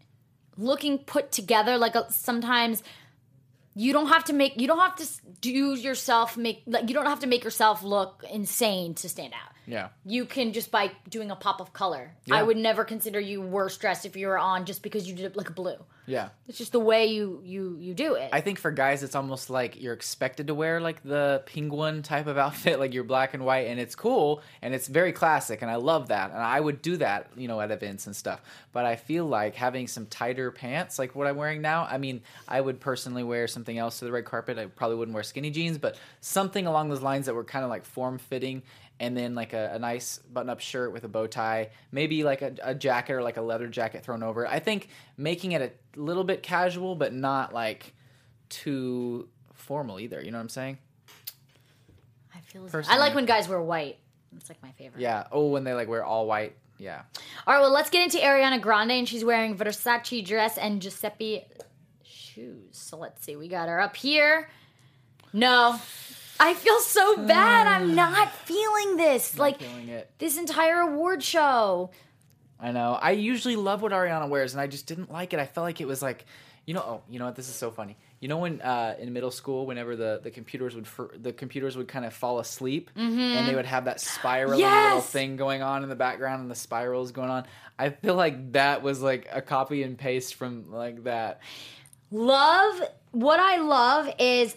looking 0.56 0.98
put 0.98 1.30
together. 1.30 1.76
Like 1.76 1.94
a, 1.94 2.10
sometimes 2.10 2.82
you 3.74 3.92
don't 3.92 4.08
have 4.08 4.24
to 4.24 4.32
make 4.32 4.60
you 4.60 4.66
don't 4.66 4.78
have 4.78 4.96
to 4.96 5.06
do 5.40 5.74
yourself 5.74 6.36
make 6.36 6.62
like 6.66 6.88
you 6.88 6.94
don't 6.94 7.06
have 7.06 7.20
to 7.20 7.26
make 7.26 7.44
yourself 7.44 7.82
look 7.82 8.24
insane 8.30 8.94
to 8.94 9.08
stand 9.08 9.32
out. 9.32 9.53
Yeah. 9.66 9.88
You 10.04 10.24
can 10.26 10.52
just 10.52 10.70
by 10.70 10.90
doing 11.08 11.30
a 11.30 11.36
pop 11.36 11.60
of 11.60 11.72
color. 11.72 12.12
Yeah. 12.26 12.36
I 12.36 12.42
would 12.42 12.56
never 12.56 12.84
consider 12.84 13.20
you 13.20 13.40
worse 13.40 13.76
dressed 13.76 14.06
if 14.06 14.16
you 14.16 14.26
were 14.26 14.38
on 14.38 14.64
just 14.64 14.82
because 14.82 15.08
you 15.08 15.14
did 15.14 15.26
it 15.26 15.36
like 15.36 15.54
blue. 15.54 15.76
Yeah. 16.06 16.28
It's 16.48 16.58
just 16.58 16.72
the 16.72 16.80
way 16.80 17.06
you 17.06 17.40
you 17.44 17.76
you 17.80 17.94
do 17.94 18.14
it. 18.14 18.28
I 18.32 18.40
think 18.42 18.58
for 18.58 18.70
guys, 18.70 19.02
it's 19.02 19.14
almost 19.14 19.48
like 19.48 19.80
you're 19.80 19.94
expected 19.94 20.48
to 20.48 20.54
wear 20.54 20.80
like 20.80 21.02
the 21.02 21.42
penguin 21.46 22.02
type 22.02 22.26
of 22.26 22.36
outfit, 22.44 22.78
like 22.78 22.92
you're 22.92 23.04
black 23.04 23.32
and 23.34 23.44
white, 23.44 23.68
and 23.68 23.80
it's 23.80 23.94
cool 23.94 24.42
and 24.60 24.74
it's 24.74 24.86
very 24.86 25.12
classic, 25.12 25.62
and 25.62 25.70
I 25.70 25.76
love 25.76 26.08
that, 26.08 26.30
and 26.30 26.40
I 26.40 26.60
would 26.60 26.82
do 26.82 26.98
that, 26.98 27.30
you 27.36 27.48
know, 27.48 27.60
at 27.60 27.70
events 27.70 28.06
and 28.06 28.14
stuff. 28.14 28.42
But 28.72 28.84
I 28.84 28.96
feel 28.96 29.24
like 29.26 29.54
having 29.54 29.86
some 29.86 30.06
tighter 30.06 30.50
pants, 30.50 30.98
like 30.98 31.14
what 31.14 31.26
I'm 31.26 31.36
wearing 31.36 31.62
now. 31.62 31.86
I 31.90 31.98
mean, 31.98 32.22
I 32.46 32.60
would 32.60 32.80
personally 32.80 33.22
wear 33.22 33.46
something 33.48 33.78
else 33.78 34.00
to 34.00 34.04
the 34.04 34.12
red 34.12 34.26
carpet. 34.26 34.58
I 34.58 34.66
probably 34.66 34.96
wouldn't 34.96 35.14
wear 35.14 35.22
skinny 35.22 35.50
jeans, 35.50 35.78
but 35.78 35.96
something 36.20 36.66
along 36.66 36.90
those 36.90 37.02
lines 37.02 37.26
that 37.26 37.34
were 37.34 37.44
kind 37.44 37.64
of 37.64 37.70
like 37.70 37.84
form 37.84 38.18
fitting. 38.18 38.62
And 39.00 39.16
then 39.16 39.34
like 39.34 39.52
a, 39.52 39.72
a 39.74 39.78
nice 39.78 40.18
button-up 40.18 40.60
shirt 40.60 40.92
with 40.92 41.04
a 41.04 41.08
bow 41.08 41.26
tie, 41.26 41.70
maybe 41.90 42.22
like 42.22 42.42
a, 42.42 42.54
a 42.62 42.74
jacket 42.74 43.14
or 43.14 43.22
like 43.22 43.36
a 43.36 43.42
leather 43.42 43.66
jacket 43.66 44.04
thrown 44.04 44.22
over. 44.22 44.44
it. 44.44 44.50
I 44.50 44.60
think 44.60 44.88
making 45.16 45.52
it 45.52 45.62
a 45.62 46.00
little 46.00 46.24
bit 46.24 46.42
casual, 46.42 46.94
but 46.94 47.12
not 47.12 47.52
like 47.52 47.92
too 48.48 49.28
formal 49.52 49.98
either. 49.98 50.22
You 50.22 50.30
know 50.30 50.38
what 50.38 50.42
I'm 50.42 50.48
saying? 50.48 50.78
I 52.34 52.40
feel 52.40 52.68
I 52.88 52.98
like 52.98 53.14
when 53.14 53.26
guys 53.26 53.48
wear 53.48 53.60
white. 53.60 53.98
It's 54.36 54.48
like 54.48 54.62
my 54.62 54.70
favorite. 54.72 55.00
Yeah. 55.00 55.26
Oh, 55.32 55.48
when 55.48 55.64
they 55.64 55.74
like 55.74 55.88
wear 55.88 56.04
all 56.04 56.26
white. 56.26 56.56
Yeah. 56.78 57.02
All 57.46 57.54
right, 57.54 57.60
well, 57.60 57.72
let's 57.72 57.90
get 57.90 58.02
into 58.02 58.18
Ariana 58.18 58.60
Grande, 58.60 58.92
and 58.92 59.08
she's 59.08 59.24
wearing 59.24 59.56
Versace 59.56 60.24
dress 60.24 60.58
and 60.58 60.82
Giuseppe 60.82 61.44
shoes. 62.02 62.68
So 62.72 62.96
let's 62.96 63.24
see, 63.24 63.36
we 63.36 63.48
got 63.48 63.68
her 63.68 63.80
up 63.80 63.96
here. 63.96 64.48
No, 65.32 65.80
I 66.40 66.54
feel 66.54 66.78
so 66.80 67.16
bad. 67.18 67.66
I'm 67.66 67.94
not 67.96 68.32
feeling 68.32 68.96
this. 68.96 69.38
Like 69.38 69.60
Feeling 69.60 70.02
this 70.18 70.36
entire 70.38 70.80
award 70.80 71.22
show. 71.22 71.90
I 72.60 72.72
know. 72.72 72.98
I 73.00 73.12
usually 73.12 73.56
love 73.56 73.82
what 73.82 73.92
Ariana 73.92 74.28
wears, 74.28 74.54
and 74.54 74.60
I 74.60 74.66
just 74.66 74.86
didn't 74.86 75.12
like 75.12 75.32
it. 75.34 75.40
I 75.40 75.46
felt 75.46 75.64
like 75.64 75.80
it 75.80 75.86
was 75.86 76.00
like, 76.00 76.24
you 76.66 76.72
know, 76.72 76.80
oh, 76.80 77.02
you 77.10 77.18
know 77.18 77.26
what? 77.26 77.36
This 77.36 77.48
is 77.48 77.54
so 77.54 77.70
funny. 77.70 77.96
You 78.20 78.28
know 78.28 78.38
when 78.38 78.62
uh, 78.62 78.94
in 78.98 79.12
middle 79.12 79.30
school, 79.30 79.66
whenever 79.66 79.96
the, 79.96 80.20
the 80.22 80.30
computers 80.30 80.74
would 80.74 80.86
fr- 80.86 81.14
the 81.14 81.32
computers 81.32 81.76
would 81.76 81.88
kind 81.88 82.06
of 82.06 82.14
fall 82.14 82.38
asleep, 82.38 82.90
and 82.96 83.46
they 83.46 83.54
would 83.54 83.66
have 83.66 83.84
that 83.84 84.00
spiral 84.00 84.52
little 84.52 84.64
Mm-hmm. 84.70 85.00
Thing 85.00 85.36
going 85.36 85.60
on 85.62 85.82
in 85.82 85.90
the 85.90 85.96
background, 85.96 86.40
and 86.40 86.50
the 86.50 86.54
spirals 86.54 87.12
going 87.12 87.28
on. 87.28 87.44
I 87.78 87.90
feel 87.90 88.14
like 88.14 88.52
that 88.52 88.82
was 88.82 89.02
like 89.02 89.28
a 89.30 89.42
copy 89.42 89.82
and 89.82 89.98
paste 89.98 90.36
from 90.36 90.72
like 90.72 91.04
that. 91.04 91.40
Love, 92.10 92.80
what 93.10 93.40
I 93.40 93.56
love 93.58 94.08
is 94.18 94.56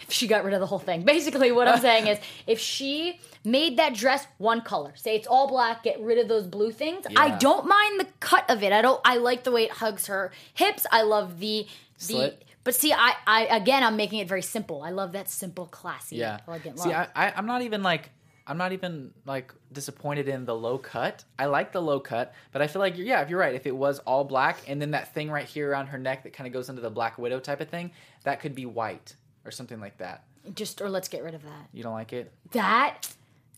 if 0.00 0.06
she 0.08 0.26
got 0.26 0.44
rid 0.44 0.54
of 0.54 0.60
the 0.60 0.66
whole 0.66 0.78
thing. 0.78 1.02
Basically, 1.02 1.52
what 1.52 1.68
I'm 1.68 1.80
saying 1.90 2.06
is 2.06 2.18
if 2.46 2.58
she 2.58 3.20
made 3.44 3.76
that 3.78 3.94
dress 3.94 4.26
one 4.38 4.60
color, 4.60 4.92
say 4.96 5.16
it's 5.16 5.26
all 5.26 5.48
black, 5.48 5.82
get 5.82 6.00
rid 6.00 6.18
of 6.18 6.28
those 6.28 6.46
blue 6.46 6.72
things. 6.72 7.04
I 7.16 7.30
don't 7.30 7.66
mind 7.66 8.00
the 8.00 8.06
cut 8.20 8.48
of 8.50 8.62
it. 8.62 8.72
I 8.72 8.82
don't. 8.82 9.00
I 9.04 9.16
like 9.16 9.44
the 9.44 9.52
way 9.52 9.64
it 9.64 9.70
hugs 9.72 10.06
her 10.06 10.32
hips. 10.54 10.86
I 10.90 11.02
love 11.02 11.38
the 11.38 11.66
the. 11.98 12.04
Slit. 12.04 12.44
But 12.64 12.76
see, 12.76 12.92
I, 12.92 13.14
I 13.26 13.46
again, 13.46 13.82
I'm 13.82 13.96
making 13.96 14.20
it 14.20 14.28
very 14.28 14.42
simple. 14.42 14.82
I 14.82 14.90
love 14.90 15.12
that 15.12 15.28
simple, 15.28 15.66
classy, 15.66 16.16
Yeah. 16.16 16.38
elegant 16.46 16.78
See, 16.78 16.90
look. 16.90 16.96
I, 16.96 17.08
I, 17.26 17.32
I'm 17.36 17.46
not 17.46 17.62
even 17.62 17.82
like 17.82 18.10
I'm 18.46 18.58
not 18.58 18.72
even 18.72 19.12
like 19.24 19.52
disappointed 19.72 20.28
in 20.28 20.44
the 20.44 20.54
low 20.54 20.78
cut. 20.78 21.24
I 21.38 21.46
like 21.46 21.72
the 21.72 21.80
low 21.80 22.00
cut, 22.00 22.34
but 22.52 22.62
I 22.62 22.66
feel 22.66 22.80
like 22.80 22.96
yeah, 22.96 23.20
if 23.22 23.30
you're 23.30 23.38
right, 23.38 23.54
if 23.54 23.66
it 23.66 23.76
was 23.76 23.98
all 24.00 24.24
black 24.24 24.58
and 24.68 24.80
then 24.80 24.92
that 24.92 25.12
thing 25.14 25.30
right 25.30 25.44
here 25.44 25.70
around 25.70 25.86
her 25.88 25.98
neck 25.98 26.24
that 26.24 26.32
kind 26.32 26.46
of 26.46 26.52
goes 26.52 26.68
into 26.68 26.82
the 26.82 26.90
Black 26.90 27.18
Widow 27.18 27.40
type 27.40 27.60
of 27.60 27.68
thing, 27.68 27.92
that 28.24 28.40
could 28.40 28.54
be 28.54 28.66
white 28.66 29.14
or 29.44 29.50
something 29.50 29.80
like 29.80 29.98
that. 29.98 30.24
Just 30.54 30.80
or 30.80 30.88
let's 30.90 31.08
get 31.08 31.22
rid 31.22 31.34
of 31.34 31.42
that. 31.42 31.68
You 31.72 31.82
don't 31.82 31.92
like 31.92 32.12
it? 32.12 32.32
That 32.52 33.06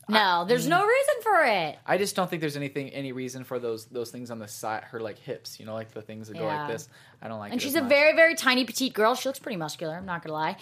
no, 0.08 0.44
there's 0.46 0.66
mm. 0.66 0.70
no 0.70 0.84
reason 0.84 1.14
for 1.22 1.44
it. 1.44 1.78
I 1.86 1.96
just 1.96 2.14
don't 2.14 2.28
think 2.28 2.40
there's 2.40 2.56
anything 2.56 2.90
any 2.90 3.12
reason 3.12 3.44
for 3.44 3.58
those 3.58 3.86
those 3.86 4.10
things 4.10 4.30
on 4.30 4.38
the 4.38 4.48
side 4.48 4.84
her 4.84 5.00
like 5.00 5.18
hips, 5.18 5.58
you 5.58 5.66
know, 5.66 5.74
like 5.74 5.92
the 5.92 6.02
things 6.02 6.28
that 6.28 6.34
go 6.34 6.44
Yeah. 6.44 6.62
like 6.62 6.72
this. 6.72 6.88
I 7.22 7.28
don't 7.28 7.38
like 7.38 7.52
And 7.52 7.60
it 7.60 7.64
she's 7.64 7.74
a 7.74 7.80
much. 7.80 7.88
very, 7.88 8.14
very 8.14 8.34
tiny 8.34 8.64
petite 8.64 8.92
girl. 8.92 9.14
She 9.14 9.28
looks 9.28 9.38
pretty 9.38 9.56
muscular. 9.56 9.96
I'm 9.96 10.06
not 10.06 10.22
gonna 10.22 10.34
lie, 10.34 10.56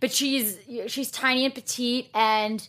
but 0.00 0.12
she's 0.12 0.58
she's 0.88 1.10
tiny 1.10 1.44
and 1.44 1.54
petite, 1.54 2.10
and 2.14 2.66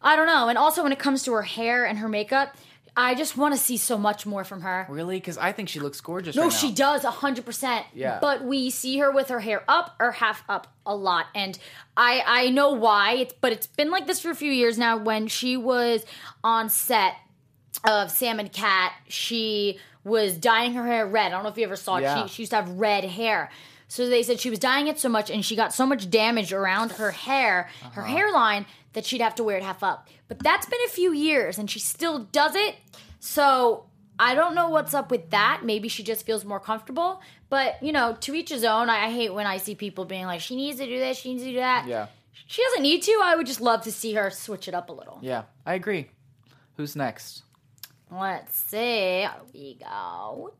I 0.00 0.16
don't 0.16 0.26
know. 0.26 0.48
And 0.48 0.56
also, 0.56 0.82
when 0.82 0.92
it 0.92 0.98
comes 0.98 1.24
to 1.24 1.32
her 1.32 1.42
hair 1.42 1.84
and 1.84 1.98
her 1.98 2.08
makeup, 2.08 2.56
I 3.02 3.14
just 3.14 3.36
want 3.36 3.54
to 3.54 3.60
see 3.60 3.76
so 3.76 3.96
much 3.96 4.26
more 4.26 4.44
from 4.44 4.60
her. 4.62 4.86
Really? 4.88 5.16
Because 5.16 5.38
I 5.38 5.52
think 5.52 5.68
she 5.68 5.80
looks 5.80 6.00
gorgeous. 6.00 6.36
No, 6.36 6.42
right 6.42 6.52
now. 6.52 6.56
she 6.58 6.72
does 6.72 7.02
hundred 7.04 7.44
percent. 7.46 7.86
Yeah. 7.94 8.18
But 8.20 8.44
we 8.44 8.70
see 8.70 8.98
her 8.98 9.10
with 9.10 9.28
her 9.28 9.40
hair 9.40 9.62
up 9.68 9.94
or 10.00 10.12
half 10.12 10.42
up 10.48 10.66
a 10.84 10.94
lot, 10.94 11.26
and 11.34 11.58
I 11.96 12.22
I 12.26 12.50
know 12.50 12.72
why. 12.72 13.12
It's, 13.14 13.34
but 13.40 13.52
it's 13.52 13.66
been 13.66 13.90
like 13.90 14.06
this 14.06 14.20
for 14.20 14.30
a 14.30 14.34
few 14.34 14.52
years 14.52 14.76
now. 14.78 14.96
When 14.96 15.28
she 15.28 15.56
was 15.56 16.04
on 16.44 16.68
set 16.68 17.14
of 17.84 18.10
Sam 18.10 18.38
and 18.40 18.52
Cat, 18.52 18.92
she 19.08 19.78
was 20.04 20.36
dyeing 20.36 20.74
her 20.74 20.86
hair 20.86 21.06
red. 21.06 21.26
I 21.26 21.30
don't 21.30 21.42
know 21.42 21.50
if 21.50 21.56
you 21.58 21.64
ever 21.64 21.76
saw 21.76 21.96
it. 21.96 22.02
Yeah. 22.02 22.26
She, 22.26 22.34
she 22.34 22.42
used 22.42 22.50
to 22.50 22.56
have 22.56 22.68
red 22.70 23.04
hair. 23.04 23.50
So 23.88 24.08
they 24.08 24.22
said 24.22 24.38
she 24.38 24.50
was 24.50 24.60
dyeing 24.60 24.86
it 24.86 25.00
so 25.00 25.08
much, 25.08 25.30
and 25.30 25.44
she 25.44 25.56
got 25.56 25.74
so 25.74 25.84
much 25.84 26.08
damage 26.08 26.52
around 26.52 26.92
her 26.92 27.10
hair, 27.10 27.68
her 27.92 28.02
Uh-huh. 28.02 28.12
hairline, 28.14 28.66
that 28.92 29.04
she'd 29.04 29.20
have 29.20 29.34
to 29.36 29.44
wear 29.44 29.56
it 29.56 29.62
half 29.62 29.82
up. 29.82 30.08
But 30.28 30.38
that's 30.40 30.66
been 30.66 30.80
a 30.86 30.90
few 30.90 31.12
years, 31.12 31.58
and 31.58 31.70
she 31.70 31.78
still 31.78 32.20
does 32.20 32.54
it. 32.54 32.76
So 33.20 33.84
I 34.18 34.34
don't 34.34 34.54
know 34.54 34.68
what's 34.68 34.94
up 34.94 35.10
with 35.10 35.30
that. 35.30 35.62
Maybe 35.64 35.88
she 35.88 36.02
just 36.02 36.26
feels 36.26 36.44
more 36.44 36.60
comfortable. 36.60 37.20
But 37.48 37.82
you 37.82 37.92
know, 37.92 38.16
to 38.20 38.34
each 38.34 38.50
his 38.50 38.64
own. 38.64 38.88
I, 38.88 39.06
I 39.06 39.10
hate 39.10 39.34
when 39.34 39.46
I 39.46 39.56
see 39.56 39.74
people 39.74 40.04
being 40.04 40.26
like, 40.26 40.40
"She 40.40 40.56
needs 40.56 40.78
to 40.78 40.86
do 40.86 40.98
this. 40.98 41.18
She 41.18 41.32
needs 41.32 41.44
to 41.44 41.50
do 41.50 41.56
that." 41.56 41.86
Yeah. 41.86 42.06
She 42.46 42.62
doesn't 42.64 42.82
need 42.82 43.02
to. 43.02 43.20
I 43.22 43.36
would 43.36 43.46
just 43.46 43.60
love 43.60 43.82
to 43.82 43.92
see 43.92 44.14
her 44.14 44.30
switch 44.30 44.66
it 44.66 44.74
up 44.74 44.88
a 44.88 44.92
little. 44.92 45.18
Yeah, 45.22 45.44
I 45.64 45.74
agree. 45.74 46.10
Who's 46.76 46.96
next? 46.96 47.42
Let's 48.10 48.58
see. 48.58 49.26
We 49.52 49.74
got. 49.74 50.50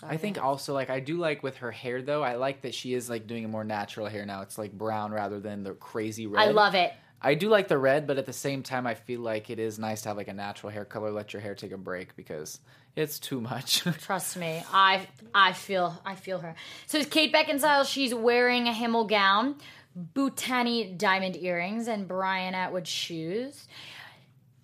Sorry. 0.00 0.12
I 0.12 0.16
think 0.18 0.42
also 0.42 0.74
like 0.74 0.90
I 0.90 1.00
do 1.00 1.16
like 1.16 1.42
with 1.42 1.56
her 1.58 1.70
hair 1.70 2.02
though. 2.02 2.22
I 2.22 2.34
like 2.34 2.60
that 2.62 2.74
she 2.74 2.92
is 2.92 3.08
like 3.08 3.26
doing 3.26 3.46
a 3.46 3.48
more 3.48 3.64
natural 3.64 4.06
hair 4.06 4.26
now. 4.26 4.42
It's 4.42 4.58
like 4.58 4.72
brown 4.72 5.10
rather 5.10 5.40
than 5.40 5.62
the 5.62 5.72
crazy 5.72 6.26
red. 6.26 6.48
I 6.48 6.50
love 6.50 6.74
it. 6.74 6.92
I 7.22 7.34
do 7.34 7.48
like 7.48 7.68
the 7.68 7.78
red, 7.78 8.06
but 8.06 8.18
at 8.18 8.26
the 8.26 8.32
same 8.32 8.62
time, 8.62 8.86
I 8.86 8.92
feel 8.92 9.20
like 9.22 9.48
it 9.48 9.58
is 9.58 9.78
nice 9.78 10.02
to 10.02 10.10
have 10.10 10.18
like 10.18 10.28
a 10.28 10.34
natural 10.34 10.70
hair 10.70 10.84
color. 10.84 11.10
Let 11.10 11.32
your 11.32 11.40
hair 11.40 11.54
take 11.54 11.72
a 11.72 11.78
break 11.78 12.14
because 12.14 12.60
it's 12.94 13.18
too 13.18 13.40
much. 13.40 13.84
Trust 14.02 14.36
me, 14.36 14.62
I 14.70 15.08
I 15.34 15.54
feel 15.54 15.98
I 16.04 16.14
feel 16.14 16.40
her. 16.40 16.54
So 16.86 16.98
it's 16.98 17.08
Kate 17.08 17.32
Beckinsale. 17.32 17.86
She's 17.88 18.12
wearing 18.12 18.68
a 18.68 18.74
Himmel 18.74 19.06
gown, 19.06 19.56
Butani 20.14 20.98
diamond 20.98 21.36
earrings, 21.36 21.88
and 21.88 22.06
Brian 22.06 22.54
Atwood 22.54 22.86
shoes. 22.86 23.66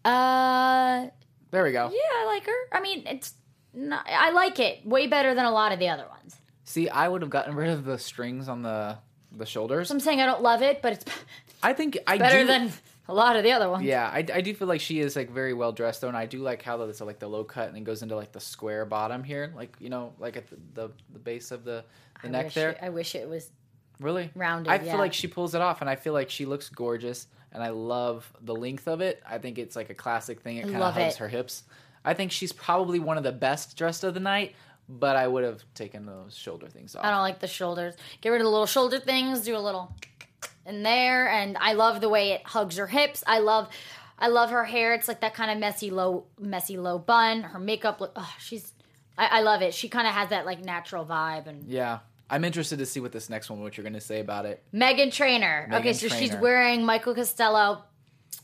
Uh, 0.05 1.07
there 1.53 1.65
we 1.65 1.73
go. 1.73 1.91
yeah, 1.91 2.21
I 2.21 2.27
like 2.27 2.45
her. 2.45 2.53
I 2.71 2.83
mean, 2.83 3.05
it's 3.07 3.33
not, 3.75 4.07
I 4.09 4.31
like 4.31 4.61
it 4.61 4.87
way 4.87 5.07
better 5.07 5.35
than 5.35 5.45
a 5.45 5.51
lot 5.51 5.73
of 5.73 5.79
the 5.79 5.89
other 5.89 6.07
ones. 6.09 6.37
See, 6.65 6.89
I 6.89 7.09
would 7.09 7.23
have 7.23 7.31
gotten 7.31 7.55
rid 7.55 7.71
of 7.71 7.85
the 7.85 7.99
strings 7.99 8.49
on 8.49 8.63
the 8.63 8.99
the 9.35 9.47
shoulders. 9.47 9.91
I'm 9.91 10.01
saying 10.01 10.21
I 10.21 10.27
don't 10.27 10.43
love 10.43 10.63
it, 10.63 10.83
but 10.83 10.93
it's 10.95 11.05
I 11.63 11.73
think 11.73 11.99
I 12.07 12.19
better 12.19 12.41
do, 12.41 12.47
than 12.47 12.73
a 13.09 13.15
lot 13.15 13.37
of 13.37 13.45
the 13.45 13.53
other 13.53 13.69
ones. 13.71 13.85
Yeah, 13.85 14.07
I, 14.07 14.19
I 14.19 14.41
do 14.41 14.55
feel 14.55 14.69
like 14.69 14.81
she 14.81 15.01
is 15.01 15.17
like 15.17 15.31
very 15.31 15.55
well 15.55 15.73
dressed 15.73 16.01
though, 16.01 16.09
and 16.09 16.17
I 16.17 16.27
do 16.27 16.39
like 16.39 16.63
how 16.63 16.81
it's 16.83 17.01
like 17.01 17.19
the 17.19 17.29
low 17.29 17.45
cut 17.45 17.67
and 17.67 17.77
then 17.77 17.85
goes 17.85 18.03
into 18.03 18.17
like 18.17 18.33
the 18.33 18.41
square 18.41 18.85
bottom 18.85 19.25
here, 19.25 19.53
like 19.57 19.77
you 19.81 19.89
know, 19.89 20.13
like 20.19 20.37
at 20.37 20.49
the 20.49 20.57
the, 20.75 20.91
the 21.13 21.19
base 21.19 21.51
of 21.51 21.65
the 21.65 21.85
the 22.23 22.29
I 22.29 22.31
neck 22.31 22.53
there. 22.53 22.71
It, 22.71 22.79
I 22.83 22.89
wish 22.91 23.15
it 23.15 23.29
was. 23.29 23.51
Really? 24.01 24.31
Rounded, 24.35 24.71
I 24.71 24.79
feel 24.79 24.99
like 24.99 25.13
she 25.13 25.29
pulls 25.29 25.55
it 25.55 25.61
off, 25.61 25.81
and 25.81 25.89
I 25.89 25.95
feel 25.95 26.13
like 26.13 26.29
she 26.29 26.45
looks 26.45 26.69
gorgeous, 26.69 27.29
and 27.53 27.63
I 27.63 27.69
love 27.69 28.31
the 28.41 28.55
length 28.55 28.89
of 28.89 29.01
it. 29.01 29.23
I 29.29 29.39
think 29.39 29.59
it's 29.59 29.77
like 29.77 29.91
a 29.91 29.95
classic 29.95 30.41
thing. 30.41 30.57
It 30.57 30.63
kind 30.65 30.83
of 30.83 30.95
hugs 30.95 31.15
it. 31.15 31.19
her 31.19 31.29
hips. 31.29 31.63
I 32.05 32.15
think 32.15 32.33
she's 32.33 32.53
probably 32.53 32.99
one 32.99 33.17
of 33.19 33.25
the 33.25 33.33
best 33.33 33.77
dressed 33.77 34.05
of 34.05 34.15
the 34.15 34.21
night, 34.21 34.55
but 34.89 35.17
I 35.17 35.27
would 35.29 35.45
have 35.45 35.63
taken 35.75 36.07
those 36.07 36.37
shoulder 36.37 36.69
things 36.69 36.97
off. 36.97 37.05
I 37.05 37.11
don't 37.11 37.21
like 37.21 37.41
the 37.41 37.47
shoulders. 37.47 37.95
Get 38.21 38.31
rid 38.31 38.41
of 38.41 38.45
the 38.45 38.51
little 38.51 38.67
shoulder 38.67 38.99
things. 38.99 39.41
Do 39.43 39.57
a 39.57 39.59
little 39.59 39.95
in 40.67 40.83
there, 40.83 41.29
and 41.29 41.57
I 41.59 41.73
love 41.75 42.01
the 42.01 42.09
way 42.09 42.33
it 42.33 42.47
hugs 42.47 42.77
her 42.77 42.87
hips. 42.87 43.23
I 43.27 43.39
love, 43.39 43.69
I 44.19 44.29
love 44.29 44.51
her 44.51 44.65
hair. 44.65 44.95
It's 44.95 45.09
like 45.09 45.21
that 45.21 45.35
kind 45.35 45.51
of 45.51 45.59
messy 45.59 45.91
low, 45.91 46.27
messy 46.39 46.77
low 46.77 46.99
bun. 46.99 47.43
Her 47.43 47.59
makeup 47.59 48.01
look. 48.01 48.13
Oh, 48.17 48.35
she's. 48.39 48.73
I, 49.19 49.39
I 49.39 49.41
love 49.43 49.63
it. 49.63 49.75
She 49.75 49.89
kind 49.89 50.07
of 50.07 50.15
has 50.15 50.31
that 50.31 50.47
like 50.47 50.65
natural 50.65 51.05
vibe. 51.05 51.47
And 51.47 51.69
Yeah, 51.69 51.99
I'm 52.31 52.45
interested 52.45 52.79
to 52.79 52.87
see 52.87 52.99
what 52.99 53.13
this 53.13 53.29
next 53.29 53.51
one, 53.51 53.61
what 53.61 53.77
you're 53.77 53.83
going 53.85 53.93
to 53.93 54.01
say 54.01 54.21
about 54.21 54.47
it. 54.47 54.63
Meghan 54.73 55.13
Trainor. 55.13 55.69
okay, 55.73 55.93
so 55.93 56.09
she's 56.09 56.35
wearing 56.35 56.85
Michael 56.85 57.15
Costello 57.15 57.85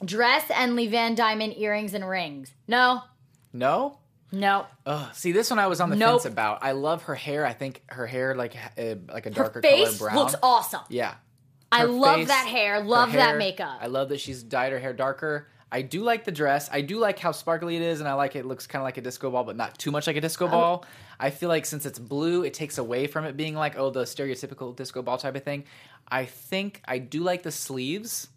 dress 0.04 0.44
and 0.54 0.76
Le 0.76 0.82
Vian 0.86 1.14
Diamond 1.16 1.54
earrings 1.56 1.94
and 1.94 2.08
rings. 2.08 2.52
No, 2.68 3.02
No. 3.52 3.98
no. 4.32 4.66
Ugh, 4.86 5.14
see, 5.14 5.32
this 5.32 5.50
one 5.50 5.58
I 5.58 5.66
was 5.68 5.80
on 5.80 5.90
the 5.90 5.96
Nope. 5.96 6.22
fence 6.22 6.32
about. 6.32 6.62
I 6.62 6.72
love 6.72 7.04
her 7.04 7.14
hair. 7.14 7.46
I 7.46 7.52
think 7.52 7.82
her 7.88 8.06
hair, 8.06 8.34
like 8.34 8.54
uh, 8.56 8.96
like 9.12 9.26
a 9.26 9.30
Her 9.30 9.34
darker 9.34 9.60
color 9.60 9.92
brown. 9.98 10.16
looks 10.16 10.34
awesome. 10.42 10.82
Yeah, 10.88 11.14
I 11.72 11.80
Her 11.80 11.86
love 11.88 12.16
face, 12.16 12.28
that 12.28 12.46
hair. 12.46 12.74
her 12.80 12.84
Love 12.84 13.12
that 13.12 13.28
hair. 13.30 13.38
makeup. 13.38 13.78
I 13.80 13.86
love 13.86 14.08
that 14.10 14.20
she's 14.20 14.42
dyed 14.42 14.72
her 14.72 14.78
hair 14.78 14.92
darker. 14.92 15.48
I 15.70 15.82
do 15.82 16.02
like 16.02 16.24
the 16.24 16.32
dress. 16.32 16.70
I 16.72 16.80
do 16.80 16.98
like 16.98 17.18
how 17.18 17.32
sparkly 17.32 17.76
it 17.76 17.82
is, 17.82 18.00
and 18.00 18.08
I 18.08 18.14
like 18.14 18.36
it 18.36 18.46
looks 18.46 18.66
kind 18.66 18.80
of 18.80 18.84
like 18.84 18.96
a 18.96 19.02
disco 19.02 19.30
ball, 19.30 19.44
but 19.44 19.54
not 19.56 19.78
too 19.78 19.90
much 19.90 20.06
like 20.06 20.16
a 20.16 20.20
disco 20.20 20.46
Oh. 20.46 20.50
ball. 20.50 20.84
I 21.20 21.28
feel 21.30 21.48
like 21.50 21.66
since 21.66 21.84
it's 21.84 21.98
blue, 21.98 22.42
it 22.44 22.54
takes 22.54 22.78
away 22.78 23.06
from 23.06 23.24
it 23.26 23.36
being 23.36 23.54
like 23.54 23.76
oh 23.78 23.90
the 23.90 24.04
stereotypical 24.04 24.74
disco 24.74 25.02
ball 25.02 25.18
type 25.18 25.36
of 25.36 25.44
thing. 25.44 25.64
I 26.10 26.24
think 26.24 26.80
I 26.86 26.98
do 26.98 27.20
like 27.22 27.42
the 27.42 27.50
sleeves, 27.52 28.28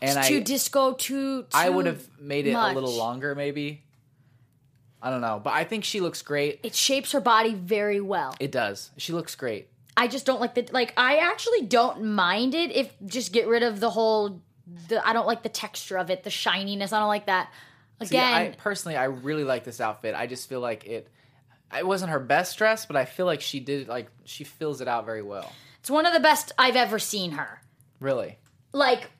and 0.00 0.16
It's 0.18 0.28
too 0.28 0.36
I 0.38 0.40
disco. 0.40 0.92
Too. 0.92 1.44
I 1.52 1.70
would 1.70 1.86
have 1.86 2.06
made 2.20 2.46
it 2.46 2.52
a 2.52 2.66
little 2.68 2.90
much. 2.90 2.98
longer 2.98 3.34
maybe. 3.34 3.82
I 5.02 5.10
don't 5.10 5.20
know, 5.20 5.40
but 5.42 5.52
I 5.52 5.64
think 5.64 5.84
she 5.84 6.00
looks 6.00 6.22
great. 6.22 6.60
It 6.62 6.74
shapes 6.74 7.12
her 7.12 7.20
body 7.20 7.54
very 7.54 8.00
well. 8.00 8.34
It 8.40 8.50
does. 8.50 8.90
She 8.96 9.12
looks 9.12 9.34
great. 9.36 9.68
I 9.96 10.08
just 10.08 10.26
don't 10.26 10.40
like 10.40 10.54
the 10.54 10.68
like. 10.72 10.92
I 10.96 11.16
actually 11.18 11.62
don't 11.62 12.04
mind 12.04 12.54
it 12.54 12.70
if 12.74 12.92
just 13.06 13.32
get 13.32 13.46
rid 13.46 13.62
of 13.62 13.80
the 13.80 13.90
whole. 13.90 14.40
The 14.88 15.06
I 15.06 15.12
don't 15.12 15.26
like 15.26 15.42
the 15.42 15.48
texture 15.48 15.96
of 15.98 16.10
it, 16.10 16.24
the 16.24 16.30
shininess. 16.30 16.92
I 16.92 16.98
don't 16.98 17.08
like 17.08 17.26
that. 17.26 17.50
See, 18.02 18.16
Again, 18.16 18.32
I 18.32 18.48
personally 18.50 18.96
I 18.96 19.04
really 19.04 19.44
like 19.44 19.64
this 19.64 19.80
outfit. 19.80 20.14
I 20.14 20.26
just 20.26 20.48
feel 20.48 20.60
like 20.60 20.86
it 20.86 21.08
it 21.76 21.86
wasn't 21.86 22.10
her 22.12 22.20
best 22.20 22.56
dress, 22.58 22.86
but 22.86 22.96
I 22.96 23.04
feel 23.04 23.26
like 23.26 23.40
she 23.40 23.60
did 23.60 23.88
like 23.88 24.08
she 24.24 24.44
fills 24.44 24.80
it 24.80 24.88
out 24.88 25.04
very 25.04 25.22
well. 25.22 25.52
it's 25.80 25.90
one 25.90 26.06
of 26.06 26.12
the 26.12 26.20
best 26.20 26.52
I've 26.58 26.76
ever 26.76 26.98
seen 26.98 27.32
her. 27.32 27.60
Really. 28.00 28.38
Like, 28.72 29.10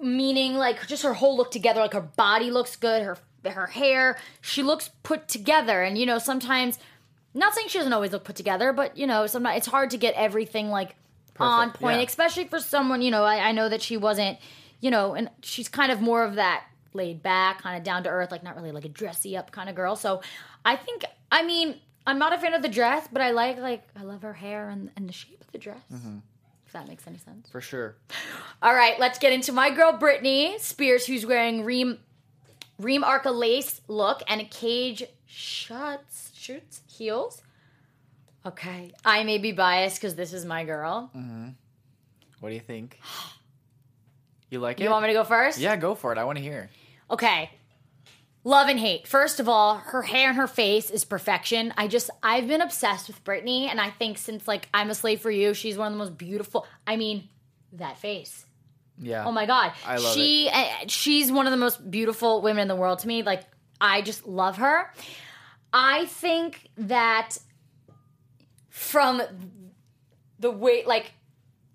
meaning 0.00 0.54
like 0.54 0.86
just 0.86 1.02
her 1.04 1.14
whole 1.14 1.36
look 1.36 1.50
together. 1.50 1.80
Like 1.80 1.94
her 1.94 2.00
body 2.00 2.50
looks 2.50 2.76
good. 2.76 3.02
Her 3.02 3.16
her 3.52 3.66
hair. 3.66 4.18
She 4.40 4.62
looks 4.62 4.90
put 5.02 5.28
together. 5.28 5.82
And 5.82 5.98
you 5.98 6.06
know, 6.06 6.18
sometimes. 6.18 6.78
Not 7.34 7.54
saying 7.54 7.68
she 7.68 7.78
doesn't 7.78 7.92
always 7.92 8.10
look 8.10 8.24
put 8.24 8.36
together, 8.36 8.72
but 8.72 8.96
you 8.96 9.06
know, 9.06 9.26
sometimes 9.26 9.58
it's 9.58 9.66
hard 9.66 9.90
to 9.90 9.98
get 9.98 10.14
everything 10.14 10.70
like 10.70 10.96
on 11.38 11.70
point, 11.72 11.98
yeah. 11.98 12.06
especially 12.06 12.44
for 12.44 12.58
someone. 12.58 13.02
You 13.02 13.10
know, 13.10 13.22
I, 13.22 13.48
I 13.48 13.52
know 13.52 13.68
that 13.68 13.82
she 13.82 13.96
wasn't. 13.96 14.38
You 14.80 14.90
know, 14.90 15.14
and 15.14 15.28
she's 15.42 15.68
kind 15.68 15.92
of 15.92 16.00
more 16.00 16.24
of 16.24 16.36
that 16.36 16.64
laid 16.94 17.22
back, 17.22 17.62
kind 17.62 17.76
of 17.76 17.84
down 17.84 18.02
to 18.04 18.08
earth, 18.08 18.30
like 18.30 18.42
not 18.42 18.56
really 18.56 18.72
like 18.72 18.84
a 18.84 18.88
dressy 18.88 19.36
up 19.36 19.50
kind 19.50 19.68
of 19.68 19.74
girl. 19.74 19.96
So 19.96 20.22
I 20.64 20.76
think, 20.76 21.04
I 21.30 21.42
mean, 21.42 21.76
I'm 22.06 22.18
not 22.18 22.32
a 22.32 22.38
fan 22.38 22.54
of 22.54 22.62
the 22.62 22.68
dress, 22.68 23.08
but 23.12 23.22
I 23.22 23.30
like 23.30 23.58
like 23.58 23.86
I 23.98 24.02
love 24.02 24.22
her 24.22 24.32
hair 24.32 24.68
and, 24.70 24.90
and 24.96 25.08
the 25.08 25.12
shape 25.12 25.40
of 25.40 25.50
the 25.52 25.58
dress. 25.58 25.82
Mm-hmm. 25.92 26.18
If 26.66 26.72
that 26.72 26.86
makes 26.86 27.06
any 27.06 27.18
sense. 27.18 27.48
For 27.50 27.60
sure. 27.60 27.96
All 28.62 28.74
right, 28.74 28.98
let's 28.98 29.18
get 29.18 29.32
into 29.32 29.52
my 29.52 29.70
girl 29.70 29.92
Britney 29.92 30.60
Spears, 30.60 31.06
who's 31.06 31.24
wearing 31.24 31.64
Reem 31.64 31.98
Reem 32.78 33.02
Acra 33.02 33.32
lace 33.32 33.80
look 33.88 34.22
and 34.28 34.40
a 34.40 34.44
cage 34.44 35.04
shuts 35.26 36.30
shoots 36.34 36.82
heels. 36.86 37.42
Okay, 38.46 38.92
I 39.04 39.24
may 39.24 39.38
be 39.38 39.52
biased 39.52 40.00
because 40.00 40.14
this 40.14 40.32
is 40.32 40.44
my 40.44 40.64
girl. 40.64 41.10
Mm-hmm. 41.14 41.48
What 42.40 42.48
do 42.50 42.54
you 42.54 42.60
think? 42.60 42.98
You 44.50 44.60
like 44.60 44.80
it? 44.80 44.84
You 44.84 44.88
want 44.88 45.02
me 45.02 45.08
to 45.08 45.12
go 45.12 45.24
first? 45.24 45.58
Yeah, 45.58 45.76
go 45.76 45.94
for 45.94 46.10
it. 46.10 46.16
I 46.16 46.24
want 46.24 46.38
to 46.38 46.42
hear. 46.42 46.70
Okay. 47.10 47.50
Love 48.44 48.68
and 48.68 48.80
hate. 48.80 49.06
First 49.06 49.40
of 49.40 49.48
all, 49.48 49.76
her 49.76 50.00
hair 50.00 50.28
and 50.28 50.38
her 50.38 50.46
face 50.46 50.88
is 50.88 51.04
perfection. 51.04 51.74
I 51.76 51.86
just 51.86 52.08
I've 52.22 52.48
been 52.48 52.62
obsessed 52.62 53.08
with 53.08 53.22
Britney, 53.24 53.68
and 53.68 53.78
I 53.78 53.90
think 53.90 54.16
since 54.16 54.48
like 54.48 54.68
I'm 54.72 54.88
a 54.88 54.94
slave 54.94 55.20
for 55.20 55.30
you, 55.30 55.52
she's 55.52 55.76
one 55.76 55.88
of 55.88 55.92
the 55.92 55.98
most 55.98 56.16
beautiful. 56.16 56.66
I 56.86 56.96
mean, 56.96 57.28
that 57.72 57.98
face. 57.98 58.46
Yeah. 59.00 59.24
Oh 59.26 59.32
my 59.32 59.46
god, 59.46 59.72
I 59.86 59.96
love 59.96 60.14
she 60.14 60.50
uh, 60.52 60.64
she's 60.86 61.30
one 61.30 61.46
of 61.46 61.50
the 61.50 61.56
most 61.56 61.90
beautiful 61.90 62.42
women 62.42 62.62
in 62.62 62.68
the 62.68 62.76
world 62.76 63.00
to 63.00 63.08
me. 63.08 63.22
Like 63.22 63.44
I 63.80 64.02
just 64.02 64.26
love 64.26 64.56
her. 64.56 64.92
I 65.72 66.06
think 66.06 66.68
that 66.76 67.36
from 68.70 69.22
the 70.38 70.50
way 70.50 70.84
like 70.86 71.12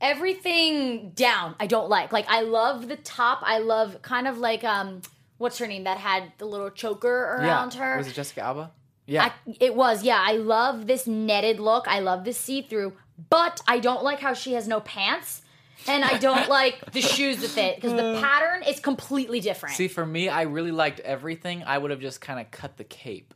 everything 0.02 1.12
down 1.12 1.56
I 1.60 1.68
don't 1.68 1.90
like. 1.90 2.12
Like 2.12 2.26
I 2.28 2.42
love 2.42 2.88
the 2.88 2.98
top. 2.98 3.40
I 3.44 3.60
love 3.60 4.02
kind 4.02 4.28
of 4.28 4.38
like 4.38 4.64
um 4.64 5.02
what's 5.38 5.58
her 5.58 5.68
name 5.68 5.84
that 5.86 5.98
had 5.98 6.32
the 6.38 6.46
little 6.46 6.70
choker 6.70 7.38
around 7.38 7.76
yeah. 7.76 7.80
her. 7.80 7.98
Was 7.98 8.08
it 8.08 8.14
Jessica 8.14 8.42
Alba? 8.42 8.72
Yeah. 9.06 9.26
I, 9.26 9.56
it 9.60 9.76
was, 9.76 10.04
yeah. 10.04 10.24
I 10.26 10.34
love 10.34 10.88
this 10.88 11.08
netted 11.08 11.60
look. 11.60 11.88
I 11.88 12.00
love 12.00 12.24
this 12.24 12.38
see 12.38 12.62
through, 12.62 12.94
but 13.30 13.62
I 13.68 13.80
don't 13.80 14.04
like 14.04 14.20
how 14.20 14.34
she 14.34 14.54
has 14.54 14.68
no 14.68 14.80
pants. 14.80 15.42
And 15.88 16.04
I 16.04 16.18
don't 16.18 16.50
like 16.62 16.92
the 16.92 17.02
shoes 17.02 17.42
with 17.42 17.58
it 17.58 17.76
because 17.76 17.94
the 17.94 18.20
pattern 18.22 18.64
is 18.64 18.80
completely 18.80 19.40
different. 19.40 19.76
See, 19.76 19.88
for 19.88 20.06
me, 20.06 20.30
I 20.30 20.44
really 20.44 20.72
liked 20.72 21.00
everything. 21.02 21.64
I 21.64 21.78
would 21.78 21.92
have 21.92 22.00
just 22.00 22.22
kind 22.22 22.40
of 22.40 22.52
cut 22.52 22.78
the 22.78 22.84
cape. 22.84 23.34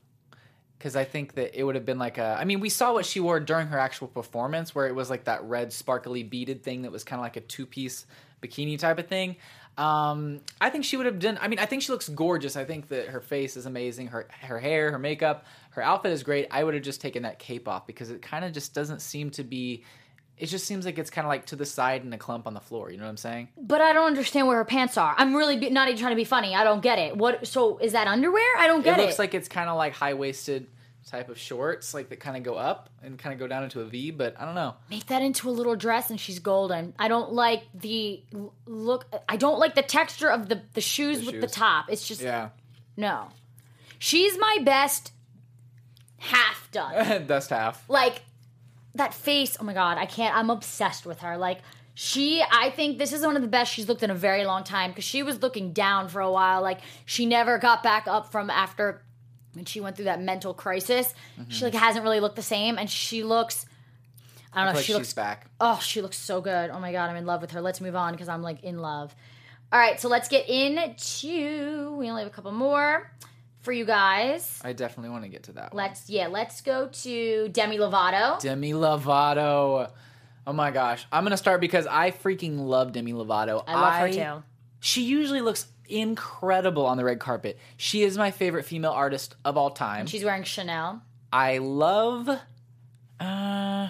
Because 0.78 0.96
I 0.96 1.06
think 1.06 1.34
that 1.34 1.60
it 1.60 1.64
would 1.64 1.74
have 1.74 1.86
been 1.86 1.98
like 1.98 2.20
a. 2.20 2.38
I 2.40 2.46
mean, 2.46 2.60
we 2.60 2.70
saw 2.70 2.94
what 2.94 3.06
she 3.06 3.20
wore 3.20 3.40
during 3.40 3.68
her 3.68 3.80
actual 3.80 4.08
performance, 4.08 4.76
where 4.76 4.86
it 4.86 4.94
was 4.94 5.10
like 5.10 5.24
that 5.24 5.44
red, 5.44 5.74
sparkly, 5.74 6.22
beaded 6.22 6.64
thing 6.64 6.84
that 6.84 6.92
was 6.92 7.04
kind 7.04 7.20
of 7.20 7.24
like 7.24 7.36
a 7.36 7.42
two 7.42 7.66
piece 7.66 8.06
bikini 8.44 8.78
type 8.78 9.00
of 9.00 9.08
thing. 9.08 9.38
Um, 9.78 10.42
I 10.60 10.70
think 10.72 10.86
she 10.86 10.98
would 10.98 11.06
have 11.06 11.20
done. 11.20 11.38
I 11.40 11.48
mean, 11.48 11.60
I 11.60 11.66
think 11.66 11.84
she 11.84 11.92
looks 11.92 12.10
gorgeous. 12.10 12.56
I 12.56 12.66
think 12.66 12.88
that 12.90 13.08
her 13.10 13.22
face 13.22 13.56
is 13.58 13.66
amazing. 13.66 14.08
Her 14.08 14.28
her 14.42 14.60
hair, 14.60 14.92
her 14.92 15.00
makeup, 15.00 15.46
her 15.72 15.84
outfit 15.84 16.12
is 16.12 16.24
great. 16.24 16.48
I 16.50 16.64
would 16.64 16.74
have 16.74 16.84
just 16.84 17.00
taken 17.00 17.24
that 17.24 17.38
cape 17.38 17.68
off 17.68 17.86
because 17.86 18.10
it 18.10 18.22
kind 18.22 18.44
of 18.44 18.54
just 18.54 18.74
doesn't 18.74 19.02
seem 19.02 19.30
to 19.32 19.44
be. 19.44 19.84
It 20.38 20.48
just 20.48 20.66
seems 20.68 20.86
like 20.86 21.00
it's 21.00 21.10
kind 21.10 21.26
of 21.26 21.30
like 21.30 21.48
to 21.48 21.56
the 21.56 21.66
side 21.66 22.04
and 22.04 22.14
a 22.14 22.18
clump 22.18 22.46
on 22.46 22.54
the 22.54 22.60
floor. 22.60 22.92
You 22.92 22.98
know 22.98 23.06
what 23.06 23.10
I'm 23.10 23.18
saying? 23.18 23.48
but 23.60 23.82
I 23.82 23.92
don't 23.94 24.06
understand 24.06 24.48
where 24.48 24.58
her 24.58 24.66
pants 24.66 24.96
are. 24.98 25.16
I'm 25.18 25.36
really 25.36 25.58
be- 25.58 25.70
not 25.72 25.88
even 25.88 26.00
trying 26.00 26.12
to 26.12 26.16
be 26.16 26.26
funny. 26.26 26.54
I 26.56 26.64
don't 26.64 26.82
get 26.82 27.00
it. 27.00 27.18
What? 27.18 27.48
So 27.48 27.78
is 27.80 27.94
that 27.94 28.08
underwear? 28.08 28.46
I 28.58 28.68
don't 28.68 28.84
get 28.84 29.00
it 29.00 29.02
it. 29.02 29.06
looks 29.08 29.20
like 29.20 29.34
it's 29.34 29.48
kind 29.48 29.68
of 29.70 29.78
like 29.78 29.94
high 29.94 30.14
waisted 30.14 30.68
type 31.08 31.30
of 31.30 31.38
shorts, 31.40 31.94
like 31.94 32.10
that 32.10 32.20
kind 32.20 32.36
of 32.36 32.44
go 32.44 32.56
up 32.56 32.90
and 33.02 33.18
kind 33.18 33.32
of 33.34 33.40
go 33.40 33.48
down 33.48 33.64
into 33.64 33.80
a 33.80 33.86
V. 33.86 34.12
But 34.12 34.36
I 34.40 34.46
don't 34.46 34.56
know. 34.56 34.76
make 34.92 35.08
that 35.08 35.22
into 35.24 35.50
a 35.50 35.52
little 35.52 35.76
dress 35.76 36.10
and 36.12 36.20
she's 36.20 36.38
golden. 36.40 36.94
I 37.00 37.08
don't 37.08 37.32
like 37.32 37.64
the 37.74 38.22
look. 38.66 39.08
I 39.28 39.38
don't 39.38 39.58
like 39.58 39.74
the 39.74 39.82
texture 39.82 40.30
of 40.30 40.50
the 40.50 40.62
the 40.74 40.82
shoes 40.82 41.26
with 41.26 41.42
the 41.42 41.48
top. 41.48 41.86
It's 41.90 42.08
just 42.08 42.22
Yeah, 42.22 42.50
no. 42.96 43.30
She's 44.00 44.38
my 44.38 44.60
best 44.64 45.14
half 46.20 46.70
done. 46.72 47.26
Best 47.28 47.50
half. 47.50 47.84
like 47.90 48.22
that 48.98 49.14
face 49.14 49.58
oh 49.60 49.64
my 49.64 49.74
god 49.74 49.98
i 49.98 50.06
can't 50.06 50.36
i'm 50.36 50.50
obsessed 50.50 51.06
with 51.06 51.20
her. 51.20 51.38
Like 51.38 51.60
she 51.94 52.44
i 52.52 52.70
think 52.70 52.98
this 53.00 53.12
is 53.14 53.26
one 53.26 53.36
of 53.36 53.42
the 53.42 53.48
best 53.48 53.74
she's 53.74 53.88
looked 53.88 54.04
in 54.04 54.12
a 54.12 54.16
very 54.16 54.46
long 54.46 54.64
time 54.64 54.92
because 54.92 55.04
she 55.04 55.24
was 55.24 55.42
looking 55.42 55.74
down 55.74 56.10
for 56.10 56.22
a 56.22 56.32
while. 56.32 56.62
Like 56.62 56.82
she 57.06 57.26
never 57.26 57.58
got 57.58 57.82
back 57.84 58.08
up 58.08 58.32
from 58.32 58.50
after 58.50 59.02
when 59.54 59.66
she 59.66 59.80
went 59.82 59.96
through 59.96 60.06
that 60.06 60.22
mental 60.22 60.54
crisis. 60.54 61.14
Mm-hmm. 61.40 61.50
She 61.50 61.66
like 61.66 61.74
hasn't 61.74 62.04
really 62.04 62.20
looked 62.20 62.36
the 62.36 62.44
same 62.44 62.78
and 62.78 62.90
she 62.90 63.24
looks 63.24 63.66
i 64.54 64.60
don't 64.64 64.74
know 64.74 64.78
Like 64.78 64.86
she 64.86 64.92
she's 64.94 64.96
looks 64.96 65.14
back. 65.14 65.48
oh 65.60 65.80
she 65.82 66.02
looks 66.02 66.18
so 66.18 66.40
good. 66.42 66.70
Oh 66.70 66.80
my 66.80 66.92
god 66.92 67.10
i'm 67.10 67.16
in 67.16 67.26
love 67.26 67.42
with 67.42 67.52
her. 67.52 67.62
Let's 67.62 67.82
move 67.82 67.96
on 67.96 68.14
because 68.14 68.30
i'm 68.30 68.42
like 68.44 68.64
in 68.64 68.78
love. 68.80 69.16
All 69.70 69.80
right, 69.80 70.00
so 70.00 70.08
let's 70.08 70.30
get 70.30 70.48
into. 70.48 71.94
We 71.98 72.10
only 72.10 72.22
have 72.22 72.32
a 72.32 72.34
couple 72.34 72.54
more 72.54 73.12
for 73.68 73.74
you 73.74 73.84
guys. 73.84 74.62
I 74.64 74.72
definitely 74.72 75.10
want 75.10 75.24
to 75.26 75.30
get 75.30 75.44
to 75.44 75.52
that. 75.54 75.74
one. 75.74 75.84
Let's 75.84 76.10
yeah, 76.10 76.28
let's 76.28 76.62
go 76.62 76.88
to 76.88 77.50
Demi 77.50 77.78
Lovato. 77.78 78.40
Demi 78.40 78.72
Lovato. 78.72 79.92
Oh 80.48 80.54
my 80.54 80.72
gosh. 80.72 81.06
I'm 81.12 81.24
going 81.26 81.32
to 81.32 81.38
start 81.38 81.60
because 81.60 81.86
I 81.86 82.12
freaking 82.12 82.58
love 82.60 82.94
Demi 82.94 83.12
Lovato. 83.12 83.62
I 83.68 83.74
love 83.76 83.94
her 83.96 84.10
too. 84.14 84.44
She 84.80 85.04
usually 85.04 85.42
looks 85.42 85.68
incredible 85.90 86.86
on 86.86 86.96
the 86.96 87.04
red 87.04 87.20
carpet. 87.20 87.60
She 87.76 88.04
is 88.04 88.18
my 88.18 88.32
favorite 88.32 88.64
female 88.64 88.92
artist 88.92 89.36
of 89.44 89.58
all 89.58 89.72
time. 89.72 90.06
She's 90.08 90.24
wearing 90.24 90.44
Chanel. 90.44 91.02
I 91.34 91.58
love 91.58 92.30
uh 93.20 93.90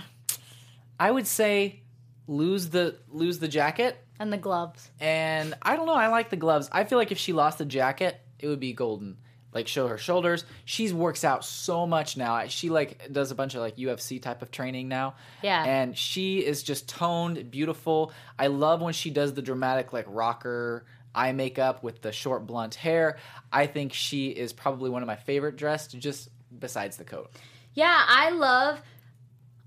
I 0.99 1.11
would 1.11 1.27
say 1.27 1.81
lose 2.27 2.69
the 2.69 2.95
lose 3.09 3.37
the 3.37 3.47
jacket 3.47 4.03
And 4.19 4.33
the 4.33 4.37
gloves. 4.37 4.89
and 4.99 5.53
I 5.61 5.75
don't 5.75 5.85
know, 5.85 5.93
I 5.93 6.07
like 6.07 6.31
the 6.31 6.35
gloves. 6.37 6.67
I 6.71 6.83
feel 6.85 6.97
like 6.97 7.11
if 7.11 7.19
she 7.19 7.33
lost 7.33 7.59
the 7.59 7.65
jacket, 7.65 8.19
it 8.39 8.47
would 8.47 8.59
be 8.59 8.73
golden. 8.73 9.17
Like 9.57 9.67
show 9.67 9.87
her 9.87 9.97
shoulders. 9.97 10.45
She 10.65 10.93
works 10.93 11.23
out 11.23 11.43
so 11.43 11.87
much 11.87 12.15
now. 12.15 12.45
She 12.45 12.69
like 12.69 13.11
does 13.11 13.31
a 13.31 13.35
bunch 13.35 13.55
of 13.55 13.61
like 13.61 13.75
UFC 13.75 14.21
type 14.21 14.43
of 14.43 14.51
training 14.51 14.87
now. 14.87 15.15
Yeah. 15.41 15.63
And 15.63 15.97
she 15.97 16.45
is 16.45 16.61
just 16.61 16.87
toned, 16.87 17.49
beautiful. 17.49 18.13
I 18.37 18.47
love 18.47 18.81
when 18.83 18.93
she 18.93 19.09
does 19.09 19.33
the 19.33 19.41
dramatic 19.41 19.93
like 19.93 20.05
rocker 20.07 20.85
eye 21.15 21.31
makeup 21.31 21.81
with 21.81 22.03
the 22.03 22.11
short 22.11 22.45
blunt 22.45 22.75
hair. 22.75 23.17
I 23.51 23.65
think 23.65 23.93
she 23.93 24.27
is 24.27 24.53
probably 24.53 24.91
one 24.91 25.01
of 25.01 25.07
my 25.07 25.15
favorite 25.15 25.55
dressed 25.55 25.97
just 25.97 26.29
besides 26.59 26.97
the 26.97 27.03
coat. 27.03 27.31
Yeah, 27.73 28.05
I 28.07 28.29
love 28.29 28.79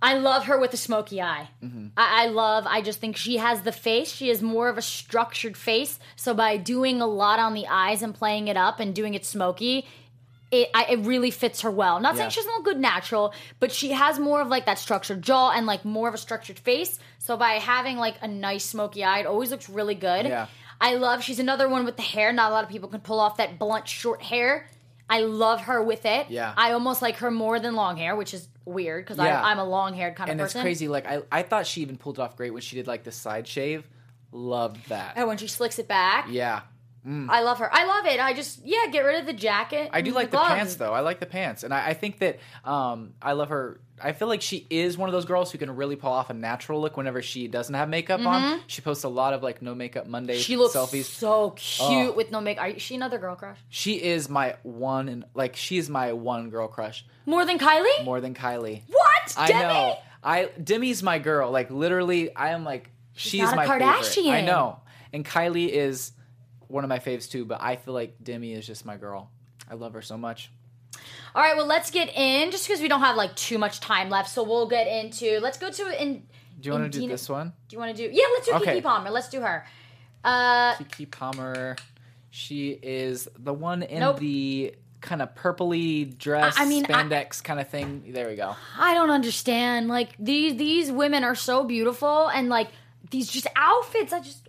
I 0.02 0.14
love 0.14 0.44
her 0.46 0.58
with 0.58 0.72
a 0.72 0.78
smoky 0.78 1.20
eye. 1.20 1.48
Mm-hmm. 1.62 1.88
I, 1.96 2.24
I 2.24 2.26
love 2.28 2.66
I 2.66 2.80
just 2.80 3.00
think 3.00 3.16
she 3.16 3.36
has 3.36 3.62
the 3.62 3.72
face. 3.72 4.10
She 4.10 4.28
has 4.28 4.40
more 4.42 4.68
of 4.68 4.78
a 4.78 4.82
structured 4.82 5.56
face. 5.56 5.98
So 6.16 6.32
by 6.34 6.56
doing 6.56 7.00
a 7.02 7.06
lot 7.06 7.38
on 7.38 7.54
the 7.54 7.66
eyes 7.66 8.02
and 8.02 8.14
playing 8.14 8.48
it 8.48 8.56
up 8.56 8.80
and 8.80 8.94
doing 8.94 9.14
it 9.14 9.26
smoky, 9.26 9.86
it 10.50 10.70
I, 10.74 10.86
it 10.90 11.00
really 11.00 11.30
fits 11.30 11.60
her 11.60 11.70
well. 11.70 12.00
Not 12.00 12.16
saying 12.16 12.26
Yeah. 12.26 12.30
she 12.30 12.40
doesn't 12.42 12.64
good 12.64 12.80
natural, 12.80 13.34
but 13.58 13.72
she 13.72 13.90
has 13.92 14.18
more 14.18 14.40
of 14.40 14.48
like 14.48 14.66
that 14.66 14.78
structured 14.78 15.22
jaw 15.22 15.50
and 15.50 15.66
like 15.66 15.84
more 15.84 16.08
of 16.08 16.14
a 16.14 16.18
structured 16.18 16.58
face. 16.58 16.98
So 17.18 17.36
by 17.36 17.52
having 17.52 17.98
like 17.98 18.14
a 18.22 18.28
nice 18.28 18.64
smoky 18.64 19.04
eye, 19.04 19.20
it 19.20 19.26
always 19.26 19.50
looks 19.50 19.68
really 19.68 19.94
good. 19.94 20.26
Yeah. 20.26 20.46
I 20.80 20.94
love 20.94 21.22
she's 21.22 21.38
another 21.38 21.68
one 21.68 21.84
with 21.84 21.96
the 21.96 22.02
hair. 22.02 22.32
Not 22.32 22.50
a 22.50 22.54
lot 22.54 22.64
of 22.64 22.70
people 22.70 22.88
can 22.88 23.00
pull 23.00 23.20
off 23.20 23.36
that 23.36 23.58
blunt 23.58 23.86
short 23.86 24.22
hair. 24.22 24.66
I 25.10 25.20
love 25.22 25.62
her 25.62 25.82
with 25.82 26.06
it. 26.06 26.30
Yeah. 26.30 26.54
I 26.56 26.72
almost 26.72 27.02
like 27.02 27.16
her 27.16 27.30
more 27.30 27.58
than 27.60 27.74
long 27.74 27.96
hair, 27.96 28.14
which 28.16 28.32
is 28.32 28.48
weird 28.70 29.04
because 29.04 29.18
Yeah. 29.18 29.42
I'm 29.42 29.58
a 29.58 29.64
long 29.64 29.94
haired 29.94 30.16
kind 30.16 30.30
And 30.30 30.40
of 30.40 30.44
person. 30.46 30.60
And 30.60 30.68
it's 30.68 30.78
crazy. 30.78 30.88
Like 30.88 31.06
I, 31.06 31.22
I 31.30 31.42
thought 31.42 31.66
she 31.66 31.82
even 31.82 31.96
pulled 31.96 32.18
it 32.18 32.22
off 32.22 32.36
great 32.36 32.52
when 32.52 32.62
she 32.62 32.76
did 32.76 32.86
like 32.86 33.04
the 33.04 33.12
side 33.12 33.46
shave. 33.46 33.86
Loved 34.32 34.88
that. 34.88 35.14
And 35.16 35.26
when 35.28 35.36
she 35.38 35.48
slicks 35.48 35.78
it 35.78 35.88
back, 35.88 36.26
Yeah. 36.30 36.60
I 37.04 37.40
love 37.40 37.58
her. 37.60 37.68
I 37.72 37.86
love 37.86 38.06
it. 38.06 38.20
I 38.20 38.34
just 38.34 38.60
yeah, 38.62 38.86
get 38.92 39.00
rid 39.06 39.18
of 39.18 39.24
the 39.26 39.32
jacket. 39.32 39.88
I 39.90 40.02
do 40.02 40.12
like 40.12 40.30
the, 40.30 40.36
gloves. 40.36 40.50
pants 40.54 40.74
though. 40.74 40.92
I 40.92 41.00
like 41.00 41.18
the 41.18 41.24
pants, 41.24 41.62
and 41.64 41.72
I, 41.72 41.88
I 41.88 41.94
think 41.94 42.18
that 42.18 42.38
um, 42.62 43.14
I 43.22 43.32
love 43.32 43.48
her. 43.48 43.80
I 44.02 44.12
feel 44.12 44.28
like 44.28 44.40
she 44.42 44.66
is 44.70 44.96
one 44.96 45.08
of 45.08 45.12
those 45.12 45.24
girls 45.24 45.52
who 45.52 45.58
can 45.58 45.74
really 45.76 45.96
pull 45.96 46.10
off 46.12 46.30
a 46.30 46.34
natural 46.34 46.80
look 46.80 46.96
whenever 46.96 47.20
she 47.22 47.48
doesn't 47.48 47.74
have 47.74 47.88
makeup 47.88 48.20
on. 48.24 48.60
She 48.66 48.80
posts 48.82 49.04
a 49.04 49.08
lot 49.08 49.34
of 49.34 49.42
like 49.42 49.60
no 49.62 49.74
makeup 49.74 50.06
Monday 50.06 50.34
Mm-hmm. 50.34 50.42
She 50.42 50.56
looks 50.56 50.74
selfies. 50.74 51.04
so 51.04 51.50
cute 51.50 52.08
Oh. 52.08 52.12
with 52.12 52.30
no 52.30 52.40
makeup. 52.40 52.64
Are 52.64 52.68
you, 52.68 52.76
is 52.76 52.82
she 52.82 52.94
another 52.94 53.18
girl 53.18 53.36
crush? 53.36 53.58
She 53.68 54.02
is 54.02 54.28
my 54.28 54.56
one, 54.62 55.08
and 55.08 55.24
like 55.34 55.56
she 55.56 55.76
is 55.78 55.88
my 55.90 56.12
one 56.12 56.50
girl 56.50 56.68
crush 56.68 57.04
More 57.26 57.44
than 57.44 57.58
Kylie? 57.58 58.04
more 58.04 58.20
than 58.20 58.34
Kylie. 58.34 58.82
What? 58.88 59.34
I 59.36 59.46
Demi? 59.48 59.60
know. 59.62 59.96
I 60.22 60.50
Demi's 60.62 61.02
my 61.02 61.18
girl. 61.18 61.50
Like 61.50 61.70
literally, 61.70 62.34
I 62.34 62.50
am 62.50 62.64
like 62.64 62.90
she's, 63.12 63.50
a 63.50 63.54
my 63.56 63.66
Kardashian. 63.66 64.14
favorite. 64.14 64.30
I 64.32 64.40
know, 64.42 64.80
and 65.12 65.24
Kylie 65.24 65.68
is 65.68 66.12
one 66.68 66.84
of 66.84 66.88
my 66.88 66.98
faves 66.98 67.30
too. 67.30 67.44
But 67.44 67.60
I 67.62 67.76
feel 67.76 67.94
like 67.94 68.16
Demi 68.22 68.52
is 68.54 68.66
just 68.66 68.84
my 68.84 68.96
girl. 68.96 69.30
I 69.70 69.74
love 69.74 69.92
her 69.94 70.02
so 70.02 70.16
much. 70.18 70.50
All 71.34 71.42
right, 71.42 71.56
well, 71.56 71.66
let's 71.66 71.90
get 71.90 72.08
in 72.16 72.50
just 72.50 72.66
because 72.66 72.80
we 72.80 72.88
don't 72.88 73.00
have 73.00 73.16
like 73.16 73.36
too 73.36 73.56
much 73.58 73.80
time 73.80 74.10
left. 74.10 74.30
So 74.30 74.42
we'll 74.42 74.68
get 74.68 74.86
into. 74.88 75.38
Let's 75.40 75.58
go 75.58 75.70
to 75.70 76.02
in. 76.02 76.24
Do 76.60 76.66
you 76.68 76.72
want 76.72 76.92
to 76.92 77.00
do 77.00 77.06
this 77.08 77.28
one? 77.28 77.52
Do 77.68 77.76
you 77.76 77.80
want 77.80 77.96
to 77.96 78.08
do? 78.08 78.10
Yeah, 78.12 78.24
let's 78.34 78.46
do 78.46 78.54
Okay. 78.54 78.80
Keke 78.80 78.82
Palmer. 78.82 79.10
Let's 79.10 79.28
do 79.28 79.40
her. 79.40 79.64
Uh, 80.24 80.74
Keke 80.74 81.10
Palmer. 81.10 81.76
She 82.30 82.70
is 82.70 83.28
the 83.38 83.52
one 83.54 83.82
in 83.82 84.00
Nope. 84.00 84.18
the 84.18 84.74
kind 85.00 85.22
of 85.22 85.34
purpley 85.34 86.16
dress, 86.18 86.58
I- 86.58 86.64
I 86.64 86.66
mean, 86.66 86.84
I- 86.84 86.88
spandex 86.88 87.42
kind 87.42 87.58
of 87.58 87.68
thing. 87.68 88.04
There 88.12 88.28
we 88.28 88.36
go. 88.36 88.54
I 88.78 88.92
don't 88.94 89.10
understand. 89.10 89.88
Like 89.88 90.10
these 90.18 90.56
these 90.56 90.90
women 90.92 91.24
are 91.24 91.34
so 91.34 91.64
beautiful, 91.64 92.28
and 92.28 92.48
like 92.48 92.68
these 93.10 93.28
just 93.30 93.46
outfits. 93.56 94.12
I 94.12 94.20
just 94.20 94.48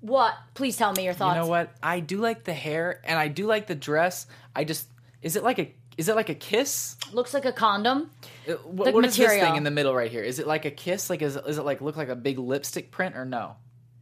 what? 0.00 0.34
Please 0.54 0.76
tell 0.76 0.92
me 0.92 1.04
your 1.04 1.14
thoughts. 1.14 1.36
You 1.36 1.42
know 1.42 1.48
what? 1.48 1.70
I 1.82 2.00
do 2.00 2.18
like 2.18 2.44
the 2.44 2.52
hair 2.52 3.00
and 3.04 3.18
I 3.18 3.28
do 3.28 3.46
like 3.46 3.66
the 3.66 3.74
dress. 3.74 4.26
I 4.54 4.64
just 4.64 4.86
is 5.28 5.36
it 5.36 5.44
like 5.44 5.58
a 5.58 5.74
is 5.98 6.08
it 6.08 6.16
like 6.16 6.28
a 6.30 6.34
kiss? 6.34 6.96
Looks 7.12 7.34
like 7.34 7.44
a 7.44 7.52
condom. 7.52 8.10
Uh, 8.48 8.52
wh- 8.54 8.84
The 8.86 8.92
what 8.92 9.04
is 9.04 9.16
this 9.16 9.18
material. 9.18 9.46
thing 9.46 9.56
in 9.56 9.64
the 9.64 9.70
middle 9.70 9.94
right 9.94 10.10
here? 10.10 10.22
Is 10.22 10.38
it 10.38 10.46
like 10.46 10.64
a 10.64 10.70
kiss? 10.70 11.10
Like 11.10 11.22
is, 11.22 11.36
is 11.36 11.58
it 11.58 11.64
like 11.64 11.80
look 11.80 11.96
like 11.96 12.08
a 12.08 12.16
big 12.16 12.38
lipstick 12.38 12.90
print 12.90 13.16
or 13.16 13.24
no? 13.24 13.56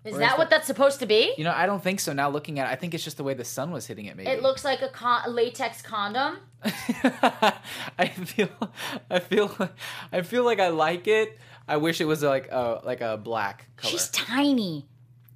Is 0.04 0.14
Or 0.14 0.18
that 0.18 0.38
what 0.38 0.50
that's 0.50 0.68
supposed 0.68 1.00
to 1.00 1.06
be? 1.06 1.32
You 1.36 1.42
know, 1.42 1.52
I 1.52 1.66
don't 1.66 1.82
think 1.82 1.98
so. 1.98 2.12
Now 2.12 2.28
looking 2.28 2.60
at, 2.60 2.68
it, 2.68 2.72
I 2.72 2.76
think 2.76 2.94
it's 2.94 3.02
just 3.02 3.16
the 3.16 3.24
way 3.24 3.34
the 3.34 3.44
sun 3.44 3.72
was 3.72 3.88
hitting 3.88 4.04
it. 4.06 4.16
Maybe 4.16 4.30
It 4.30 4.40
looks 4.40 4.64
like 4.64 4.80
a, 4.80 4.88
con- 4.88 5.22
a 5.26 5.30
latex 5.30 5.82
condom. 5.82 6.36
I 7.98 8.06
feel, 8.24 8.48
I 9.10 9.18
feel, 9.18 9.68
I 10.12 10.22
feel 10.22 10.44
like 10.44 10.60
I 10.60 10.68
like 10.68 11.08
it. 11.08 11.38
I 11.66 11.78
wish 11.78 12.00
it 12.00 12.04
was 12.04 12.22
like 12.22 12.48
a 12.52 12.80
like 12.84 13.00
a 13.00 13.16
black 13.16 13.66
color. 13.76 13.90
She's 13.90 14.08
tiny. 14.10 14.86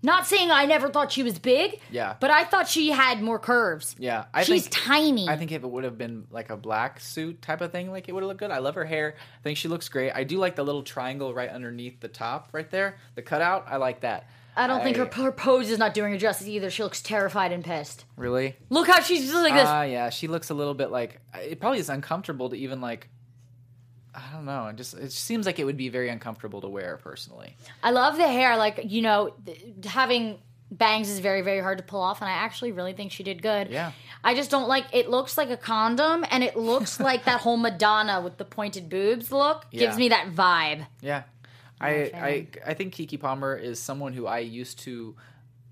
Not 0.03 0.27
saying 0.27 0.51
I 0.51 0.65
never 0.65 0.89
thought 0.89 1.13
she 1.13 1.23
was 1.23 1.39
big. 1.39 1.81
Yeah. 1.91 2.17
But 2.21 2.31
I 2.31 2.45
thought 2.45 2.69
she 2.69 2.89
had 2.91 3.23
more 3.23 3.39
curves. 3.39 3.95
yeah, 3.99 4.25
I 4.33 4.45
She's 4.45 4.67
think 4.69 4.75
tiny. 4.87 5.29
I 5.29 5.37
think 5.37 5.53
if 5.53 5.63
it 5.63 5.71
would 5.71 5.85
have 5.85 5.99
been 5.99 6.27
like 6.31 6.51
a 6.51 6.57
black 6.57 7.01
suit 7.01 7.43
type 7.43 7.61
of 7.61 7.71
thing, 7.73 7.91
like 7.91 8.09
it 8.09 8.13
would 8.13 8.23
have 8.23 8.29
looked 8.29 8.41
good. 8.41 8.51
I 8.51 8.59
love 8.59 8.75
her 8.77 8.85
hair. 8.85 9.15
I 9.19 9.43
think 9.43 9.59
she 9.59 9.69
looks 9.69 9.89
great. 9.89 10.13
I 10.13 10.25
do 10.25 10.39
like 10.39 10.57
the 10.57 10.65
little 10.65 10.83
triangle 10.83 11.35
right 11.35 11.51
underneath 11.51 12.01
the 12.01 12.09
top, 12.09 12.49
right 12.53 12.71
there, 12.71 12.97
the 13.15 13.23
cutout. 13.23 13.67
I 13.69 13.77
like 13.77 14.01
that. 14.01 14.29
I 14.57 14.67
don't 14.67 14.83
think 14.83 14.97
her, 14.97 15.07
her 15.23 15.33
pose 15.33 15.71
is 15.71 15.79
not 15.79 15.95
doing 15.95 16.13
her 16.13 16.19
justice 16.19 16.49
either. 16.49 16.71
She 16.71 16.83
looks 16.83 17.01
terrified 17.01 17.53
and 17.53 17.65
pissed. 17.65 18.05
Really? 18.17 18.57
Look 18.69 18.89
how 18.89 19.01
she's 19.01 19.23
just 19.23 19.35
like 19.35 19.55
this. 19.55 19.67
Ah, 19.67 19.83
yeah. 19.83 20.11
She 20.11 20.27
looks 20.27 20.51
a 20.51 20.55
little 20.55 20.75
bit 20.75 20.91
like 20.91 21.21
it. 21.35 21.61
Probably 21.61 21.79
is 21.79 21.89
uncomfortable 21.89 22.51
to 22.51 22.57
even 22.57 22.81
like. 22.81 23.09
I 24.15 24.23
don't 24.33 24.45
know. 24.45 24.67
It 24.67 24.77
just 24.77 24.95
it 24.95 25.13
seems 25.13 25.47
like 25.47 25.59
it 25.59 25.65
would 25.65 25.77
be 25.77 25.89
very 25.89 26.09
uncomfortable 26.09 26.61
to 26.63 26.69
wear 26.69 26.99
personally. 27.03 27.57
I 27.83 27.91
love 27.91 28.17
the 28.17 28.27
hair. 28.27 28.57
Like, 28.57 28.81
you 28.85 29.03
know, 29.03 29.35
th- 29.47 29.65
having 29.85 30.39
bangs 30.71 31.09
is 31.09 31.19
very, 31.19 31.43
very 31.43 31.61
hard 31.61 31.79
to 31.79 31.85
pull 31.85 32.01
off. 32.01 32.21
And 32.21 32.29
I 32.29 32.33
actually 32.35 32.73
really 32.73 32.93
think 32.93 33.13
she 33.13 33.23
did 33.23 33.43
good. 33.43 33.69
Yeah. 33.71 33.93
I 34.23 34.35
just 34.35 34.51
don't 34.51 34.69
like 34.69 34.87
it 34.93 35.09
looks 35.09 35.39
like 35.39 35.51
a 35.51 35.57
condom 35.57 36.25
and 36.31 36.45
it 36.45 36.57
looks 36.57 37.01
like 37.09 37.25
that 37.25 37.41
whole 37.41 37.57
Madonna 37.57 38.21
with 38.21 38.37
the 38.37 38.45
pointed 38.45 38.89
boobs 38.89 39.33
look 39.33 39.67
gives 39.71 39.97
me 39.97 40.11
that 40.11 40.33
vibe. 40.35 40.87
Yeah, 41.01 41.23
I, 41.81 41.89
I 42.15 42.47
I 42.67 42.75
think 42.75 42.95
Keke 42.95 43.19
Palmer 43.19 43.57
is 43.57 43.79
someone 43.81 44.13
who 44.13 44.27
I 44.27 44.41
used 44.41 44.81
to, 44.81 45.17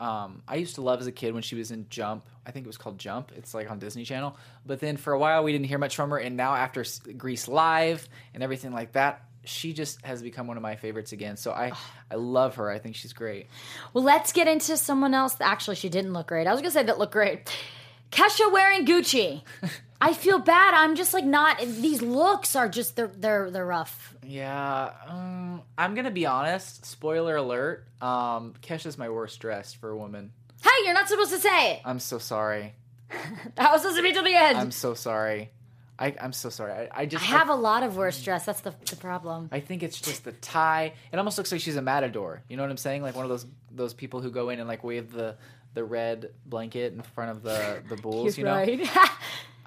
um, 0.01 0.43
I 0.49 0.57
used 0.57 0.77
to 0.77 0.83
love 0.83 1.01
as 1.01 1.07
a 1.07 1.13
kid 1.13 1.35
when 1.35 1.43
she 1.43 1.55
was 1.55 1.71
in 1.71 1.87
Jump. 1.91 2.25
I 2.49 2.51
think 2.51 2.65
it 2.65 2.67
was 2.67 2.79
called 2.79 2.99
Jump. 2.99 3.31
It's 3.37 3.53
like 3.53 3.71
on 3.71 3.79
Disney 3.79 4.05
Channel. 4.05 4.35
But 4.65 4.81
then 4.81 4.97
for 4.97 5.13
a 5.13 5.19
while 5.19 5.45
we 5.45 5.53
didn't 5.53 5.67
hear 5.67 5.77
much 5.77 5.95
from 5.95 6.09
her, 6.11 6.17
and 6.17 6.35
now 6.35 6.55
after 6.55 6.83
Grease 7.17 7.47
Live 7.47 8.09
and 8.33 8.43
everything 8.43 8.73
like 8.73 8.93
that, 8.93 9.23
she 9.45 9.75
just 9.75 10.03
has 10.05 10.23
become 10.23 10.47
one 10.47 10.57
of 10.57 10.63
my 10.63 10.77
favorites 10.77 11.13
again. 11.13 11.37
So 11.37 11.53
I 11.53 11.73
I 12.11 12.15
love 12.15 12.57
her. 12.57 12.71
I 12.71 12.79
think 12.79 12.97
she's 12.97 13.13
great. 13.13 13.49
Well, 13.93 14.03
let's 14.03 14.33
get 14.33 14.49
into 14.49 14.79
someone 14.79 15.13
else. 15.13 15.37
Actually, 15.41 15.77
she 15.77 15.91
didn't 15.91 16.15
look 16.15 16.29
great. 16.29 16.47
I 16.47 16.53
was 16.53 16.63
gonna 16.63 16.71
say 16.71 16.83
that 16.83 16.99
looked 16.99 17.13
great. 17.13 17.55
Kesha 18.11 18.51
wearing 18.51 18.87
Gucci. 18.87 19.43
I 20.01 20.15
feel 20.15 20.39
bad. 20.39 20.75
I'm 20.75 20.97
just 20.97 21.13
like 21.13 21.25
not. 21.25 21.59
These 21.59 22.01
looks 22.01 22.57
are 22.57 22.69
just 22.69 22.97
they're 22.97 23.13
they're 23.15 23.51
they're 23.51 23.67
rough. 23.67 24.15
Yeah, 24.25 24.93
um, 25.07 25.63
I'm 25.77 25.95
gonna 25.95 26.11
be 26.11 26.25
honest. 26.25 26.87
Spoiler 26.87 27.37
alert. 27.37 27.85
Um, 28.01 28.55
Kesha's 28.63 28.97
my 28.97 29.11
worst 29.11 29.39
dressed 29.41 29.77
for 29.77 29.91
a 29.91 29.97
woman. 29.97 30.33
Hey, 30.63 30.71
you're 30.85 30.95
not 30.95 31.09
supposed 31.09 31.31
to 31.31 31.39
say 31.39 31.75
it. 31.75 31.81
I'm 31.85 32.01
so 32.01 32.19
sorry. 32.19 32.75
That 33.57 33.73
was 33.73 33.83
supposed 33.83 33.97
to 33.97 34.03
be 34.03 34.13
to 34.13 34.23
the 34.23 34.35
end. 34.35 34.59
I'm 34.59 34.71
so 34.71 34.95
sorry. 34.95 35.51
I, 35.99 36.15
I'm 36.21 36.33
so 36.33 36.49
sorry. 36.49 36.73
I, 36.73 36.89
I 36.93 37.07
just 37.07 37.25
I 37.25 37.27
have 37.27 37.49
a 37.49 37.55
lot 37.55 37.83
of 37.83 37.97
worst 37.97 38.25
dress. 38.25 38.45
That's 38.45 38.61
the, 38.61 38.73
the 38.89 38.97
problem. 38.97 39.49
I 39.51 39.59
think 39.61 39.83
it's 39.83 40.01
just 40.01 40.25
the 40.25 40.33
tie. 40.33 40.93
It 41.13 41.17
almost 41.17 41.39
looks 41.39 41.51
like 41.51 41.61
she's 41.61 41.75
a 41.77 41.83
matador. 41.83 42.43
You 42.49 42.57
know 42.57 42.63
what 42.63 42.71
I'm 42.71 42.77
saying? 42.77 43.03
Like 43.03 43.17
one 43.17 43.25
of 43.25 43.31
those 43.31 43.47
those 43.71 43.95
people 43.95 44.21
who 44.21 44.31
go 44.31 44.51
in 44.51 44.61
and 44.61 44.69
like 44.69 44.85
wave 44.85 45.11
the 45.11 45.37
the 45.75 45.83
red 45.83 46.31
blanket 46.47 46.93
in 46.93 47.03
front 47.03 47.33
of 47.33 47.43
the 47.43 47.83
the 47.89 47.97
bulls. 48.03 48.39
you 48.39 48.45
know? 48.45 48.53
right. 48.55 48.81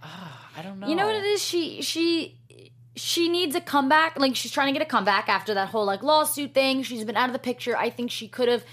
Ah, 0.03 0.49
I 0.57 0.63
don't 0.63 0.79
know. 0.79 0.87
you 0.87 0.95
know 0.95 1.05
what 1.05 1.15
it 1.15 1.23
is? 1.25 1.43
She 1.43 1.83
she 1.83 2.35
she 2.95 3.29
needs 3.29 3.53
a 3.55 3.61
comeback. 3.61 4.17
Like 4.17 4.35
she's 4.35 4.51
trying 4.51 4.73
to 4.73 4.79
get 4.79 4.81
a 4.81 4.89
comeback 4.89 5.29
after 5.29 5.53
that 5.53 5.69
whole 5.69 5.85
like 5.85 6.01
lawsuit 6.01 6.53
thing. 6.55 6.81
She's 6.81 7.03
been 7.03 7.17
out 7.17 7.29
of 7.29 7.33
the 7.33 7.39
picture. 7.39 7.77
I 7.77 7.89
think 7.91 8.09
she 8.09 8.27
could 8.27 8.47
have 8.47 8.63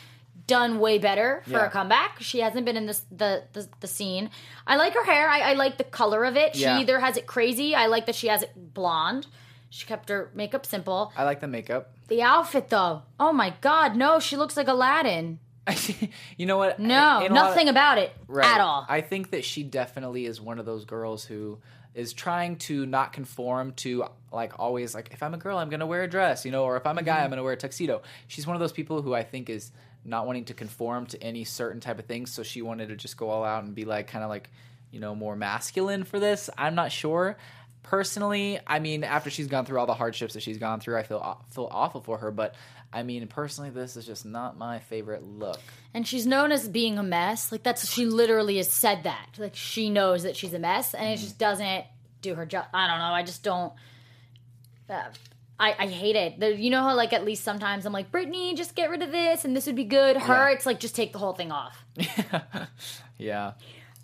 done 0.49 0.80
way 0.80 0.99
better 0.99 1.42
for 1.44 1.51
Yeah. 1.53 1.66
a 1.66 1.70
comeback. 1.70 2.16
She 2.20 2.40
hasn't 2.40 2.66
been 2.66 2.76
in 2.76 2.86
this 2.86 3.05
the 3.12 3.44
the, 3.53 3.68
the 3.78 3.86
scene. 3.86 4.30
I 4.66 4.74
like 4.76 4.94
her 4.94 5.05
hair. 5.05 5.28
I, 5.28 5.51
I 5.51 5.53
like 5.53 5.78
the 5.78 5.84
color 5.84 6.24
of 6.24 6.36
it. 6.36 6.57
Yeah. 6.57 6.74
She 6.76 6.82
either 6.82 6.99
has 6.99 7.16
it 7.16 7.26
crazy. 7.28 7.74
I 7.76 7.86
like 7.86 8.07
that 8.07 8.16
she 8.16 8.26
has 8.26 8.42
it 8.42 8.51
blonde. 8.74 9.28
She 9.70 9.86
kept 9.86 10.09
her 10.09 10.30
makeup 10.34 10.66
simple. 10.66 11.12
I 11.16 11.22
like 11.24 11.38
the 11.40 11.46
makeup. 11.46 11.92
The 12.09 12.22
outfit 12.22 12.68
though. 12.70 13.03
Oh 13.20 13.32
my 13.32 13.55
god, 13.61 13.94
no, 13.94 14.18
she 14.18 14.36
looks 14.36 14.57
like 14.57 14.66
Aladdin. 14.66 15.38
you 16.38 16.46
know 16.46 16.57
what? 16.57 16.80
No, 16.80 17.20
In 17.20 17.32
a 17.32 17.34
lot 17.34 17.51
of- 17.51 17.51
nothing 17.51 17.68
about 17.68 17.99
it 17.99 18.11
Right. 18.26 18.46
at 18.46 18.61
all. 18.61 18.86
I 18.88 19.03
think 19.03 19.30
that 19.32 19.44
she 19.44 19.62
definitely 19.62 20.24
is 20.24 20.40
one 20.40 20.59
of 20.59 20.64
those 20.66 20.84
girls 20.86 21.24
who 21.24 21.59
is 21.94 22.12
trying 22.14 22.57
to 22.57 22.86
not 22.86 23.12
conform 23.12 23.72
to 23.72 24.05
like 24.32 24.53
always 24.59 24.94
like 24.94 25.11
if 25.12 25.22
I'm 25.22 25.34
a 25.34 25.36
girl 25.38 25.59
I'm 25.59 25.68
gonna 25.68 25.86
wear 25.86 26.03
a 26.05 26.09
dress, 26.09 26.44
you 26.46 26.53
know, 26.53 26.64
or 26.64 26.76
if 26.76 26.86
I'm 26.86 26.96
a 26.96 27.03
guy 27.03 27.16
Mm-hmm. 27.16 27.24
I'm 27.24 27.30
gonna 27.30 27.42
wear 27.42 27.53
a 27.55 27.57
tuxedo. 27.57 28.03
She's 28.28 28.46
one 28.46 28.57
of 28.57 28.61
those 28.61 28.72
people 28.72 29.03
who 29.03 29.14
I 29.14 29.22
think 29.24 29.51
is 29.51 29.70
not 30.09 30.26
wanting 30.26 30.46
to 30.46 30.54
conform 30.54 31.06
to 31.06 31.22
any 31.22 31.44
certain 31.44 31.80
type 31.80 31.98
of 31.98 32.06
thing, 32.06 32.26
so 32.26 32.42
she 32.42 32.62
wanted 32.62 32.88
to 32.88 32.96
just 32.96 33.16
go 33.16 33.28
all 33.30 33.44
out 33.44 33.64
and 33.64 33.74
be 33.74 33.84
like 33.84 34.09
kind 34.09 34.24
of 34.24 34.30
like 34.30 34.50
you 34.90 35.00
know 35.00 35.14
more 35.14 35.36
masculine 35.36 36.04
for 36.04 36.18
this. 36.18 36.50
I'm 36.56 36.74
not 36.74 36.90
sure. 36.92 37.36
Personally, 37.82 38.59
I 38.66 38.80
mean, 38.80 39.02
after 39.04 39.30
she's 39.30 39.46
gone 39.46 39.64
through 39.64 39.78
all 39.78 39.86
the 39.86 39.94
hardships 39.94 40.34
that 40.34 40.42
she's 40.42 40.59
gone 40.59 40.80
through, 40.80 40.96
I 40.96 41.02
feel 41.04 41.44
feel 41.50 41.68
awful 41.70 42.00
for 42.00 42.18
her. 42.18 42.30
But 42.30 42.54
I 42.92 43.02
mean, 43.02 43.26
personally, 43.28 43.70
this 43.70 43.96
is 43.96 44.06
just 44.06 44.24
not 44.26 44.59
my 44.59 44.78
favorite 44.78 45.22
look. 45.22 45.61
and 45.94 46.06
she's 46.06 46.26
known 46.26 46.52
as 46.52 46.68
being 46.68 46.98
a 46.98 47.02
mess. 47.02 47.52
Like 47.52 47.62
that's 47.62 47.90
she 47.90 48.06
literally 48.06 48.56
has 48.56 48.70
said 48.70 49.04
that. 49.04 49.28
Like 49.38 49.54
she 49.54 49.90
knows 49.90 50.22
that 50.24 50.36
she's 50.36 50.54
a 50.54 50.59
mess, 50.59 50.94
and 50.94 51.09
it 51.09 51.18
just 51.18 51.38
doesn't 51.38 51.84
do 52.20 52.34
her 52.34 52.46
job. 52.46 52.66
I 52.74 52.86
don't 52.88 52.98
know. 52.98 53.04
I 53.14 53.22
just 53.22 53.42
don't. 53.42 53.72
Uh, 54.88 55.04
I, 55.61 55.74
I 55.78 55.86
hate 55.88 56.14
it. 56.16 56.38
There, 56.38 56.52
you 56.52 56.70
know 56.70 56.82
how 56.82 56.94
like 56.94 57.12
at 57.12 57.24
least 57.24 57.42
sometimes 57.44 57.84
I'm 57.84 57.92
like 57.92 58.12
Britney, 58.12 58.56
just 58.56 58.74
get 58.76 58.90
rid 58.90 59.02
of 59.02 59.11
this, 59.11 59.44
and 59.44 59.56
this 59.56 59.66
would 59.66 59.74
be 59.76 59.84
good. 59.84 60.16
Her, 60.16 60.48
Yeah. 60.50 60.54
it's 60.54 60.66
like 60.66 60.78
just 60.80 60.94
take 60.94 61.12
the 61.12 61.18
whole 61.18 61.32
thing 61.32 61.50
off. 61.50 61.84
yeah, 63.18 63.52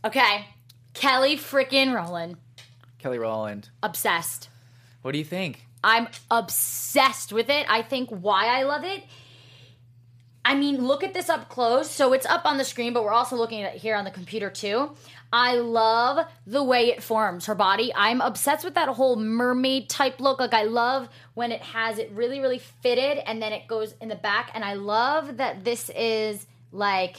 Okay, 0.04 0.46
Kelly 0.94 1.36
freaking 1.36 1.94
Rowland, 1.94 2.36
Kelly 2.98 3.18
Rowland. 3.18 3.70
obsessed. 3.82 4.48
What 5.02 5.12
do 5.12 5.18
you 5.18 5.24
think? 5.24 5.64
I'm 5.82 6.08
obsessed 6.30 7.32
with 7.32 7.48
it. 7.50 7.66
I 7.68 7.82
think 7.82 8.08
why 8.10 8.46
I 8.46 8.62
love 8.64 8.84
it. 8.84 9.02
I 10.46 10.54
mean, 10.54 10.84
look 10.86 11.02
at 11.04 11.14
this 11.14 11.28
up 11.30 11.48
close. 11.48 11.90
So 11.90 12.12
it's 12.12 12.26
up 12.26 12.44
on 12.44 12.58
the 12.58 12.64
screen, 12.64 12.92
but 12.92 13.02
we're 13.04 13.12
also 13.12 13.36
looking 13.36 13.62
at 13.62 13.74
it 13.74 13.80
here 13.80 13.94
on 13.96 14.04
the 14.04 14.10
computer 14.10 14.50
too. 14.50 14.94
I 15.36 15.56
love 15.56 16.28
the 16.46 16.62
way 16.62 16.90
it 16.90 17.02
forms 17.02 17.46
her 17.46 17.56
body. 17.56 17.92
I'm 17.92 18.20
obsessed 18.20 18.64
with 18.64 18.74
that 18.74 18.88
whole 18.90 19.16
mermaid 19.16 19.88
type 19.88 20.20
look. 20.20 20.38
Like 20.38 20.54
I 20.54 20.62
love 20.62 21.08
when 21.34 21.50
it 21.50 21.60
has 21.60 21.98
it 21.98 22.12
really, 22.12 22.38
really 22.38 22.60
fitted 22.60 23.18
and 23.18 23.42
then 23.42 23.52
it 23.52 23.66
goes 23.66 23.96
in 24.00 24.08
the 24.08 24.14
back. 24.14 24.52
And 24.54 24.64
I 24.64 24.74
love 24.74 25.38
that 25.38 25.64
this 25.64 25.90
is 25.96 26.46
like 26.70 27.16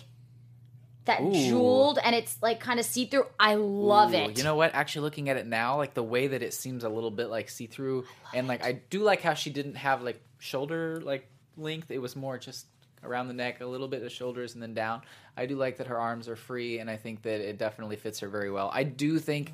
that 1.04 1.20
Ooh. 1.22 1.34
jeweled 1.34 2.00
and 2.02 2.16
it's 2.16 2.42
like 2.42 2.62
kind 2.62 2.80
of 2.80 2.86
see 2.86 3.04
through. 3.04 3.26
I 3.38 3.56
love 3.56 4.14
Ooh, 4.14 4.18
it. 4.18 4.38
You 4.38 4.46
know 4.46 4.56
what? 4.56 4.74
Actually, 4.74 5.02
looking 5.02 5.28
at 5.28 5.36
it 5.36 5.46
now, 5.46 5.76
like 5.76 5.94
the 5.94 6.02
way 6.02 6.28
that 6.28 6.42
it 6.42 6.54
seems 6.54 6.86
a 6.86 6.90
little 6.90 7.12
bit 7.12 7.28
like 7.28 7.50
see 7.50 7.68
through, 7.68 8.06
and 8.34 8.48
like 8.48 8.64
I 8.64 8.82
do 8.90 9.04
like 9.04 9.24
how 9.24 9.34
she 9.34 9.50
didn't 9.50 9.76
have 9.76 10.04
like 10.04 10.22
shoulder 10.40 11.02
like 11.04 11.28
length. 11.58 11.92
It 11.92 12.00
was 12.00 12.16
more 12.16 12.38
just 12.38 12.66
around 13.06 13.28
the 13.28 13.34
neck, 13.34 13.62
a 13.62 13.66
little 13.66 13.88
bit 13.88 14.04
of 14.04 14.12
shoulders, 14.12 14.54
and 14.54 14.62
then 14.64 14.74
down. 14.74 15.02
I 15.38 15.46
do 15.46 15.56
like 15.56 15.78
that 15.78 15.88
her 15.88 16.00
arms 16.00 16.28
are 16.28 16.36
free, 16.36 16.80
and 16.80 16.90
I 16.90 16.98
think 16.98 17.22
that 17.24 17.42
it 17.42 17.58
definitely 17.58 17.96
fits 17.96 18.20
her 18.20 18.28
very 18.28 18.52
well. 18.52 18.70
I 18.74 18.84
do 18.84 19.20
think, 19.20 19.52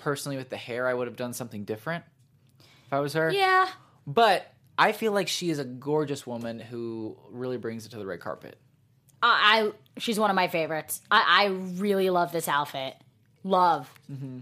personally, 0.00 0.36
with 0.36 0.50
the 0.50 0.56
hair, 0.56 0.86
I 0.86 0.94
would 0.94 1.06
have 1.06 1.16
done 1.16 1.32
something 1.32 1.64
different 1.64 2.04
if 2.86 2.92
I 2.92 3.00
was 3.00 3.12
her. 3.14 3.30
yeah. 3.30 3.68
But 4.06 4.50
I 4.78 4.92
feel 4.92 5.12
like 5.12 5.28
she 5.28 5.50
is 5.50 5.58
a 5.58 5.64
gorgeous 5.64 6.26
woman 6.26 6.60
who 6.60 7.16
really 7.30 7.58
brings 7.58 7.84
it 7.84 7.90
to 7.90 7.98
the 7.98 8.06
red 8.06 8.20
carpet. 8.20 8.58
I, 9.22 9.68
I 9.68 10.00
she's 10.00 10.18
one 10.18 10.30
of 10.30 10.36
my 10.36 10.48
favorites. 10.48 11.00
I, 11.10 11.44
I 11.44 11.46
really 11.80 12.08
love 12.08 12.32
this 12.32 12.48
outfit. 12.48 12.94
Love. 13.44 13.92
Mm-hmm. 14.10 14.38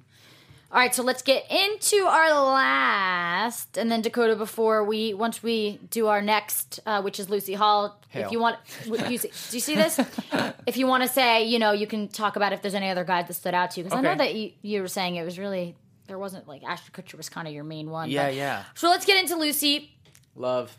All 0.72 0.80
right, 0.80 0.92
so 0.94 1.02
let's 1.04 1.22
get 1.22 1.44
into 1.50 2.04
our 2.06 2.32
last, 2.34 3.78
and 3.78 3.90
then 3.90 4.02
Dakota. 4.02 4.34
Before 4.34 4.82
we, 4.84 5.14
once 5.14 5.40
we 5.42 5.78
do 5.90 6.08
our 6.08 6.20
next, 6.20 6.80
uh, 6.84 7.02
which 7.02 7.20
is 7.20 7.30
Lucy 7.30 7.54
Hall. 7.54 8.00
Hail. 8.08 8.26
If 8.26 8.32
you 8.32 8.40
want, 8.40 8.58
you 8.84 9.16
see, 9.18 9.28
do 9.50 9.56
you 9.56 9.60
see 9.60 9.74
this? 9.76 9.98
if 10.66 10.76
you 10.76 10.86
want 10.88 11.04
to 11.04 11.08
say, 11.08 11.44
you 11.44 11.60
know, 11.60 11.70
you 11.70 11.86
can 11.86 12.08
talk 12.08 12.34
about 12.34 12.52
if 12.52 12.62
there's 12.62 12.74
any 12.74 12.90
other 12.90 13.04
guys 13.04 13.28
that 13.28 13.34
stood 13.34 13.54
out 13.54 13.70
to 13.72 13.80
you, 13.80 13.84
because 13.84 13.98
I 13.98 14.02
know 14.02 14.16
that 14.16 14.34
you, 14.34 14.52
you 14.62 14.82
were 14.82 14.88
saying 14.88 15.14
it 15.14 15.24
was 15.24 15.38
really 15.38 15.76
there 16.08 16.18
wasn't 16.18 16.48
like 16.48 16.64
Ashton 16.64 16.92
Kutcher 16.92 17.16
was 17.16 17.28
kind 17.28 17.46
of 17.46 17.54
your 17.54 17.64
main 17.64 17.88
one. 17.88 18.10
Yeah, 18.10 18.26
but- 18.26 18.34
yeah. 18.34 18.64
So 18.74 18.88
let's 18.88 19.06
get 19.06 19.18
into 19.22 19.36
Lucy. 19.36 19.92
Love. 20.34 20.76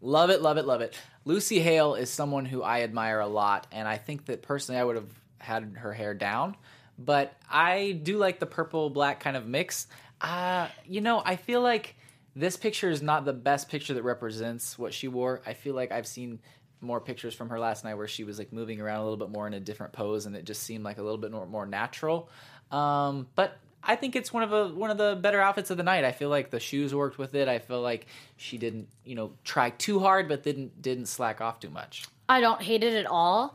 Love 0.00 0.30
it, 0.30 0.42
love 0.42 0.58
it, 0.58 0.64
love 0.66 0.80
it. 0.80 0.94
Lucy 1.24 1.58
Hale 1.60 1.94
is 1.96 2.08
someone 2.10 2.44
who 2.44 2.62
I 2.62 2.82
admire 2.82 3.18
a 3.20 3.26
lot, 3.26 3.66
and 3.72 3.88
I 3.88 3.96
think 3.96 4.26
that 4.26 4.42
personally 4.42 4.80
I 4.80 4.84
would 4.84 4.96
have 4.96 5.08
had 5.38 5.76
her 5.78 5.92
hair 5.92 6.12
down, 6.14 6.56
but 6.98 7.34
I 7.50 8.00
do 8.02 8.18
like 8.18 8.40
the 8.40 8.46
purple 8.46 8.90
black 8.90 9.20
kind 9.20 9.36
of 9.36 9.46
mix. 9.46 9.86
Uh, 10.20 10.68
you 10.86 11.00
know, 11.00 11.22
I 11.24 11.36
feel 11.36 11.60
like 11.60 11.96
this 12.36 12.56
picture 12.56 12.90
is 12.90 13.02
not 13.02 13.24
the 13.24 13.32
best 13.32 13.68
picture 13.68 13.94
that 13.94 14.02
represents 14.02 14.78
what 14.78 14.94
she 14.94 15.08
wore. 15.08 15.42
I 15.46 15.54
feel 15.54 15.74
like 15.74 15.92
I've 15.92 16.06
seen 16.06 16.40
more 16.80 17.00
pictures 17.00 17.34
from 17.34 17.48
her 17.48 17.58
last 17.58 17.84
night 17.84 17.94
where 17.94 18.08
she 18.08 18.24
was 18.24 18.38
like 18.38 18.52
moving 18.52 18.80
around 18.80 19.00
a 19.00 19.02
little 19.02 19.16
bit 19.16 19.30
more 19.30 19.46
in 19.46 19.54
a 19.54 19.60
different 19.60 19.92
pose, 19.92 20.26
and 20.26 20.36
it 20.36 20.44
just 20.44 20.62
seemed 20.62 20.84
like 20.84 20.98
a 20.98 21.02
little 21.02 21.18
bit 21.18 21.32
more, 21.32 21.46
more 21.46 21.66
natural. 21.66 22.28
Um, 22.70 23.28
but 23.34 23.58
I 23.82 23.96
think 23.96 24.16
it's 24.16 24.32
one 24.32 24.42
of 24.42 24.50
the 24.50 24.68
one 24.74 24.90
of 24.90 24.98
the 24.98 25.18
better 25.20 25.40
outfits 25.40 25.70
of 25.70 25.76
the 25.76 25.82
night. 25.82 26.04
I 26.04 26.12
feel 26.12 26.28
like 26.28 26.50
the 26.50 26.60
shoes 26.60 26.94
worked 26.94 27.18
with 27.18 27.34
it. 27.34 27.48
I 27.48 27.58
feel 27.58 27.80
like 27.80 28.06
she 28.36 28.58
didn't, 28.58 28.88
you 29.04 29.14
know, 29.14 29.32
try 29.44 29.70
too 29.70 29.98
hard, 30.00 30.28
but 30.28 30.42
didn't 30.42 30.80
didn't 30.80 31.06
slack 31.06 31.40
off 31.40 31.60
too 31.60 31.70
much. 31.70 32.06
I 32.28 32.40
don't 32.40 32.62
hate 32.62 32.82
it 32.82 32.94
at 32.94 33.06
all. 33.06 33.54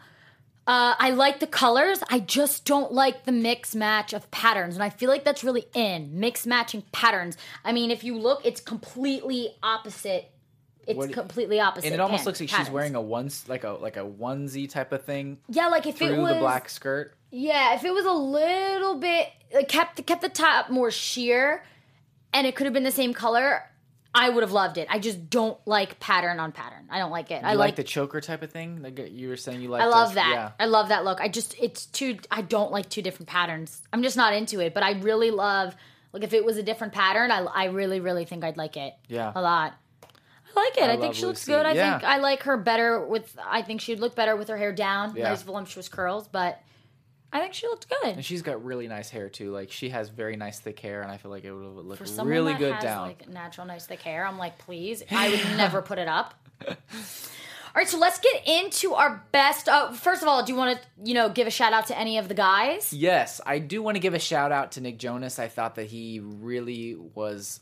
Uh, 0.70 0.94
I 1.00 1.10
like 1.10 1.40
the 1.40 1.48
colors. 1.48 2.04
I 2.12 2.20
just 2.20 2.64
don't 2.64 2.92
like 2.92 3.26
the 3.26 3.32
mix 3.32 3.74
match 3.74 4.14
of 4.14 4.30
patterns, 4.30 4.76
and 4.76 4.84
I 4.84 4.92
feel 4.92 5.10
like 5.10 5.24
that's 5.24 5.44
really 5.44 5.66
in 5.74 6.20
mix 6.20 6.46
matching 6.46 6.84
patterns. 6.92 7.38
I 7.66 7.72
mean, 7.72 7.90
if 7.90 8.04
you 8.04 8.16
look, 8.16 8.46
it's 8.46 8.62
completely 8.62 9.50
opposite. 9.64 10.30
It's 10.86 10.96
What- 10.96 11.12
completely 11.12 11.60
opposite. 11.60 11.88
And 11.88 11.96
it 11.96 12.00
almost 12.00 12.28
looks 12.28 12.40
like 12.40 12.50
she's 12.50 12.70
wearing 12.70 12.94
a 12.94 13.02
ones 13.02 13.46
like 13.48 13.64
a 13.64 13.72
like 13.72 13.98
a 13.98 14.02
onesie 14.06 14.70
type 14.70 14.92
of 14.92 15.04
thing 15.04 15.40
yeah, 15.48 15.70
like 15.70 15.88
if 15.88 15.98
through 15.98 16.14
it 16.14 16.18
was 16.20 16.34
the 16.34 16.40
black 16.40 16.70
skirt. 16.70 17.16
yeah, 17.32 17.74
if 17.74 17.84
it 17.84 17.92
was 17.92 18.06
a 18.06 18.12
little 18.12 18.94
bit 19.00 19.28
like, 19.52 19.70
kept 19.70 20.06
kept 20.06 20.22
the 20.22 20.30
top 20.30 20.70
more 20.70 20.92
sheer, 20.92 21.64
and 22.32 22.46
it 22.46 22.56
could 22.56 22.66
have 22.66 22.74
been 22.76 22.84
the 22.84 22.92
same 22.92 23.16
color. 23.16 23.64
I 24.14 24.30
would 24.30 24.42
have 24.42 24.52
loved 24.52 24.78
it. 24.80 24.88
I 24.90 24.98
just 25.00 25.30
don't 25.30 25.58
like 25.68 26.00
pattern 26.00 26.40
on 26.40 26.52
pattern. 26.52 26.88
I 26.90 26.98
don't 26.98 27.12
like 27.12 27.30
it. 27.30 27.44
I 27.44 27.50
like 27.54 27.58
like 27.60 27.76
the 27.76 27.84
choker 27.84 28.20
type 28.22 28.42
of 28.42 28.52
thing. 28.52 28.82
Like 28.82 29.00
uh, 29.00 29.04
you 29.04 29.30
were 29.30 29.38
saying, 29.38 29.62
you 29.62 29.70
like. 29.70 29.82
I 29.84 29.86
love 29.86 30.10
those- 30.10 30.16
that. 30.16 30.32
Yeah. 30.34 30.52
I 30.60 30.66
love 30.66 30.90
that 30.90 31.06
look. 31.06 31.22
I 31.22 31.28
just 31.28 31.56
it's 31.60 31.86
too 31.86 32.18
I 32.32 32.42
don't 32.42 32.72
like 32.72 32.90
two 32.90 33.02
different 33.04 33.30
patterns. 33.30 33.82
I'm 33.94 34.02
just 34.04 34.18
not 34.18 34.34
into 34.34 34.60
it, 34.62 34.74
but 34.74 34.82
I 34.84 34.94
really 34.94 35.30
love 35.32 35.76
like 36.12 36.24
if 36.24 36.34
it 36.34 36.44
was 36.44 36.58
a 36.58 36.64
different 36.64 36.92
pattern, 36.94 37.30
I 37.32 37.42
I 37.44 37.66
really 37.66 38.00
really 38.00 38.26
think 38.26 38.44
I'd 38.44 38.58
like 38.58 38.78
it. 38.78 38.94
Yeah. 39.08 39.32
A 39.36 39.42
lot. 39.42 39.76
I 40.04 40.60
like 40.60 40.78
it. 40.80 40.84
I, 40.90 40.94
I 40.94 40.98
think 40.98 41.14
she 41.14 41.26
looks 41.26 41.48
Lucy. 41.48 41.58
good. 41.58 41.66
I 41.68 41.74
Yeah. 41.74 42.00
think 42.00 42.10
I 42.10 42.18
like 42.18 42.44
her 42.44 42.58
better 42.58 43.06
with 43.06 43.38
I 43.46 43.62
think 43.62 43.80
she'd 43.82 44.00
look 44.00 44.16
better 44.16 44.36
with 44.36 44.48
her 44.48 44.58
hair 44.58 44.74
down, 44.74 45.16
Yeah. 45.16 45.30
nice 45.30 45.44
voluptuous 45.44 45.88
curls, 45.88 46.28
but 46.28 46.60
I 47.32 47.40
think 47.40 47.54
she 47.54 47.68
looked 47.68 47.88
good. 47.90 48.16
And 48.16 48.26
she's 48.26 48.42
got 48.42 48.64
really 48.64 48.88
nice 48.88 49.10
hair 49.10 49.30
too. 49.30 49.52
Like 49.52 49.72
she 49.72 49.90
has 49.90 50.10
very 50.10 50.36
nice 50.36 50.60
thick 50.60 50.80
hair, 50.80 51.02
and 51.02 51.12
I 51.12 51.18
feel 51.18 51.32
like 51.32 51.44
it 51.44 51.52
would 51.52 51.86
look 51.86 51.98
For 51.98 52.24
really 52.26 52.54
good 52.56 52.74
has 52.74 52.84
down. 52.84 53.08
like 53.08 53.30
natural 53.30 53.68
nice 53.68 53.86
thick 53.86 54.02
hair, 54.02 54.26
I'm 54.26 54.38
like, 54.38 54.58
please. 54.58 55.04
I 55.12 55.30
would 55.30 55.40
never 55.58 55.82
put 55.82 56.00
it 56.00 56.08
up. 56.08 56.34
All 56.68 56.76
right, 57.76 57.88
so 57.88 58.00
let's 58.00 58.20
get 58.20 58.48
into 58.48 58.96
our 58.96 59.24
best. 59.32 59.70
Uh, 59.70 59.92
first 59.92 60.24
of 60.24 60.28
all, 60.28 60.44
do 60.44 60.52
you 60.52 60.58
want 60.58 60.82
to, 60.82 60.88
you 61.06 61.14
know, 61.14 61.30
give 61.30 61.46
a 61.46 61.52
shout 61.52 61.72
out 61.72 61.86
to 61.88 61.98
any 61.98 62.18
of 62.18 62.28
the 62.28 62.34
guys? 62.34 62.92
Yes, 62.92 63.40
I 63.46 63.60
do 63.60 63.84
want 63.84 63.94
to 63.96 64.00
give 64.00 64.16
a 64.16 64.20
shout 64.20 64.52
out 64.52 64.72
to 64.74 64.82
Nick 64.82 64.98
Jonas. 64.98 65.38
I 65.38 65.50
thought 65.50 65.76
that 65.76 65.86
he 65.86 66.20
really 66.20 66.96
was 66.96 67.60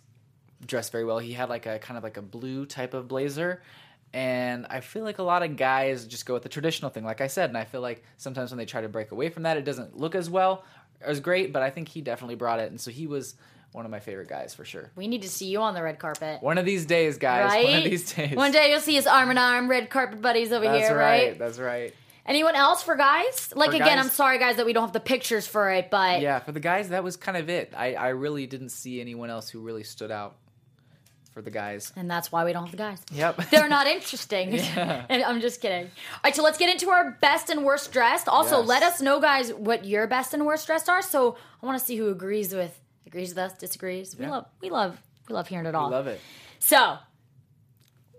dressed 0.65 0.93
very 0.93 1.03
well. 1.03 1.19
He 1.19 1.33
had 1.33 1.49
like 1.49 1.65
a 1.65 1.77
kind 1.79 1.97
of 1.97 2.03
like 2.05 2.15
a 2.15 2.21
blue 2.21 2.65
type 2.65 2.93
of 2.93 3.09
blazer. 3.09 3.61
And 4.13 4.65
I 4.69 4.79
feel 4.79 5.03
like 5.03 5.19
a 5.19 5.23
lot 5.23 5.43
of 5.43 5.57
guys 5.57 6.05
just 6.05 6.25
go 6.25 6.33
with 6.33 6.43
the 6.43 6.49
traditional 6.49 6.89
thing, 6.89 7.03
like 7.03 7.21
I 7.21 7.27
said. 7.27 7.49
And 7.49 7.57
I 7.57 7.65
feel 7.65 7.81
like 7.81 8.03
sometimes 8.17 8.51
when 8.51 8.57
they 8.57 8.65
try 8.65 8.81
to 8.81 8.89
break 8.89 9.11
away 9.11 9.29
from 9.29 9.43
that, 9.43 9.57
it 9.57 9.65
doesn't 9.65 9.97
look 9.97 10.15
as 10.15 10.29
well, 10.29 10.63
as 11.01 11.19
great. 11.19 11.51
But 11.53 11.61
I 11.61 11.69
think 11.69 11.89
he 11.89 12.01
definitely 12.01 12.35
brought 12.35 12.59
it. 12.59 12.71
And 12.71 12.79
so 12.79 12.89
he 12.89 13.05
was 13.05 13.35
one 13.73 13.83
of 13.85 13.91
my 13.91 13.99
favorite 13.99 14.29
guys 14.29 14.53
for 14.55 14.63
sure. 14.65 14.91
We 14.95 15.07
need 15.07 15.21
to 15.23 15.29
see 15.29 15.47
you 15.47 15.61
on 15.61 15.73
the 15.73 15.83
red 15.83 15.99
carpet. 15.99 16.41
One 16.41 16.57
of 16.57 16.65
these 16.65 16.85
days, 16.85 17.17
guys. 17.17 17.51
Right? 17.51 17.65
One 17.65 17.77
of 17.79 17.83
these 17.83 18.13
days. 18.13 18.35
One 18.35 18.51
day 18.51 18.71
you'll 18.71 18.79
see 18.79 18.97
us 18.97 19.05
arm 19.05 19.29
in 19.29 19.37
arm, 19.37 19.69
red 19.69 19.89
carpet 19.89 20.21
buddies 20.21 20.51
over 20.53 20.65
That's 20.65 20.87
here, 20.87 20.97
right. 20.97 21.27
right? 21.29 21.37
That's 21.39 21.59
right. 21.59 21.93
Anyone 22.25 22.55
else 22.55 22.83
for 22.83 22.95
guys? 22.95 23.53
Like 23.55 23.69
For 23.71 23.75
again, 23.75 23.97
guys- 23.97 24.05
I'm 24.05 24.11
sorry 24.11 24.39
guys 24.39 24.55
that 24.57 24.65
we 24.65 24.73
don't 24.73 24.83
have 24.83 24.93
the 24.93 24.99
pictures 24.99 25.45
for 25.47 25.69
it, 25.71 25.89
but 25.91 26.21
Yeah, 26.21 26.39
for 26.39 26.51
the 26.53 26.59
guys, 26.59 26.89
that 26.89 27.03
was 27.03 27.15
kind 27.17 27.37
of 27.37 27.49
it. 27.49 27.73
I, 27.75 27.93
I 27.93 28.07
really 28.09 28.47
didn't 28.47 28.69
see 28.69 28.99
anyone 28.99 29.29
else 29.29 29.49
who 29.49 29.59
really 29.59 29.83
stood 29.83 30.11
out 30.11 30.35
for 31.37 31.43
the 31.43 31.51
guys. 31.51 31.93
and 31.95 32.09
that's 32.09 32.31
why 32.31 32.43
we 32.43 32.51
don't 32.51 32.63
have 32.63 32.71
the 32.71 32.77
guys. 32.77 32.99
Yep. 33.11 33.35
They're 33.51 33.69
not 33.69 33.85
interesting. 33.85 34.53
Yeah. 34.57 35.05
And 35.09 35.23
I'm 35.23 35.39
just 35.39 35.61
kidding. 35.61 35.83
All 35.85 36.19
right, 36.23 36.35
so 36.35 36.41
let's 36.41 36.57
get 36.57 36.67
into 36.71 36.89
our 36.89 37.11
best 37.21 37.51
and 37.51 37.63
worst 37.63 37.91
dressed. 37.91 38.27
Also, 38.27 38.57
Yes. 38.61 38.67
let 38.67 38.81
us 38.83 39.01
know, 39.03 39.19
guys, 39.19 39.53
what 39.53 39.85
your 39.85 40.07
best 40.07 40.33
and 40.33 40.47
worst 40.47 40.65
dressed 40.65 40.89
are. 40.89 41.03
So 41.03 41.37
I 41.61 41.65
want 41.67 41.77
to 41.79 41.85
see 41.85 41.95
who 41.95 42.09
agrees 42.09 42.55
with 42.55 42.79
agrees 43.05 43.29
with 43.29 43.37
us, 43.37 43.53
disagrees. 43.53 44.15
We 44.17 44.25
Yeah. 44.25 44.31
love, 44.31 44.45
we 44.61 44.71
love, 44.71 44.99
we 45.29 45.35
love 45.35 45.47
hearing 45.47 45.67
it 45.67 45.75
all. 45.75 45.89
We 45.89 45.95
love 45.95 46.07
it. 46.07 46.19
So 46.57 46.97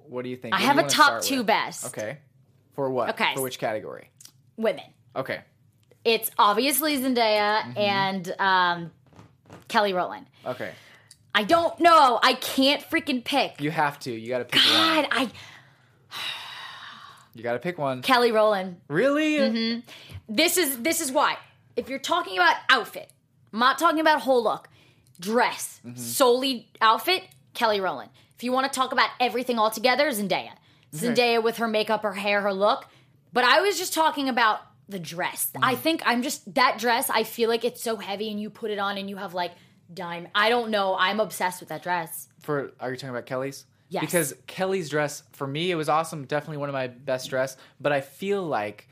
What 0.08 0.22
do 0.22 0.28
you 0.30 0.36
think? 0.36 0.54
I 0.54 0.58
What 0.58 0.64
have 0.66 0.78
a 0.78 0.88
top 0.88 1.20
two 1.22 1.38
with? 1.38 1.46
best. 1.48 1.86
Okay. 1.86 2.18
For 2.74 2.88
what? 2.88 3.08
Okay. 3.10 3.34
For 3.34 3.42
which 3.42 3.58
category? 3.58 4.10
women. 4.56 4.84
Okay. 5.16 5.40
It's 6.04 6.30
obviously 6.38 6.96
Zendaya 6.98 7.62
Mm-hmm. 7.62 7.78
and 7.78 8.34
um, 8.38 8.90
Kelly 9.66 9.92
Rowland. 9.92 10.26
Okay. 10.46 10.70
I 11.38 11.44
don't 11.44 11.78
know. 11.80 12.18
I 12.22 12.34
can't 12.34 12.82
freaking 12.90 13.24
pick. 13.24 13.60
You 13.60 13.70
have 13.70 13.98
to. 14.00 14.10
You 14.12 14.28
got 14.28 14.38
to 14.38 14.44
pick 14.44 14.60
God, 14.62 14.96
one. 15.04 15.06
I 15.12 15.30
You 17.34 17.42
got 17.42 17.52
to 17.52 17.58
pick 17.60 17.78
one. 17.78 18.02
Kelly 18.02 18.32
Rowland. 18.32 18.80
Really? 18.88 19.36
Mm-hmm. 19.36 19.80
This 20.28 20.56
is 20.56 20.78
this 20.82 21.00
is 21.00 21.12
why. 21.12 21.36
If 21.76 21.88
you're 21.88 22.00
talking 22.00 22.36
about 22.36 22.56
outfit, 22.68 23.08
I'm 23.52 23.60
not 23.60 23.78
talking 23.78 24.00
about 24.00 24.20
whole 24.22 24.42
look, 24.42 24.68
dress, 25.20 25.80
Mm-hmm. 25.86 25.96
solely 25.96 26.68
outfit, 26.80 27.22
Kelly 27.54 27.80
Rowland. 27.80 28.10
If 28.36 28.42
you 28.42 28.50
want 28.52 28.70
to 28.72 28.76
talk 28.76 28.90
about 28.92 29.10
everything 29.20 29.58
all 29.58 29.70
together, 29.70 30.08
Zendaya. 30.10 30.50
Zendaya 30.92 31.42
with 31.42 31.58
her 31.58 31.68
makeup, 31.68 32.02
her 32.02 32.14
hair, 32.14 32.40
her 32.40 32.52
look. 32.52 32.84
But 33.32 33.44
I 33.44 33.60
was 33.60 33.78
just 33.78 33.92
talking 33.94 34.28
about 34.28 34.60
the 34.88 34.98
dress. 34.98 35.50
I 35.62 35.74
Mm-hmm. 35.74 35.82
think 35.82 36.02
I'm 36.04 36.22
just 36.22 36.52
that 36.54 36.78
dress. 36.78 37.10
I 37.10 37.22
feel 37.22 37.48
like 37.48 37.64
it's 37.64 37.82
so 37.82 37.96
heavy, 37.96 38.28
and 38.30 38.40
you 38.40 38.50
put 38.50 38.70
it 38.72 38.78
on, 38.80 38.98
and 38.98 39.08
you 39.08 39.16
have 39.18 39.34
like 39.34 39.52
dime. 39.92 40.28
I 40.34 40.48
don't 40.48 40.70
know. 40.70 40.96
I'm 40.98 41.20
obsessed 41.20 41.60
with 41.60 41.68
that 41.70 41.82
dress. 41.82 42.28
For 42.40 42.72
are 42.80 42.90
you 42.90 42.96
talking 42.96 43.10
about 43.10 43.26
Kelly's? 43.26 43.66
Yes. 43.88 44.02
Because 44.02 44.34
Kelly's 44.46 44.90
dress 44.90 45.22
for 45.32 45.46
me 45.46 45.70
it 45.70 45.74
was 45.74 45.88
awesome, 45.88 46.24
definitely 46.26 46.58
one 46.58 46.68
of 46.68 46.74
my 46.74 46.88
best 46.88 47.30
dress. 47.30 47.56
But 47.80 47.92
I 47.92 48.00
feel 48.00 48.42
like 48.42 48.88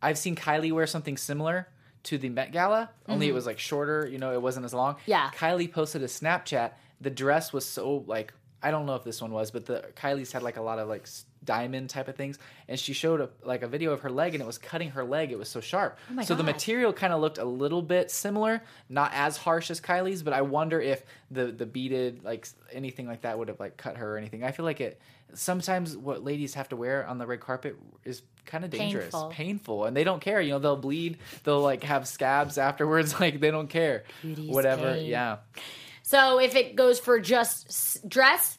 I've 0.00 0.18
seen 0.18 0.34
Kylie 0.34 0.72
wear 0.72 0.86
something 0.86 1.16
similar 1.16 1.68
to 2.04 2.18
the 2.18 2.28
Met 2.28 2.50
Gala, 2.50 2.90
only 3.08 3.28
it 3.28 3.34
was 3.34 3.46
like 3.46 3.60
shorter. 3.60 4.08
You 4.08 4.18
know, 4.18 4.32
it 4.32 4.42
wasn't 4.42 4.64
as 4.64 4.74
long. 4.74 4.94
Mm-hmm. 4.94 5.10
Yeah. 5.10 5.30
Kylie 5.36 5.70
posted 5.70 6.02
a 6.02 6.06
Snapchat. 6.06 6.72
The 7.00 7.10
dress 7.10 7.52
was 7.52 7.64
so 7.64 8.04
like 8.06 8.32
I 8.62 8.70
don't 8.70 8.86
know 8.86 8.94
if 8.94 9.04
this 9.04 9.20
one 9.20 9.32
was, 9.32 9.50
but 9.50 9.66
the 9.66 9.84
Kylie's 9.96 10.32
had 10.32 10.42
like 10.42 10.56
a 10.56 10.62
lot 10.62 10.78
of 10.78 10.88
like 10.88 11.08
diamond 11.44 11.90
type 11.90 12.06
of 12.08 12.14
things, 12.14 12.38
and 12.68 12.78
she 12.78 12.92
showed 12.92 13.20
a, 13.20 13.28
like 13.44 13.62
a 13.62 13.68
video 13.68 13.92
of 13.92 14.00
her 14.02 14.10
leg, 14.10 14.34
and 14.34 14.42
it 14.42 14.46
was 14.46 14.58
cutting 14.58 14.90
her 14.90 15.02
leg. 15.04 15.32
It 15.32 15.38
was 15.38 15.48
so 15.48 15.60
sharp. 15.60 15.98
Oh 16.10 16.14
my 16.14 16.24
so 16.24 16.34
the 16.34 16.42
material 16.44 16.92
kind 16.92 17.12
of 17.12 17.20
looked 17.20 17.38
a 17.38 17.44
little 17.44 17.82
bit 17.82 18.10
similar, 18.10 18.62
not 18.88 19.10
as 19.14 19.36
harsh 19.36 19.70
as 19.70 19.80
Kylie's, 19.80 20.22
but 20.22 20.32
I 20.32 20.42
wonder 20.42 20.80
if 20.80 21.04
the 21.30 21.46
the 21.46 21.66
beaded 21.66 22.22
like 22.24 22.46
anything 22.72 23.06
like 23.08 23.22
that 23.22 23.38
would 23.38 23.48
have 23.48 23.58
like 23.60 23.76
cut 23.76 23.96
her 23.96 24.14
or 24.14 24.18
anything. 24.18 24.44
I 24.44 24.52
feel 24.52 24.64
like 24.64 24.80
it. 24.80 25.00
Sometimes 25.34 25.96
what 25.96 26.22
ladies 26.22 26.52
have 26.54 26.68
to 26.68 26.76
wear 26.76 27.06
on 27.06 27.16
the 27.16 27.26
red 27.26 27.40
carpet 27.40 27.76
is 28.04 28.20
kind 28.44 28.64
of 28.64 28.70
dangerous, 28.70 29.04
Painful. 29.14 29.30
painful, 29.30 29.84
and 29.86 29.96
they 29.96 30.04
don't 30.04 30.20
care. 30.20 30.42
You 30.42 30.50
know, 30.50 30.58
they'll 30.58 30.76
bleed, 30.76 31.18
they'll 31.44 31.62
like 31.62 31.84
have 31.84 32.06
scabs 32.06 32.58
afterwards. 32.58 33.14
Like 33.20 33.40
they 33.40 33.50
don't 33.50 33.68
care. 33.68 34.04
Beauty 34.20 34.48
is 34.48 34.54
Whatever. 34.54 34.92
pain. 34.92 35.06
Yeah. 35.06 35.38
So 36.12 36.38
if 36.38 36.54
it 36.54 36.76
goes 36.76 37.00
for 37.00 37.18
just 37.18 38.06
dress, 38.06 38.58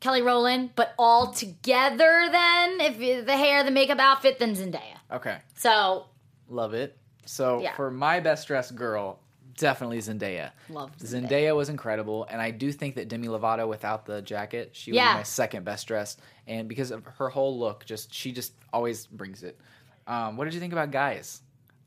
Kelly 0.00 0.22
Rowland, 0.22 0.70
but 0.74 0.92
all 0.98 1.30
together, 1.32 2.26
then 2.32 2.80
if 2.80 3.24
the 3.26 3.36
hair, 3.36 3.62
the 3.62 3.70
makeup, 3.70 4.00
outfit, 4.00 4.40
then 4.40 4.56
Zendaya. 4.56 4.98
Okay. 5.12 5.38
So 5.54 6.06
Love 6.48 6.74
it. 6.74 6.98
So 7.26 7.60
Yeah. 7.60 7.76
for 7.76 7.92
my 7.92 8.18
best 8.18 8.48
dressed 8.48 8.74
girl, 8.74 9.20
definitely 9.56 9.98
Zendaya. 9.98 10.50
Love 10.68 10.90
Zendaya. 10.98 11.28
Zendaya. 11.30 11.56
was 11.56 11.68
incredible, 11.68 12.26
and 12.28 12.42
I 12.42 12.50
do 12.50 12.72
think 12.72 12.96
that 12.96 13.06
Demi 13.06 13.28
Lovato 13.28 13.68
without 13.68 14.04
the 14.04 14.20
jacket, 14.20 14.70
she 14.72 14.90
would 14.90 14.96
Yeah. 14.96 15.12
be 15.12 15.18
my 15.18 15.22
second 15.22 15.64
best 15.64 15.86
dressed, 15.86 16.20
and 16.48 16.68
because 16.68 16.90
of 16.90 17.04
her 17.06 17.28
whole 17.28 17.56
look, 17.56 17.84
just 17.86 18.12
she 18.12 18.32
just 18.32 18.52
always 18.72 19.06
brings 19.06 19.44
it. 19.44 19.60
Um, 20.08 20.36
what 20.36 20.44
did 20.46 20.54
you 20.54 20.60
think 20.60 20.72
about 20.72 20.90
guys? 20.90 21.40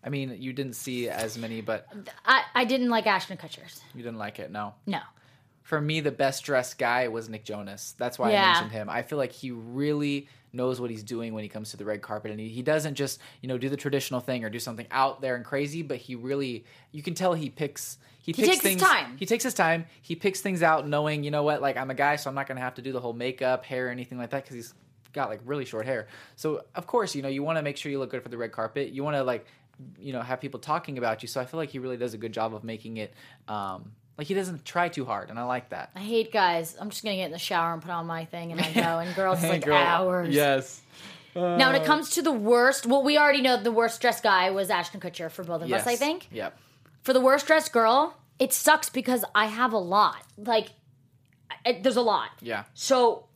I 0.04 0.10
mean, 0.10 0.38
you 0.40 0.54
didn't 0.54 0.74
see 0.76 1.10
as 1.10 1.38
many, 1.38 1.62
but 1.62 1.88
I, 2.26 2.44
I 2.56 2.66
didn't 2.66 2.90
like 2.90 3.08
Ashton 3.08 3.38
Kutcher's. 3.38 3.82
you 3.94 4.04
didn't 4.04 4.20
like 4.20 4.40
it. 4.40 4.52
No, 4.52 4.74
No. 4.86 5.00
for 5.64 5.82
me, 5.82 6.00
the 6.00 6.12
best 6.12 6.44
dressed 6.46 6.78
guy 6.78 7.08
was 7.10 7.28
Nick 7.30 7.44
Jonas. 7.44 7.94
That's 7.98 8.18
why 8.18 8.30
I 8.30 8.32
Yeah. 8.34 8.46
mentioned 8.48 8.72
him. 8.72 8.90
I 8.90 9.02
feel 9.02 9.18
like 9.18 9.32
he 9.34 9.52
really 9.52 10.28
knows 10.54 10.80
what 10.80 10.90
he's 10.90 11.04
doing 11.04 11.34
when 11.34 11.44
he 11.44 11.50
comes 11.50 11.72
to 11.72 11.78
the 11.78 11.84
red 11.86 12.02
carpet, 12.02 12.32
and 12.32 12.40
he, 12.40 12.48
he 12.50 12.62
doesn't 12.62 12.96
just 12.96 13.20
you 13.42 13.50
know 13.50 13.58
do 13.58 13.68
the 13.70 13.76
traditional 13.78 14.22
thing 14.22 14.46
or 14.46 14.50
do 14.50 14.60
something 14.60 14.88
out 14.92 15.20
there 15.20 15.36
and 15.36 15.44
crazy, 15.44 15.82
but 15.82 15.98
he 15.98 16.16
really 16.16 16.64
you 16.92 17.04
can 17.04 17.14
tell 17.16 17.34
he 17.34 17.50
picks. 17.50 17.98
He, 18.22 18.34
picks 18.34 18.48
takes 18.50 18.62
his 18.62 18.64
things, 18.78 18.82
time. 18.82 19.16
He 19.18 19.26
takes 19.26 19.44
his 19.46 19.54
time. 19.54 19.86
He 20.02 20.14
picks 20.16 20.42
things 20.42 20.62
out, 20.62 20.86
knowing 20.88 21.24
you 21.24 21.32
know 21.32 21.44
what, 21.44 21.62
like 21.62 21.76
I'm 21.78 21.90
a 21.90 21.94
guy, 21.96 22.18
so 22.18 22.30
I'm 22.30 22.36
not 22.36 22.46
going 22.48 22.58
to 22.58 22.62
have 22.62 22.76
to 22.76 22.82
do 22.82 22.92
the 22.92 23.00
whole 23.00 23.14
makeup, 23.14 23.64
hair, 23.66 23.88
or 23.88 23.90
anything 23.90 24.18
like 24.18 24.32
that 24.32 24.44
because 24.44 24.56
he's 24.56 24.74
got 25.14 25.30
like 25.30 25.40
really 25.46 25.64
short 25.64 25.86
hair. 25.86 26.08
So 26.36 26.64
of 26.76 26.88
course, 26.88 27.16
you 27.16 27.22
know, 27.22 27.30
you 27.30 27.42
want 27.42 27.58
to 27.58 27.62
make 27.62 27.78
sure 27.78 27.90
you 27.92 28.00
look 28.00 28.12
good 28.12 28.22
for 28.24 28.30
the 28.30 28.38
red 28.38 28.52
carpet. 28.52 28.90
You 28.92 29.04
want 29.04 29.16
to 29.16 29.24
like, 29.24 29.46
you 30.00 30.14
know, 30.14 30.22
have 30.22 30.42
people 30.42 30.60
talking 30.60 30.98
about 30.98 31.22
you. 31.22 31.28
So 31.28 31.40
I 31.42 31.46
feel 31.46 31.60
like 31.60 31.70
he 31.70 31.80
really 31.80 31.98
does 31.98 32.14
a 32.14 32.18
good 32.18 32.34
job 32.34 32.54
of 32.56 32.64
making 32.64 32.98
it. 32.98 33.14
Um, 33.48 33.92
like 34.18 34.28
he 34.28 34.34
doesn't 34.34 34.66
try 34.66 34.90
too 34.90 35.06
hard, 35.06 35.30
and 35.30 35.38
I 35.38 35.44
like 35.44 35.70
that. 35.70 35.92
I 35.96 36.00
hate 36.00 36.32
guys. 36.32 36.76
I'm 36.80 36.90
just 36.90 37.04
gonna 37.04 37.16
get 37.18 37.26
in 37.26 37.32
the 37.32 37.38
shower 37.38 37.74
and 37.74 37.82
put 37.82 37.92
on 37.92 38.08
my 38.08 38.26
thing 38.26 38.52
and 38.52 38.60
I 38.60 38.72
go. 38.74 38.82
And 39.00 39.16
girls, 39.16 39.40
it's 39.44 39.48
like 39.50 39.64
Girl, 39.66 39.76
hours. 39.78 40.34
Yes. 40.34 40.82
Now, 41.36 41.72
when 41.72 41.80
it 41.80 41.86
comes 41.86 42.10
to 42.12 42.24
the 42.24 42.32
worst, 42.32 42.88
well, 42.88 43.04
we 43.04 43.16
already 43.20 43.42
know 43.42 43.62
the 43.62 43.72
worst 43.72 44.02
dressed 44.02 44.24
guy 44.24 44.50
was 44.50 44.72
Ashton 44.72 45.00
Kutcher 45.00 45.30
for 45.30 45.44
both 45.44 45.62
of 45.62 45.70
Yes. 45.70 45.82
us. 45.82 45.88
I 45.88 45.96
think 45.96 46.28
Yep. 46.32 46.58
for 47.04 47.14
the 47.14 47.22
worst 47.22 47.46
dressed 47.46 47.72
girl, 47.72 48.18
it 48.40 48.54
sucks 48.54 48.90
because 48.90 49.24
I 49.36 49.46
have 49.46 49.72
a 49.72 49.78
lot. 49.78 50.24
Like, 50.36 50.70
I, 51.64 51.74
there's 51.84 51.96
a 51.96 52.02
lot. 52.02 52.30
Yeah. 52.42 52.64
So, 52.74 53.27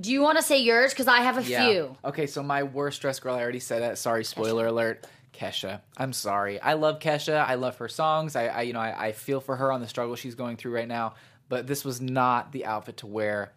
do 0.00 0.10
you 0.12 0.20
want 0.22 0.38
to 0.38 0.42
say 0.44 0.60
yours? 0.60 0.92
Because 0.92 1.08
I 1.08 1.18
have 1.18 1.38
a 1.38 1.42
Yeah. 1.42 1.66
few. 1.66 1.96
Okay, 2.04 2.26
so 2.26 2.42
my 2.42 2.62
worst 2.62 3.00
dressed 3.02 3.22
girl, 3.22 3.34
I 3.34 3.42
already 3.42 3.60
said 3.60 3.82
that. 3.82 3.98
Sorry, 3.98 4.24
spoiler 4.24 4.66
alert. 4.66 5.06
Kesha. 5.32 5.80
I'm 5.96 6.12
sorry. 6.12 6.60
I 6.60 6.74
love 6.74 7.00
Kesha. 7.00 7.44
I 7.46 7.54
love 7.56 7.76
her 7.78 7.88
songs. 7.88 8.36
I, 8.36 8.46
I 8.46 8.62
you 8.62 8.72
know, 8.72 8.80
I, 8.80 9.06
I 9.08 9.12
feel 9.12 9.40
for 9.40 9.56
her 9.56 9.72
on 9.72 9.80
the 9.80 9.88
struggle 9.88 10.14
she's 10.16 10.34
going 10.36 10.56
through 10.56 10.74
right 10.74 10.86
now. 10.88 11.14
But 11.48 11.66
this 11.66 11.84
was 11.84 12.00
not 12.00 12.52
the 12.52 12.66
outfit 12.66 12.98
to 12.98 13.06
wear 13.06 13.52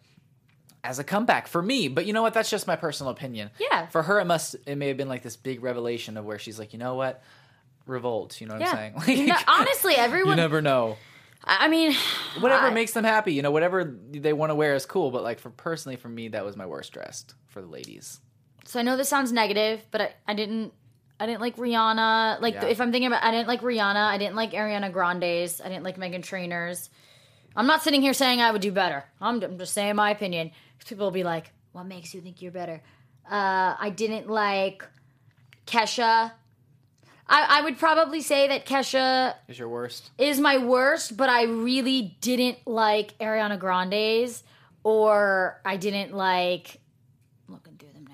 as 0.84 0.98
a 1.00 1.04
comeback 1.04 1.48
for 1.48 1.62
me. 1.62 1.88
But 1.88 2.06
you 2.06 2.14
know 2.14 2.22
what? 2.24 2.34
That's 2.34 2.50
just 2.50 2.66
my 2.68 2.76
personal 2.76 3.12
opinion. 3.12 3.52
Yeah. 3.60 3.88
For 3.88 4.02
her, 4.04 4.20
it 4.20 4.26
must. 4.26 4.56
It 4.66 4.76
may 4.78 4.88
have 4.88 4.98
been 4.98 5.08
like 5.08 5.22
this 5.22 5.36
big 5.38 5.62
revelation 5.64 6.18
of 6.18 6.26
where 6.26 6.40
she's 6.40 6.58
like, 6.60 6.74
you 6.74 6.80
know 6.80 6.96
what? 6.96 7.22
Revolt. 7.86 8.42
You 8.42 8.48
know 8.48 8.56
what 8.56 8.62
Yeah. 8.62 8.92
I'm 8.96 9.00
saying? 9.02 9.18
You 9.20 9.28
know, 9.28 9.38
honestly, 9.48 9.96
everyone. 9.96 10.32
you 10.32 10.36
never 10.36 10.62
know. 10.62 10.98
I 11.44 11.68
mean, 11.68 11.94
Whatever 12.40 12.68
I- 12.68 12.74
makes 12.74 12.92
them 12.94 13.04
happy. 13.04 13.34
You 13.34 13.42
know, 13.42 13.52
whatever 13.52 13.84
they 13.84 14.34
want 14.34 14.50
to 14.52 14.56
wear 14.56 14.76
is 14.76 14.86
cool. 14.86 15.12
But 15.12 15.24
like 15.24 15.40
for 15.40 15.50
personally, 15.50 15.96
for 15.96 16.10
me, 16.10 16.30
that 16.30 16.44
was 16.46 16.56
my 16.56 16.66
worst 16.66 16.92
dressed 16.94 17.36
for 17.48 17.62
the 17.62 17.68
ladies. 17.68 18.20
So 18.66 18.80
I 18.80 18.84
know 18.84 18.98
this 18.98 19.08
sounds 19.10 19.32
negative, 19.32 19.82
but 19.92 20.02
I, 20.02 20.14
I 20.28 20.34
didn't. 20.34 20.74
I 21.20 21.26
didn't 21.26 21.42
like 21.42 21.58
Rihanna. 21.58 22.42
Like 22.42 22.54
Yeah. 22.54 22.66
if 22.66 22.80
I'm 22.80 22.92
thinking 22.92 23.08
about, 23.08 23.24
I 23.24 23.32
didn't 23.32 23.48
like 23.48 23.62
Rihanna. 23.62 23.96
I 23.96 24.20
didn't 24.20 24.36
like 24.36 24.52
Ariana 24.52 24.92
Grande's. 24.94 25.60
I 25.62 25.68
didn't 25.68 25.84
like 25.84 25.98
Meghan 25.98 26.22
Trainor's. 26.22 26.92
I'm 27.56 27.66
not 27.66 27.82
sitting 27.82 28.04
here 28.04 28.14
saying 28.14 28.40
I 28.40 28.52
would 28.52 28.62
do 28.62 28.72
better. 28.72 29.04
I'm, 29.20 29.42
I'm 29.42 29.58
just 29.58 29.74
saying 29.74 29.96
my 29.96 30.12
opinion. 30.12 30.52
People 30.86 31.06
will 31.08 31.12
be 31.12 31.24
like, 31.24 31.52
"What 31.72 31.86
makes 31.86 32.14
you 32.14 32.22
think 32.22 32.44
you're 32.44 32.52
better?" 32.52 32.84
Uh, 33.30 33.76
I 33.80 33.90
didn't 33.90 34.30
like 34.30 34.84
Kesha. 35.66 36.32
I, 37.30 37.60
I 37.60 37.62
would 37.62 37.78
probably 37.78 38.22
say 38.22 38.48
that 38.48 38.66
Kesha 38.66 39.36
Is 39.48 39.60
your 39.60 39.68
worst? 39.70 40.10
is 40.18 40.40
my 40.40 40.58
worst, 40.60 41.18
but 41.18 41.30
I 41.30 41.44
really 41.44 42.18
didn't 42.22 42.60
like 42.66 43.18
Ariana 43.20 43.60
Grande's, 43.60 44.44
or 44.84 45.60
I 45.66 45.78
didn't 45.78 46.14
like. 46.14 46.80
I'm 47.48 47.56
looking 47.56 47.76
through 47.78 47.92
them 47.94 48.06
now. 48.08 48.14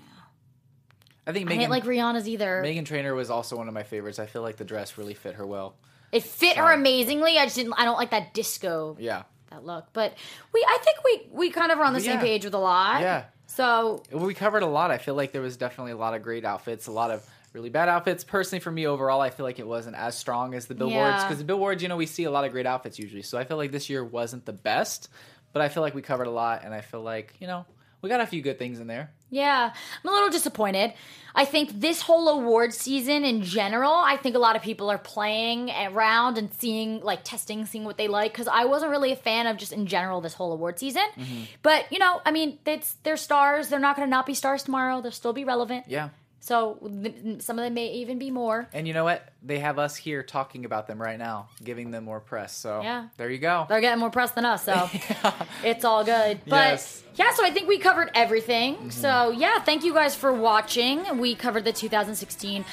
I 1.28 1.32
think 1.32 1.48
I 1.50 1.54
Meghan, 1.54 1.58
didn't 1.60 1.72
like 1.72 1.84
Rihanna's 1.86 2.28
either. 2.28 2.64
Meghan 2.66 2.86
Trainor 2.86 3.14
was 3.14 3.30
also 3.30 3.56
one 3.58 3.68
of 3.68 3.74
my 3.74 3.84
favorites. 3.84 4.18
I 4.20 4.26
feel 4.26 4.42
like 4.42 4.58
the 4.58 4.66
dress 4.66 4.98
really 4.98 5.14
fit 5.14 5.36
her 5.36 5.46
well. 5.46 5.76
It 6.12 6.24
fit 6.24 6.58
her 6.58 6.72
amazingly. 6.72 7.38
I 7.38 7.46
just 7.46 7.56
didn't. 7.56 7.74
I 7.78 7.86
don't 7.86 7.98
like 7.98 8.12
that 8.12 8.34
disco 8.34 8.96
Yeah. 9.00 9.24
that 9.50 9.64
look. 9.66 9.88
But 9.94 10.14
we, 10.54 10.64
I 10.68 10.78
think 10.84 10.98
we 11.04 11.28
we 11.32 11.50
kind 11.52 11.72
of 11.72 11.80
are 11.80 11.86
on 11.86 11.94
the 11.94 12.02
same 12.02 12.20
page 12.20 12.46
with 12.46 12.54
a 12.54 12.60
lot. 12.60 13.02
Yeah. 13.02 13.26
So 13.48 14.02
We 14.12 14.34
covered 14.34 14.64
a 14.64 14.68
lot. 14.68 14.90
I 14.92 14.98
feel 14.98 15.14
like 15.16 15.32
there 15.32 15.42
was 15.42 15.58
definitely 15.58 15.92
a 15.92 15.98
lot 15.98 16.14
of 16.16 16.22
great 16.24 16.46
outfits, 16.46 16.88
a 16.88 16.92
lot 16.92 17.12
of 17.12 17.24
really 17.54 17.70
bad 17.70 17.88
outfits. 17.88 18.24
Personally, 18.24 18.60
for 18.60 18.72
me, 18.72 18.86
overall, 18.88 19.22
I 19.22 19.30
feel 19.30 19.46
like 19.46 19.60
it 19.60 19.68
wasn't 19.68 19.96
as 19.96 20.18
strong 20.18 20.54
as 20.56 20.66
the 20.66 20.76
billboards 20.76 20.96
Yeah. 21.22 21.24
because 21.24 21.38
the 21.38 21.44
billboards, 21.46 21.82
you 21.84 21.90
know, 21.90 21.98
we 21.98 22.06
see 22.08 22.24
a 22.26 22.32
lot 22.32 22.46
of 22.46 22.52
great 22.52 22.66
outfits 22.66 23.00
usually. 23.00 23.22
So 23.22 23.38
I 23.38 23.44
feel 23.46 23.58
like 23.58 23.72
this 23.72 23.90
year 23.90 24.04
wasn't 24.04 24.46
the 24.46 24.54
best, 24.54 25.10
but 25.54 25.62
I 25.62 25.70
feel 25.70 25.82
like 25.84 25.94
we 25.96 26.02
covered 26.02 26.28
a 26.28 26.32
lot, 26.32 26.64
and 26.66 26.74
I 26.74 26.82
feel 26.82 27.02
like 27.02 27.34
you 27.40 27.48
know 27.48 27.66
we 28.02 28.10
got 28.10 28.20
a 28.20 28.26
few 28.28 28.42
good 28.42 28.60
things 28.60 28.80
in 28.80 28.88
there. 28.88 29.12
yeah, 29.30 29.72
I'm 30.04 30.10
a 30.10 30.14
little 30.14 30.30
disappointed. 30.30 30.94
I 31.36 31.46
think 31.46 31.80
this 31.80 32.02
whole 32.02 32.28
award 32.30 32.74
season 32.74 33.24
in 33.24 33.42
general, 33.44 33.92
I 33.94 34.18
think 34.18 34.36
a 34.36 34.40
lot 34.40 34.56
of 34.56 34.62
people 34.62 34.92
are 34.92 34.98
playing 35.00 35.72
around 35.72 36.38
and 36.38 36.54
seeing, 36.60 37.02
like, 37.02 37.24
testing, 37.24 37.66
seeing 37.66 37.86
what 37.86 37.98
they 37.98 38.08
like. 38.08 38.32
Because 38.34 38.48
I 38.48 38.66
wasn't 38.66 38.92
really 38.92 39.12
a 39.14 39.16
fan 39.16 39.48
of 39.48 39.58
just 39.58 39.72
in 39.74 39.88
general 39.88 40.22
this 40.22 40.34
whole 40.36 40.52
award 40.54 40.78
season. 40.78 41.02
Mm-hmm. 41.18 41.44
But 41.64 41.92
you 41.92 41.98
know, 41.98 42.22
I 42.26 42.32
mean, 42.32 42.60
it's 42.66 42.94
they're 43.04 43.18
stars. 43.18 43.70
They're 43.70 43.80
not 43.80 43.96
going 43.96 44.08
to 44.08 44.10
not 44.12 44.26
be 44.26 44.34
stars 44.34 44.64
tomorrow. 44.64 45.02
They'll 45.02 45.12
still 45.12 45.34
be 45.34 45.46
relevant. 45.46 45.86
Yeah. 45.88 46.10
So 46.44 46.78
th- 47.02 47.42
some 47.42 47.58
of 47.58 47.64
them 47.64 47.74
may 47.74 47.88
even 47.94 48.20
be 48.20 48.30
more. 48.30 48.68
And 48.74 48.86
you 48.86 48.94
know 48.94 49.06
what? 49.06 49.30
They 49.42 49.60
have 49.60 49.80
us 49.80 49.96
here 49.96 50.24
talking 50.24 50.66
about 50.66 50.88
them 50.88 51.02
right 51.02 51.18
now, 51.18 51.48
giving 51.64 51.92
them 51.92 52.04
more 52.04 52.20
press. 52.20 52.54
So 52.54 52.82
Yeah. 52.82 53.08
there 53.16 53.30
you 53.30 53.38
go. 53.38 53.66
They're 53.70 53.80
getting 53.80 54.02
more 54.02 54.10
press 54.10 54.32
than 54.32 54.44
us, 54.44 54.66
so 54.66 54.90
it's 55.64 55.86
all 55.86 56.04
good. 56.04 56.42
But 56.46 56.72
Yes. 56.72 57.02
yeah, 57.16 57.32
so 57.34 57.46
I 57.46 57.50
think 57.52 57.70
we 57.70 57.78
covered 57.78 58.12
everything. 58.14 58.76
Mm-hmm. 58.76 58.90
So 58.90 59.32
yeah, 59.32 59.60
thank 59.60 59.86
you 59.86 59.94
guys 59.94 60.16
for 60.18 60.34
watching. 60.34 61.18
We 61.18 61.34
covered 61.34 61.64
the 61.64 61.72
2016 61.72 62.66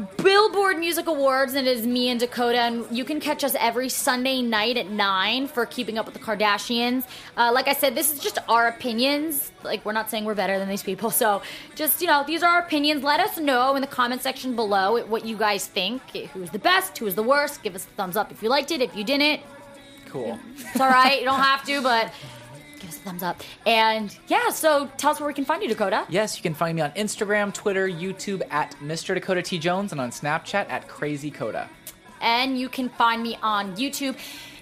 Billboard 0.00 0.78
Music 0.78 1.06
Awards, 1.06 1.54
and 1.54 1.66
it 1.68 1.76
is 1.76 1.86
me 1.86 2.08
and 2.08 2.18
Dakota, 2.18 2.58
and 2.58 2.86
you 2.96 3.04
can 3.04 3.20
catch 3.20 3.44
us 3.44 3.54
every 3.58 3.88
Sunday 3.88 4.40
night 4.40 4.76
at 4.76 4.88
nine 4.88 5.46
for 5.46 5.66
Keeping 5.66 5.98
Up 5.98 6.06
with 6.06 6.14
the 6.14 6.20
Kardashians. 6.20 7.04
Uh, 7.36 7.50
like 7.52 7.68
I 7.68 7.74
said, 7.74 7.94
this 7.94 8.12
is 8.12 8.18
just 8.18 8.38
our 8.48 8.68
opinions. 8.68 9.52
Like 9.62 9.84
we're 9.84 9.92
not 9.92 10.08
saying 10.08 10.24
we're 10.24 10.34
better 10.34 10.58
than 10.58 10.68
these 10.68 10.82
people, 10.82 11.10
so 11.10 11.42
just 11.74 12.00
you 12.00 12.06
know, 12.06 12.24
these 12.26 12.42
are 12.42 12.54
our 12.56 12.60
opinions. 12.62 13.02
Let 13.02 13.20
us 13.20 13.36
know 13.38 13.74
in 13.74 13.80
the 13.82 13.86
comment 13.86 14.22
section 14.22 14.56
below 14.56 15.04
what 15.06 15.26
you 15.26 15.36
guys 15.36 15.66
think. 15.66 16.00
Who's 16.32 16.50
the 16.50 16.58
best? 16.58 16.96
Who's 16.96 17.14
the 17.14 17.22
worst? 17.22 17.62
Give 17.62 17.74
us 17.74 17.84
a 17.84 17.88
thumbs 17.90 18.16
up 18.16 18.30
if 18.32 18.42
you 18.42 18.48
liked 18.48 18.70
it. 18.70 18.80
If 18.80 18.96
you 18.96 19.04
didn't, 19.04 19.42
Cool. 20.06 20.38
it's 20.58 20.80
all 20.80 20.88
right. 20.88 21.18
You 21.18 21.24
don't 21.24 21.40
have 21.40 21.64
to, 21.66 21.82
but 21.82 22.12
give 22.82 22.90
us 22.90 22.96
a 22.96 23.00
thumbs 23.00 23.22
up. 23.22 23.42
And 23.64 24.16
yeah, 24.28 24.50
so 24.50 24.88
tell 24.96 25.12
us 25.12 25.20
where 25.20 25.26
we 25.26 25.34
can 25.34 25.44
find 25.44 25.62
you, 25.62 25.68
Dakota. 25.68 26.04
Yes, 26.08 26.36
you 26.36 26.42
can 26.42 26.54
find 26.54 26.76
me 26.76 26.82
on 26.82 26.90
Instagram, 26.92 27.54
Twitter, 27.54 27.88
YouTube 27.88 28.42
at 28.50 28.74
Mr. 28.82 29.14
Dakota 29.14 29.42
T 29.42 29.58
Jones, 29.58 29.92
and 29.92 30.00
on 30.00 30.10
Snapchat 30.10 30.68
at 30.68 30.88
Crazy 30.88 31.30
Coda. 31.30 31.70
And 32.20 32.58
you 32.58 32.68
can 32.68 32.88
find 32.88 33.22
me 33.22 33.38
on 33.42 33.76
YouTube 33.76 34.16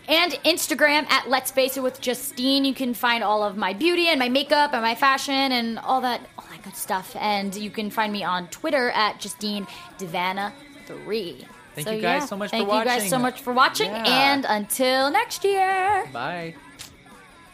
and 0.09 0.33
Instagram 0.45 1.11
at 1.11 1.29
Let's 1.29 1.51
Face 1.51 1.77
It 1.77 1.83
with 1.83 2.01
Justine. 2.01 2.65
You 2.65 2.75
can 2.75 2.95
find 2.95 3.23
all 3.25 3.43
of 3.43 3.57
my 3.57 3.73
beauty 3.73 4.09
and 4.09 4.19
my 4.19 4.29
makeup 4.29 4.73
and 4.73 4.83
my 4.83 4.95
fashion 4.95 5.35
and 5.53 5.79
all 5.79 6.01
that 6.03 6.21
all 6.39 6.45
that 6.51 6.63
good 6.63 6.77
stuff. 6.77 7.17
And 7.19 7.55
you 7.55 7.71
can 7.71 7.91
find 7.91 8.13
me 8.13 8.23
on 8.23 8.49
Twitter 8.49 8.91
at 8.91 9.21
Justine 9.21 9.67
Divana 9.99 10.53
three. 10.87 11.47
Thank 11.75 11.89
you 11.89 12.01
guys 12.01 12.29
so 12.29 12.37
much 12.37 12.51
for 12.51 12.57
watching. 12.65 12.69
Thank 12.69 12.85
you 12.85 13.01
guys 13.03 13.11
so 13.11 13.19
much 13.19 13.41
for 13.41 13.53
watching. 13.53 13.91
Yeah. 13.91 14.33
And 14.33 14.45
until 14.49 15.11
next 15.11 15.45
year. 15.45 16.07
Bye. 16.13 16.55